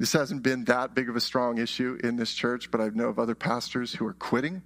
this 0.00 0.14
hasn't 0.14 0.42
been 0.42 0.64
that 0.64 0.94
big 0.94 1.10
of 1.10 1.16
a 1.16 1.20
strong 1.20 1.58
issue 1.58 1.98
in 2.02 2.16
this 2.16 2.32
church, 2.32 2.70
but 2.70 2.80
I 2.80 2.88
know 2.88 3.08
of 3.08 3.18
other 3.18 3.34
pastors 3.34 3.92
who 3.92 4.06
are 4.06 4.14
quitting 4.14 4.62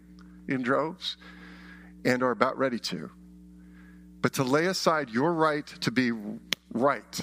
in 0.47 0.63
droves 0.63 1.17
and 2.05 2.23
are 2.23 2.31
about 2.31 2.57
ready 2.57 2.79
to. 2.79 3.11
But 4.23 4.35
to 4.35 4.45
lay 4.45 4.67
aside 4.67 5.11
your 5.11 5.33
right 5.33 5.67
to 5.81 5.91
be 5.91 6.13
right, 6.73 7.21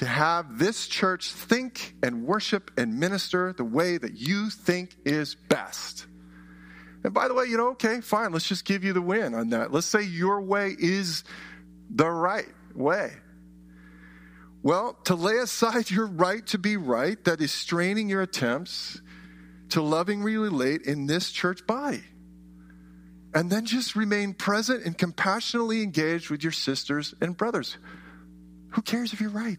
to 0.00 0.06
have 0.06 0.58
this 0.58 0.88
church 0.88 1.30
think 1.30 1.94
and 2.02 2.24
worship 2.24 2.70
and 2.78 2.98
minister 2.98 3.52
the 3.52 3.64
way 3.64 3.98
that 3.98 4.14
you 4.14 4.48
think 4.48 4.96
is 5.04 5.34
best. 5.34 6.06
And 7.04 7.12
by 7.12 7.28
the 7.28 7.34
way, 7.34 7.44
you 7.44 7.58
know, 7.58 7.72
okay, 7.72 8.00
fine, 8.00 8.32
let's 8.32 8.48
just 8.48 8.64
give 8.64 8.82
you 8.82 8.94
the 8.94 9.02
win 9.02 9.34
on 9.34 9.50
that. 9.50 9.74
Let's 9.74 9.86
say 9.86 10.00
your 10.00 10.40
way 10.40 10.74
is 10.78 11.22
the 11.90 12.08
right 12.08 12.48
way. 12.74 13.12
Well, 14.62 14.94
to 15.04 15.14
lay 15.14 15.36
aside 15.36 15.90
your 15.90 16.06
right 16.06 16.46
to 16.46 16.56
be 16.56 16.78
right, 16.78 17.22
that 17.24 17.42
is 17.42 17.52
straining 17.52 18.08
your 18.08 18.22
attempts 18.22 19.02
to 19.68 19.82
lovingly 19.82 20.38
relate 20.38 20.80
in 20.80 21.08
this 21.08 21.30
church 21.30 21.66
body. 21.66 22.04
And 23.34 23.50
then 23.50 23.66
just 23.66 23.96
remain 23.96 24.32
present 24.32 24.86
and 24.86 24.96
compassionately 24.96 25.82
engaged 25.82 26.30
with 26.30 26.42
your 26.42 26.52
sisters 26.52 27.12
and 27.20 27.36
brothers. 27.36 27.76
Who 28.70 28.80
cares 28.80 29.12
if 29.12 29.20
you're 29.20 29.28
right? 29.28 29.58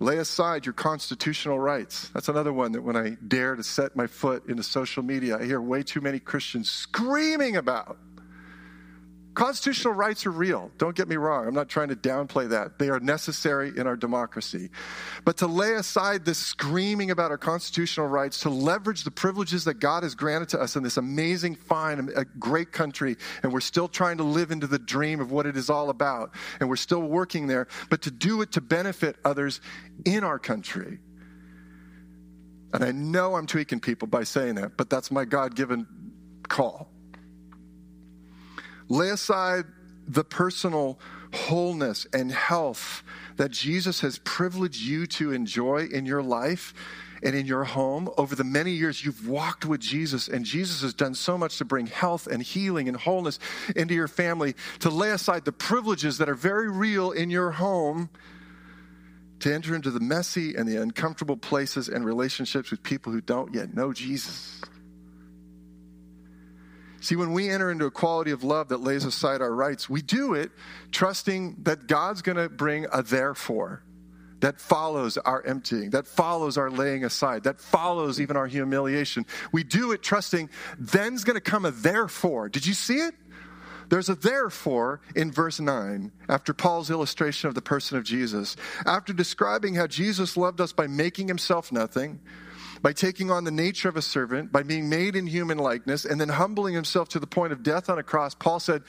Lay 0.00 0.18
aside 0.18 0.64
your 0.64 0.74
constitutional 0.74 1.58
rights. 1.58 2.08
That's 2.10 2.28
another 2.28 2.52
one 2.52 2.72
that 2.72 2.82
when 2.82 2.96
I 2.96 3.16
dare 3.26 3.56
to 3.56 3.64
set 3.64 3.96
my 3.96 4.06
foot 4.06 4.46
into 4.48 4.62
social 4.62 5.02
media, 5.02 5.38
I 5.38 5.44
hear 5.44 5.60
way 5.60 5.82
too 5.82 6.00
many 6.00 6.20
Christians 6.20 6.70
screaming 6.70 7.56
about. 7.56 7.98
Constitutional 9.38 9.94
rights 9.94 10.26
are 10.26 10.32
real. 10.32 10.68
Don't 10.78 10.96
get 10.96 11.06
me 11.06 11.14
wrong. 11.14 11.46
I'm 11.46 11.54
not 11.54 11.68
trying 11.68 11.90
to 11.90 11.94
downplay 11.94 12.48
that. 12.48 12.80
They 12.80 12.88
are 12.88 12.98
necessary 12.98 13.72
in 13.76 13.86
our 13.86 13.94
democracy. 13.94 14.70
But 15.24 15.36
to 15.36 15.46
lay 15.46 15.74
aside 15.74 16.24
this 16.24 16.38
screaming 16.38 17.12
about 17.12 17.30
our 17.30 17.38
constitutional 17.38 18.08
rights, 18.08 18.40
to 18.40 18.50
leverage 18.50 19.04
the 19.04 19.12
privileges 19.12 19.62
that 19.66 19.74
God 19.74 20.02
has 20.02 20.16
granted 20.16 20.48
to 20.48 20.60
us 20.60 20.74
in 20.74 20.82
this 20.82 20.96
amazing, 20.96 21.54
fine, 21.54 22.10
a 22.16 22.24
great 22.24 22.72
country, 22.72 23.16
and 23.44 23.52
we're 23.52 23.60
still 23.60 23.86
trying 23.86 24.16
to 24.16 24.24
live 24.24 24.50
into 24.50 24.66
the 24.66 24.76
dream 24.76 25.20
of 25.20 25.30
what 25.30 25.46
it 25.46 25.56
is 25.56 25.70
all 25.70 25.88
about, 25.88 26.34
and 26.58 26.68
we're 26.68 26.74
still 26.74 27.02
working 27.02 27.46
there, 27.46 27.68
but 27.90 28.02
to 28.02 28.10
do 28.10 28.42
it 28.42 28.50
to 28.50 28.60
benefit 28.60 29.14
others 29.24 29.60
in 30.04 30.24
our 30.24 30.40
country. 30.40 30.98
And 32.72 32.82
I 32.82 32.90
know 32.90 33.36
I'm 33.36 33.46
tweaking 33.46 33.78
people 33.78 34.08
by 34.08 34.24
saying 34.24 34.56
that, 34.56 34.76
but 34.76 34.90
that's 34.90 35.12
my 35.12 35.24
God 35.24 35.54
given 35.54 35.86
call. 36.48 36.90
Lay 38.88 39.10
aside 39.10 39.64
the 40.06 40.24
personal 40.24 40.98
wholeness 41.32 42.06
and 42.12 42.32
health 42.32 43.02
that 43.36 43.50
Jesus 43.50 44.00
has 44.00 44.18
privileged 44.18 44.80
you 44.80 45.06
to 45.06 45.32
enjoy 45.32 45.86
in 45.86 46.06
your 46.06 46.22
life 46.22 46.72
and 47.22 47.34
in 47.34 47.46
your 47.46 47.64
home 47.64 48.08
over 48.16 48.34
the 48.34 48.44
many 48.44 48.70
years 48.70 49.04
you've 49.04 49.28
walked 49.28 49.66
with 49.66 49.80
Jesus, 49.80 50.28
and 50.28 50.44
Jesus 50.44 50.82
has 50.82 50.94
done 50.94 51.14
so 51.14 51.36
much 51.36 51.58
to 51.58 51.64
bring 51.64 51.86
health 51.86 52.26
and 52.26 52.42
healing 52.42 52.88
and 52.88 52.96
wholeness 52.96 53.38
into 53.74 53.94
your 53.94 54.08
family, 54.08 54.54
to 54.80 54.90
lay 54.90 55.10
aside 55.10 55.44
the 55.44 55.52
privileges 55.52 56.18
that 56.18 56.28
are 56.28 56.34
very 56.34 56.70
real 56.70 57.10
in 57.10 57.28
your 57.28 57.50
home, 57.50 58.08
to 59.40 59.52
enter 59.52 59.74
into 59.74 59.90
the 59.90 60.00
messy 60.00 60.54
and 60.54 60.68
the 60.68 60.80
uncomfortable 60.80 61.36
places 61.36 61.88
and 61.88 62.04
relationships 62.04 62.70
with 62.70 62.82
people 62.82 63.12
who 63.12 63.20
don't 63.20 63.54
yet 63.54 63.74
know 63.74 63.92
Jesus. 63.92 64.60
See, 67.00 67.16
when 67.16 67.32
we 67.32 67.48
enter 67.48 67.70
into 67.70 67.86
a 67.86 67.90
quality 67.90 68.32
of 68.32 68.42
love 68.42 68.68
that 68.68 68.78
lays 68.78 69.04
aside 69.04 69.40
our 69.40 69.54
rights, 69.54 69.88
we 69.88 70.02
do 70.02 70.34
it 70.34 70.50
trusting 70.90 71.56
that 71.62 71.86
God's 71.86 72.22
going 72.22 72.36
to 72.36 72.48
bring 72.48 72.86
a 72.92 73.02
therefore 73.02 73.82
that 74.40 74.60
follows 74.60 75.16
our 75.18 75.44
emptying, 75.44 75.90
that 75.90 76.06
follows 76.06 76.56
our 76.56 76.70
laying 76.70 77.04
aside, 77.04 77.44
that 77.44 77.60
follows 77.60 78.20
even 78.20 78.36
our 78.36 78.46
humiliation. 78.46 79.26
We 79.52 79.64
do 79.64 79.92
it 79.92 80.02
trusting 80.02 80.50
then's 80.78 81.24
going 81.24 81.34
to 81.34 81.40
come 81.40 81.64
a 81.64 81.70
therefore. 81.70 82.48
Did 82.48 82.66
you 82.66 82.74
see 82.74 82.98
it? 82.98 83.14
There's 83.88 84.08
a 84.10 84.14
therefore 84.14 85.00
in 85.16 85.32
verse 85.32 85.60
9 85.60 86.12
after 86.28 86.52
Paul's 86.52 86.90
illustration 86.90 87.48
of 87.48 87.54
the 87.54 87.62
person 87.62 87.96
of 87.96 88.04
Jesus. 88.04 88.54
After 88.84 89.12
describing 89.12 89.74
how 89.74 89.86
Jesus 89.86 90.36
loved 90.36 90.60
us 90.60 90.72
by 90.72 90.86
making 90.86 91.28
himself 91.28 91.72
nothing, 91.72 92.20
by 92.82 92.92
taking 92.92 93.30
on 93.30 93.44
the 93.44 93.50
nature 93.50 93.88
of 93.88 93.96
a 93.96 94.02
servant, 94.02 94.52
by 94.52 94.62
being 94.62 94.88
made 94.88 95.16
in 95.16 95.26
human 95.26 95.58
likeness, 95.58 96.04
and 96.04 96.20
then 96.20 96.28
humbling 96.28 96.74
himself 96.74 97.08
to 97.10 97.18
the 97.18 97.26
point 97.26 97.52
of 97.52 97.62
death 97.62 97.88
on 97.88 97.98
a 97.98 98.02
cross, 98.02 98.34
Paul 98.34 98.60
said, 98.60 98.82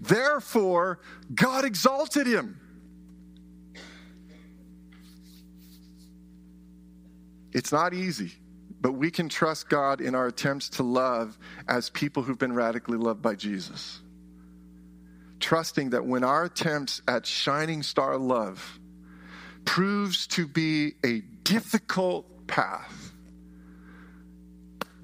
Therefore, 0.00 1.00
God 1.34 1.64
exalted 1.64 2.26
him. 2.26 2.60
It's 7.52 7.70
not 7.70 7.94
easy, 7.94 8.32
but 8.80 8.92
we 8.92 9.10
can 9.10 9.28
trust 9.28 9.68
God 9.68 10.00
in 10.00 10.14
our 10.14 10.26
attempts 10.26 10.70
to 10.70 10.82
love 10.82 11.38
as 11.68 11.88
people 11.88 12.22
who've 12.22 12.38
been 12.38 12.52
radically 12.52 12.98
loved 12.98 13.22
by 13.22 13.36
Jesus. 13.36 14.00
Trusting 15.38 15.90
that 15.90 16.04
when 16.04 16.24
our 16.24 16.44
attempts 16.44 17.00
at 17.06 17.26
shining 17.26 17.82
star 17.82 18.18
love 18.18 18.80
proves 19.64 20.26
to 20.28 20.48
be 20.48 20.94
a 21.04 21.20
difficult 21.44 22.46
path, 22.46 23.03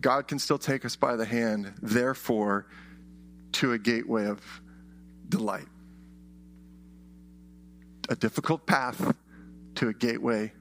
God 0.00 0.28
can 0.28 0.38
still 0.38 0.58
take 0.58 0.84
us 0.84 0.96
by 0.96 1.16
the 1.16 1.24
hand, 1.24 1.72
therefore, 1.82 2.66
to 3.52 3.72
a 3.72 3.78
gateway 3.78 4.26
of 4.26 4.40
delight. 5.28 5.68
A 8.08 8.16
difficult 8.16 8.66
path 8.66 9.14
to 9.76 9.88
a 9.88 9.92
gateway 9.92 10.52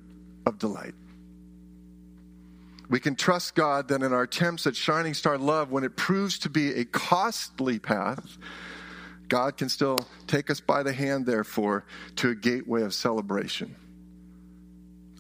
of 0.46 0.60
delight. 0.60 0.94
We 2.90 3.00
can 3.00 3.16
trust 3.16 3.56
God 3.56 3.88
that 3.90 4.02
in 4.02 4.14
our 4.14 4.24
attempts 4.24 4.66
at 4.66 4.76
shining 4.76 5.14
star 5.14 5.38
love, 5.38 5.72
when 5.72 5.84
it 5.84 5.96
proves 5.96 6.40
to 6.40 6.50
be 6.50 6.74
a 6.74 6.86
costly 6.86 7.78
path, 7.78 8.38
God 9.28 9.58
can 9.58 9.70
still 9.70 10.08
take 10.26 10.50
us 10.50 10.60
by 10.60 10.82
the 10.82 10.92
hand, 10.92 11.28
therefore, 11.28 11.86
to 12.16 12.30
a 12.30 12.36
gateway 12.36 12.82
of 12.82 12.96
celebration. 12.96 13.76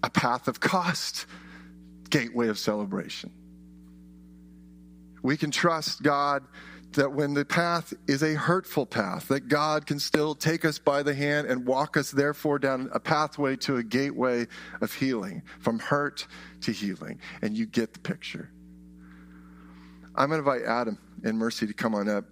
A 0.01 0.09
path 0.09 0.47
of 0.47 0.59
cost, 0.59 1.27
gateway 2.09 2.47
of 2.47 2.57
celebration. 2.57 3.31
We 5.23 5.37
can 5.37 5.51
trust 5.51 6.01
God 6.01 6.43
that 6.93 7.13
when 7.13 7.33
the 7.33 7.45
path 7.45 7.93
is 8.07 8.23
a 8.23 8.33
hurtful 8.33 8.85
path, 8.85 9.27
that 9.27 9.47
God 9.47 9.85
can 9.85 9.99
still 9.99 10.33
take 10.33 10.65
us 10.65 10.79
by 10.79 11.03
the 11.03 11.13
hand 11.13 11.47
and 11.47 11.65
walk 11.65 11.97
us, 11.97 12.09
therefore, 12.11 12.57
down 12.57 12.89
a 12.93 12.99
pathway 12.99 13.55
to 13.57 13.77
a 13.77 13.83
gateway 13.83 14.47
of 14.81 14.93
healing, 14.93 15.43
from 15.59 15.79
hurt 15.79 16.25
to 16.61 16.71
healing. 16.71 17.19
And 17.41 17.55
you 17.55 17.65
get 17.65 17.93
the 17.93 17.99
picture. 17.99 18.49
I'm 20.15 20.29
going 20.29 20.43
to 20.43 20.51
invite 20.51 20.67
Adam 20.67 20.97
and 21.23 21.37
Mercy 21.37 21.67
to 21.67 21.73
come 21.73 21.93
on 21.93 22.09
up. 22.09 22.25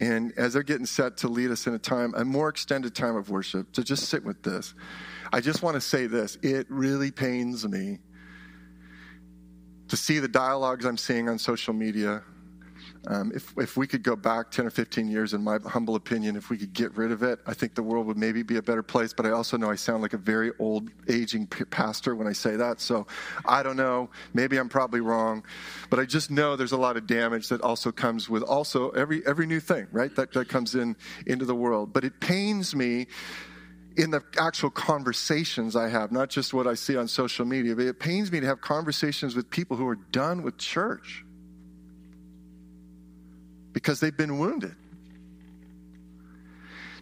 And 0.00 0.32
as 0.36 0.52
they're 0.52 0.62
getting 0.62 0.84
set 0.84 1.18
to 1.18 1.28
lead 1.28 1.50
us 1.50 1.66
in 1.66 1.74
a 1.74 1.78
time, 1.78 2.14
a 2.16 2.24
more 2.24 2.48
extended 2.48 2.94
time 2.94 3.16
of 3.16 3.30
worship, 3.30 3.72
to 3.72 3.84
just 3.84 4.08
sit 4.08 4.24
with 4.24 4.42
this, 4.42 4.74
I 5.32 5.40
just 5.40 5.62
want 5.62 5.76
to 5.76 5.80
say 5.80 6.06
this. 6.06 6.36
It 6.42 6.66
really 6.68 7.10
pains 7.10 7.66
me 7.66 7.98
to 9.88 9.96
see 9.96 10.18
the 10.18 10.28
dialogues 10.28 10.84
I'm 10.84 10.96
seeing 10.96 11.28
on 11.28 11.38
social 11.38 11.74
media 11.74 12.22
Um, 13.08 13.30
if, 13.34 13.54
if 13.56 13.76
we 13.76 13.86
could 13.86 14.02
go 14.02 14.16
back 14.16 14.50
10 14.50 14.66
or 14.66 14.70
15 14.70 15.06
years, 15.08 15.32
in 15.32 15.42
my 15.42 15.58
humble 15.64 15.94
opinion, 15.94 16.34
if 16.34 16.50
we 16.50 16.58
could 16.58 16.72
get 16.72 16.96
rid 16.96 17.12
of 17.12 17.22
it, 17.22 17.38
I 17.46 17.54
think 17.54 17.74
the 17.74 17.82
world 17.82 18.06
would 18.06 18.16
maybe 18.16 18.42
be 18.42 18.56
a 18.56 18.62
better 18.62 18.82
place. 18.82 19.12
But 19.12 19.26
I 19.26 19.30
also 19.30 19.56
know 19.56 19.70
I 19.70 19.76
sound 19.76 20.02
like 20.02 20.12
a 20.12 20.18
very 20.18 20.50
old, 20.58 20.90
aging 21.08 21.46
pastor 21.46 22.16
when 22.16 22.26
I 22.26 22.32
say 22.32 22.56
that. 22.56 22.80
So 22.80 23.06
I 23.44 23.62
don't 23.62 23.76
know. 23.76 24.10
Maybe 24.34 24.56
I'm 24.56 24.68
probably 24.68 25.00
wrong. 25.00 25.44
But 25.88 26.00
I 26.00 26.04
just 26.04 26.30
know 26.32 26.56
there's 26.56 26.72
a 26.72 26.76
lot 26.76 26.96
of 26.96 27.06
damage 27.06 27.48
that 27.48 27.60
also 27.60 27.92
comes 27.92 28.28
with 28.28 28.42
also 28.42 28.90
every, 28.90 29.24
every 29.24 29.46
new 29.46 29.60
thing, 29.60 29.86
right? 29.92 30.14
That, 30.16 30.32
that 30.32 30.48
comes 30.48 30.74
in 30.74 30.96
into 31.26 31.44
the 31.44 31.54
world. 31.54 31.92
But 31.92 32.04
it 32.04 32.18
pains 32.18 32.74
me 32.74 33.06
in 33.96 34.10
the 34.10 34.22
actual 34.38 34.70
conversations 34.70 35.74
I 35.74 35.88
have, 35.88 36.12
not 36.12 36.28
just 36.28 36.52
what 36.52 36.66
I 36.66 36.74
see 36.74 36.96
on 36.96 37.08
social 37.08 37.46
media, 37.46 37.74
but 37.74 37.86
it 37.86 37.98
pains 37.98 38.30
me 38.30 38.40
to 38.40 38.46
have 38.46 38.60
conversations 38.60 39.34
with 39.34 39.48
people 39.48 39.76
who 39.76 39.88
are 39.88 39.96
done 39.96 40.42
with 40.42 40.58
church 40.58 41.24
because 43.72 44.00
they've 44.00 44.16
been 44.16 44.38
wounded. 44.38 44.74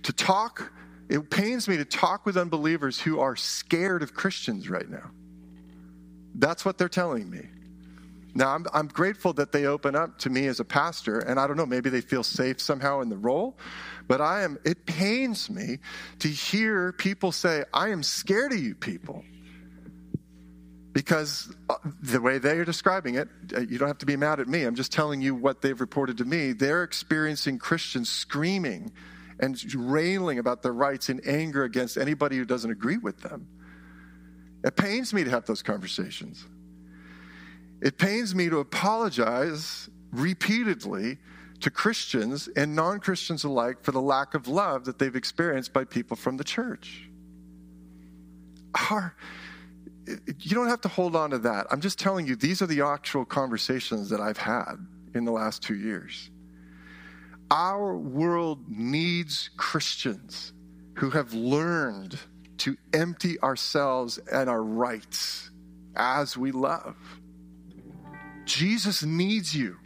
To 0.04 0.12
talk, 0.12 0.72
it 1.08 1.30
pains 1.30 1.66
me 1.66 1.76
to 1.78 1.84
talk 1.84 2.26
with 2.26 2.36
unbelievers 2.36 3.00
who 3.00 3.20
are 3.20 3.34
scared 3.34 4.02
of 4.02 4.14
Christians 4.14 4.68
right 4.68 4.88
now. 4.88 5.10
That's 6.36 6.64
what 6.64 6.78
they're 6.78 6.88
telling 6.88 7.28
me. 7.28 7.48
Now, 8.34 8.54
I'm, 8.54 8.66
I'm 8.72 8.88
grateful 8.88 9.32
that 9.34 9.52
they 9.52 9.66
open 9.66 9.94
up 9.94 10.18
to 10.20 10.30
me 10.30 10.46
as 10.46 10.58
a 10.58 10.64
pastor, 10.64 11.20
and 11.20 11.38
I 11.38 11.46
don't 11.46 11.56
know, 11.56 11.66
maybe 11.66 11.88
they 11.88 12.00
feel 12.00 12.24
safe 12.24 12.60
somehow 12.60 13.00
in 13.00 13.08
the 13.08 13.16
role, 13.16 13.56
but 14.08 14.20
I 14.20 14.42
am, 14.42 14.58
it 14.64 14.86
pains 14.86 15.48
me 15.48 15.78
to 16.18 16.28
hear 16.28 16.92
people 16.92 17.30
say, 17.30 17.64
I 17.72 17.90
am 17.90 18.02
scared 18.02 18.52
of 18.52 18.58
you 18.58 18.74
people 18.74 19.24
because 20.92 21.54
uh, 21.68 21.74
the 22.02 22.20
way 22.20 22.38
they 22.38 22.58
are 22.58 22.64
describing 22.64 23.16
it, 23.16 23.28
uh, 23.54 23.60
you 23.60 23.78
don't 23.78 23.88
have 23.88 23.98
to 23.98 24.06
be 24.06 24.16
mad 24.16 24.40
at 24.40 24.48
me. 24.48 24.62
I'm 24.62 24.76
just 24.76 24.92
telling 24.92 25.20
you 25.20 25.34
what 25.34 25.60
they've 25.60 25.80
reported 25.80 26.18
to 26.18 26.24
me. 26.24 26.52
They're 26.52 26.84
experiencing 26.84 27.58
Christians 27.58 28.08
screaming 28.08 28.92
and 29.40 29.62
railing 29.74 30.38
about 30.38 30.62
their 30.62 30.72
rights 30.72 31.08
in 31.08 31.20
anger 31.26 31.64
against 31.64 31.96
anybody 31.96 32.36
who 32.36 32.44
doesn't 32.44 32.70
agree 32.70 32.98
with 32.98 33.20
them. 33.20 33.48
It 34.64 34.76
pains 34.76 35.12
me 35.12 35.24
to 35.24 35.30
have 35.30 35.46
those 35.46 35.62
conversations. 35.62 36.46
It 37.84 37.98
pains 37.98 38.34
me 38.34 38.48
to 38.48 38.58
apologize 38.60 39.90
repeatedly 40.10 41.18
to 41.60 41.70
Christians 41.70 42.48
and 42.56 42.74
non 42.74 42.98
Christians 42.98 43.44
alike 43.44 43.82
for 43.82 43.92
the 43.92 44.00
lack 44.00 44.32
of 44.32 44.48
love 44.48 44.86
that 44.86 44.98
they've 44.98 45.14
experienced 45.14 45.74
by 45.74 45.84
people 45.84 46.16
from 46.16 46.38
the 46.38 46.44
church. 46.44 47.10
Our, 48.90 49.14
you 50.06 50.54
don't 50.54 50.68
have 50.68 50.80
to 50.80 50.88
hold 50.88 51.14
on 51.14 51.30
to 51.30 51.38
that. 51.40 51.66
I'm 51.70 51.82
just 51.82 51.98
telling 51.98 52.26
you, 52.26 52.36
these 52.36 52.62
are 52.62 52.66
the 52.66 52.80
actual 52.80 53.26
conversations 53.26 54.08
that 54.08 54.20
I've 54.20 54.38
had 54.38 54.76
in 55.14 55.26
the 55.26 55.32
last 55.32 55.62
two 55.62 55.76
years. 55.76 56.30
Our 57.50 57.98
world 57.98 58.64
needs 58.66 59.50
Christians 59.58 60.54
who 60.94 61.10
have 61.10 61.34
learned 61.34 62.18
to 62.58 62.78
empty 62.94 63.38
ourselves 63.40 64.16
and 64.16 64.48
our 64.48 64.62
rights 64.62 65.50
as 65.94 66.34
we 66.34 66.50
love. 66.50 66.96
Jesus 68.44 69.02
needs 69.02 69.54
you 69.54 69.78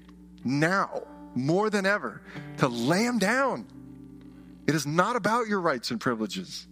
now 0.44 1.02
more 1.34 1.70
than 1.70 1.86
ever 1.86 2.22
to 2.58 2.68
lay 2.68 3.04
them 3.04 3.18
down. 3.18 3.66
It 4.66 4.74
is 4.74 4.86
not 4.86 5.16
about 5.16 5.48
your 5.48 5.60
rights 5.60 5.90
and 5.90 6.00
privileges. 6.00 6.66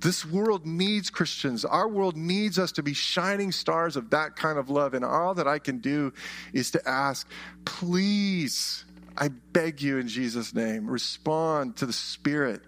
This 0.00 0.24
world 0.24 0.64
needs 0.64 1.10
Christians. 1.10 1.66
Our 1.66 1.86
world 1.86 2.16
needs 2.16 2.58
us 2.58 2.72
to 2.72 2.82
be 2.82 2.94
shining 2.94 3.52
stars 3.52 3.96
of 3.96 4.10
that 4.10 4.34
kind 4.36 4.58
of 4.58 4.70
love. 4.70 4.94
And 4.94 5.04
all 5.04 5.34
that 5.34 5.46
I 5.46 5.58
can 5.58 5.78
do 5.78 6.12
is 6.54 6.70
to 6.70 6.88
ask, 6.88 7.28
please, 7.66 8.86
I 9.18 9.28
beg 9.28 9.82
you 9.82 9.98
in 9.98 10.08
Jesus' 10.08 10.54
name, 10.54 10.88
respond 10.88 11.76
to 11.76 11.86
the 11.86 11.92
Spirit. 11.92 12.62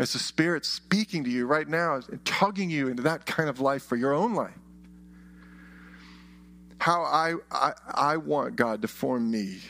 As 0.00 0.12
the 0.12 0.18
Spirit 0.18 0.64
speaking 0.64 1.22
to 1.22 1.30
you 1.30 1.46
right 1.46 1.68
now 1.68 2.00
and 2.10 2.24
tugging 2.24 2.68
you 2.68 2.88
into 2.88 3.04
that 3.04 3.26
kind 3.26 3.48
of 3.48 3.60
life 3.60 3.84
for 3.84 3.94
your 3.94 4.12
own 4.12 4.34
life. 4.34 4.58
How 6.78 7.02
I, 7.02 7.34
I, 7.50 7.72
I 7.86 8.16
want 8.18 8.56
God 8.56 8.82
to 8.82 8.88
form 8.88 9.30
me 9.30 9.60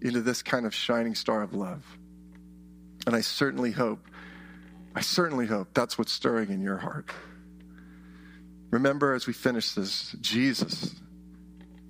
into 0.00 0.20
this 0.20 0.42
kind 0.42 0.66
of 0.66 0.74
shining 0.74 1.14
star 1.14 1.42
of 1.42 1.54
love. 1.54 1.84
And 3.06 3.16
I 3.16 3.20
certainly 3.20 3.72
hope 3.72 4.06
I 4.94 5.02
certainly 5.02 5.46
hope 5.46 5.68
that's 5.72 5.96
what's 5.96 6.12
stirring 6.12 6.50
in 6.50 6.62
your 6.62 6.78
heart. 6.78 7.10
Remember 8.70 9.14
as 9.14 9.26
we 9.26 9.32
finish 9.32 9.72
this, 9.72 10.16
Jesus, 10.20 10.94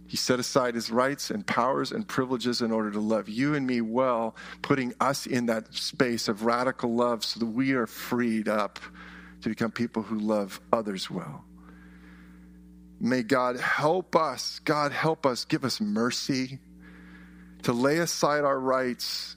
he 0.07 0.16
set 0.16 0.39
aside 0.39 0.75
his 0.75 0.91
rights 0.91 1.31
and 1.31 1.47
powers 1.47 1.93
and 1.93 2.07
privileges 2.07 2.61
in 2.61 2.73
order 2.73 2.91
to 2.91 3.01
love 3.01 3.29
you 3.29 3.55
and 3.55 3.66
me 3.66 3.81
well, 3.81 4.35
putting 4.61 4.93
us 5.01 5.27
in 5.27 5.47
that 5.47 5.73
space 5.75 6.29
of 6.29 6.45
radical 6.45 6.95
love 6.95 7.25
so 7.25 7.41
that 7.41 7.47
we 7.47 7.73
are 7.73 7.87
freed 7.87 8.49
up 8.49 8.79
to 9.43 9.49
become 9.49 9.71
people 9.71 10.03
who 10.03 10.18
love 10.18 10.61
others 10.73 11.11
well. 11.11 11.45
May 13.01 13.22
God 13.22 13.59
help 13.59 14.14
us, 14.14 14.61
God 14.61 14.92
help 14.92 15.24
us, 15.24 15.46
give 15.46 15.64
us 15.64 15.80
mercy 15.80 16.59
to 17.62 17.72
lay 17.72 17.98
aside 17.98 18.44
our 18.44 18.59
rights 18.59 19.36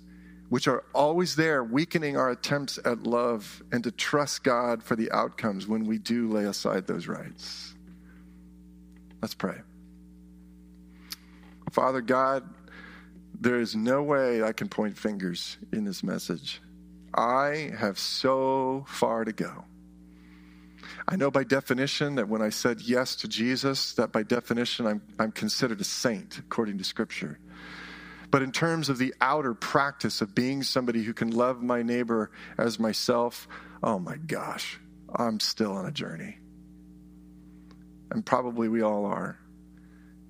which 0.50 0.68
are 0.68 0.84
always 0.94 1.36
there, 1.36 1.64
weakening 1.64 2.16
our 2.16 2.30
attempts 2.30 2.78
at 2.86 3.04
love 3.04 3.64
and 3.72 3.84
to 3.86 3.92
trust 3.92 4.44
God 4.44 4.84
for 4.84 4.96
the 4.96 5.12
outcomes 5.12 5.66
when 5.66 5.86
we 5.86 5.98
do 5.98 6.30
lay 6.30 6.44
aside 6.44 6.86
those 6.86 7.08
rights. 7.08 7.74
Let's 9.22 9.34
pray. 9.34 9.62
Father 11.72 12.02
God, 12.02 12.48
there 13.40 13.60
is 13.60 13.76
no 13.76 14.04
way 14.04 14.44
I 14.44 14.52
can 14.52 14.70
point 14.70 14.96
fingers 14.96 15.58
in 15.72 15.86
this 15.86 16.04
message. 16.04 16.62
I 17.16 17.72
have 17.76 17.98
so 17.98 18.86
far 18.88 19.26
to 19.26 19.32
go. 19.32 19.66
I 21.08 21.16
know 21.16 21.32
by 21.32 21.44
definition 21.44 22.16
that 22.16 22.28
when 22.28 22.42
I 22.42 22.50
said 22.50 22.82
yes 22.82 23.16
to 23.18 23.28
Jesus, 23.28 23.94
that 23.94 24.12
by 24.12 24.24
definition 24.24 24.86
I'm, 24.88 25.02
I'm 25.20 25.32
considered 25.32 25.82
a 25.82 25.84
saint 25.84 26.40
according 26.40 26.78
to 26.78 26.84
Scripture. 26.84 27.40
But 28.32 28.42
in 28.42 28.52
terms 28.52 28.90
of 28.90 28.98
the 28.98 29.14
outer 29.22 29.54
practice 29.54 30.22
of 30.22 30.34
being 30.34 30.64
somebody 30.64 31.04
who 31.04 31.14
can 31.14 31.32
love 31.32 31.62
my 31.62 31.84
neighbor 31.84 32.32
as 32.58 32.80
myself, 32.80 33.48
oh 33.84 34.00
my 34.00 34.18
gosh, 34.18 34.80
I'm 35.16 35.40
still 35.40 35.74
on 35.74 35.86
a 35.86 35.92
journey. 35.92 36.40
And 38.10 38.26
probably 38.26 38.70
we 38.70 38.82
all 38.82 39.06
are. 39.06 39.38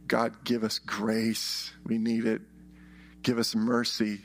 God, 0.08 0.44
give 0.44 0.64
us 0.64 0.80
grace. 0.80 1.72
We 1.86 1.98
need 1.98 2.26
it. 2.26 2.42
Give 3.22 3.40
us 3.40 3.56
mercy. 3.56 4.20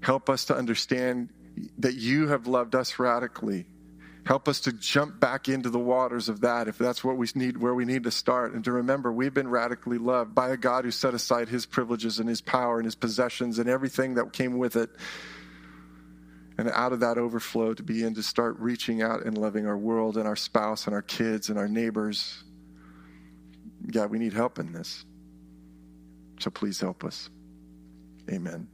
Help 0.00 0.30
us 0.30 0.44
to 0.46 0.56
understand 0.56 1.30
that 1.78 1.94
you 1.94 2.28
have 2.28 2.46
loved 2.46 2.74
us 2.74 2.98
radically 2.98 3.66
Help 4.26 4.48
us 4.48 4.60
to 4.60 4.72
jump 4.72 5.20
back 5.20 5.48
into 5.48 5.68
the 5.68 5.78
waters 5.78 6.30
of 6.30 6.40
that 6.40 6.66
if 6.66 6.78
that's 6.78 7.04
what 7.04 7.18
we 7.18 7.26
need, 7.34 7.58
where 7.58 7.74
we 7.74 7.84
need 7.84 8.04
to 8.04 8.10
start. 8.10 8.54
And 8.54 8.64
to 8.64 8.72
remember, 8.72 9.12
we've 9.12 9.34
been 9.34 9.48
radically 9.48 9.98
loved 9.98 10.34
by 10.34 10.50
a 10.50 10.56
God 10.56 10.84
who 10.84 10.90
set 10.90 11.12
aside 11.12 11.48
his 11.48 11.66
privileges 11.66 12.18
and 12.18 12.28
his 12.28 12.40
power 12.40 12.78
and 12.78 12.86
his 12.86 12.94
possessions 12.94 13.58
and 13.58 13.68
everything 13.68 14.14
that 14.14 14.32
came 14.32 14.56
with 14.56 14.76
it. 14.76 14.88
And 16.56 16.70
out 16.70 16.92
of 16.92 17.00
that 17.00 17.18
overflow, 17.18 17.74
to 17.74 17.82
begin 17.82 18.14
to 18.14 18.22
start 18.22 18.58
reaching 18.58 19.02
out 19.02 19.26
and 19.26 19.36
loving 19.36 19.66
our 19.66 19.76
world 19.76 20.16
and 20.16 20.26
our 20.26 20.36
spouse 20.36 20.86
and 20.86 20.94
our 20.94 21.02
kids 21.02 21.50
and 21.50 21.58
our 21.58 21.68
neighbors. 21.68 22.42
God, 23.90 24.10
we 24.10 24.18
need 24.18 24.32
help 24.32 24.58
in 24.58 24.72
this. 24.72 25.04
So 26.38 26.50
please 26.50 26.80
help 26.80 27.04
us. 27.04 27.28
Amen. 28.30 28.68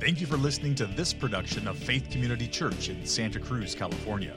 Thank 0.00 0.20
you 0.22 0.26
for 0.26 0.38
listening 0.38 0.74
to 0.76 0.86
this 0.86 1.12
production 1.12 1.68
of 1.68 1.76
Faith 1.76 2.08
Community 2.10 2.48
Church 2.48 2.88
in 2.88 3.04
Santa 3.04 3.38
Cruz, 3.38 3.74
California. 3.74 4.34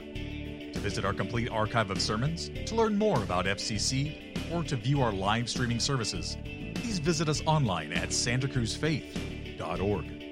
To 0.74 0.78
visit 0.78 1.06
our 1.06 1.14
complete 1.14 1.48
archive 1.48 1.90
of 1.90 2.02
sermons, 2.02 2.50
to 2.66 2.74
learn 2.74 2.98
more 2.98 3.22
about 3.22 3.46
FCC, 3.46 4.52
or 4.52 4.62
to 4.62 4.76
view 4.76 5.00
our 5.00 5.10
live 5.10 5.48
streaming 5.48 5.80
services, 5.80 6.36
please 6.74 6.98
visit 6.98 7.30
us 7.30 7.42
online 7.46 7.94
at 7.94 8.10
santacruzfaith.org. 8.10 10.23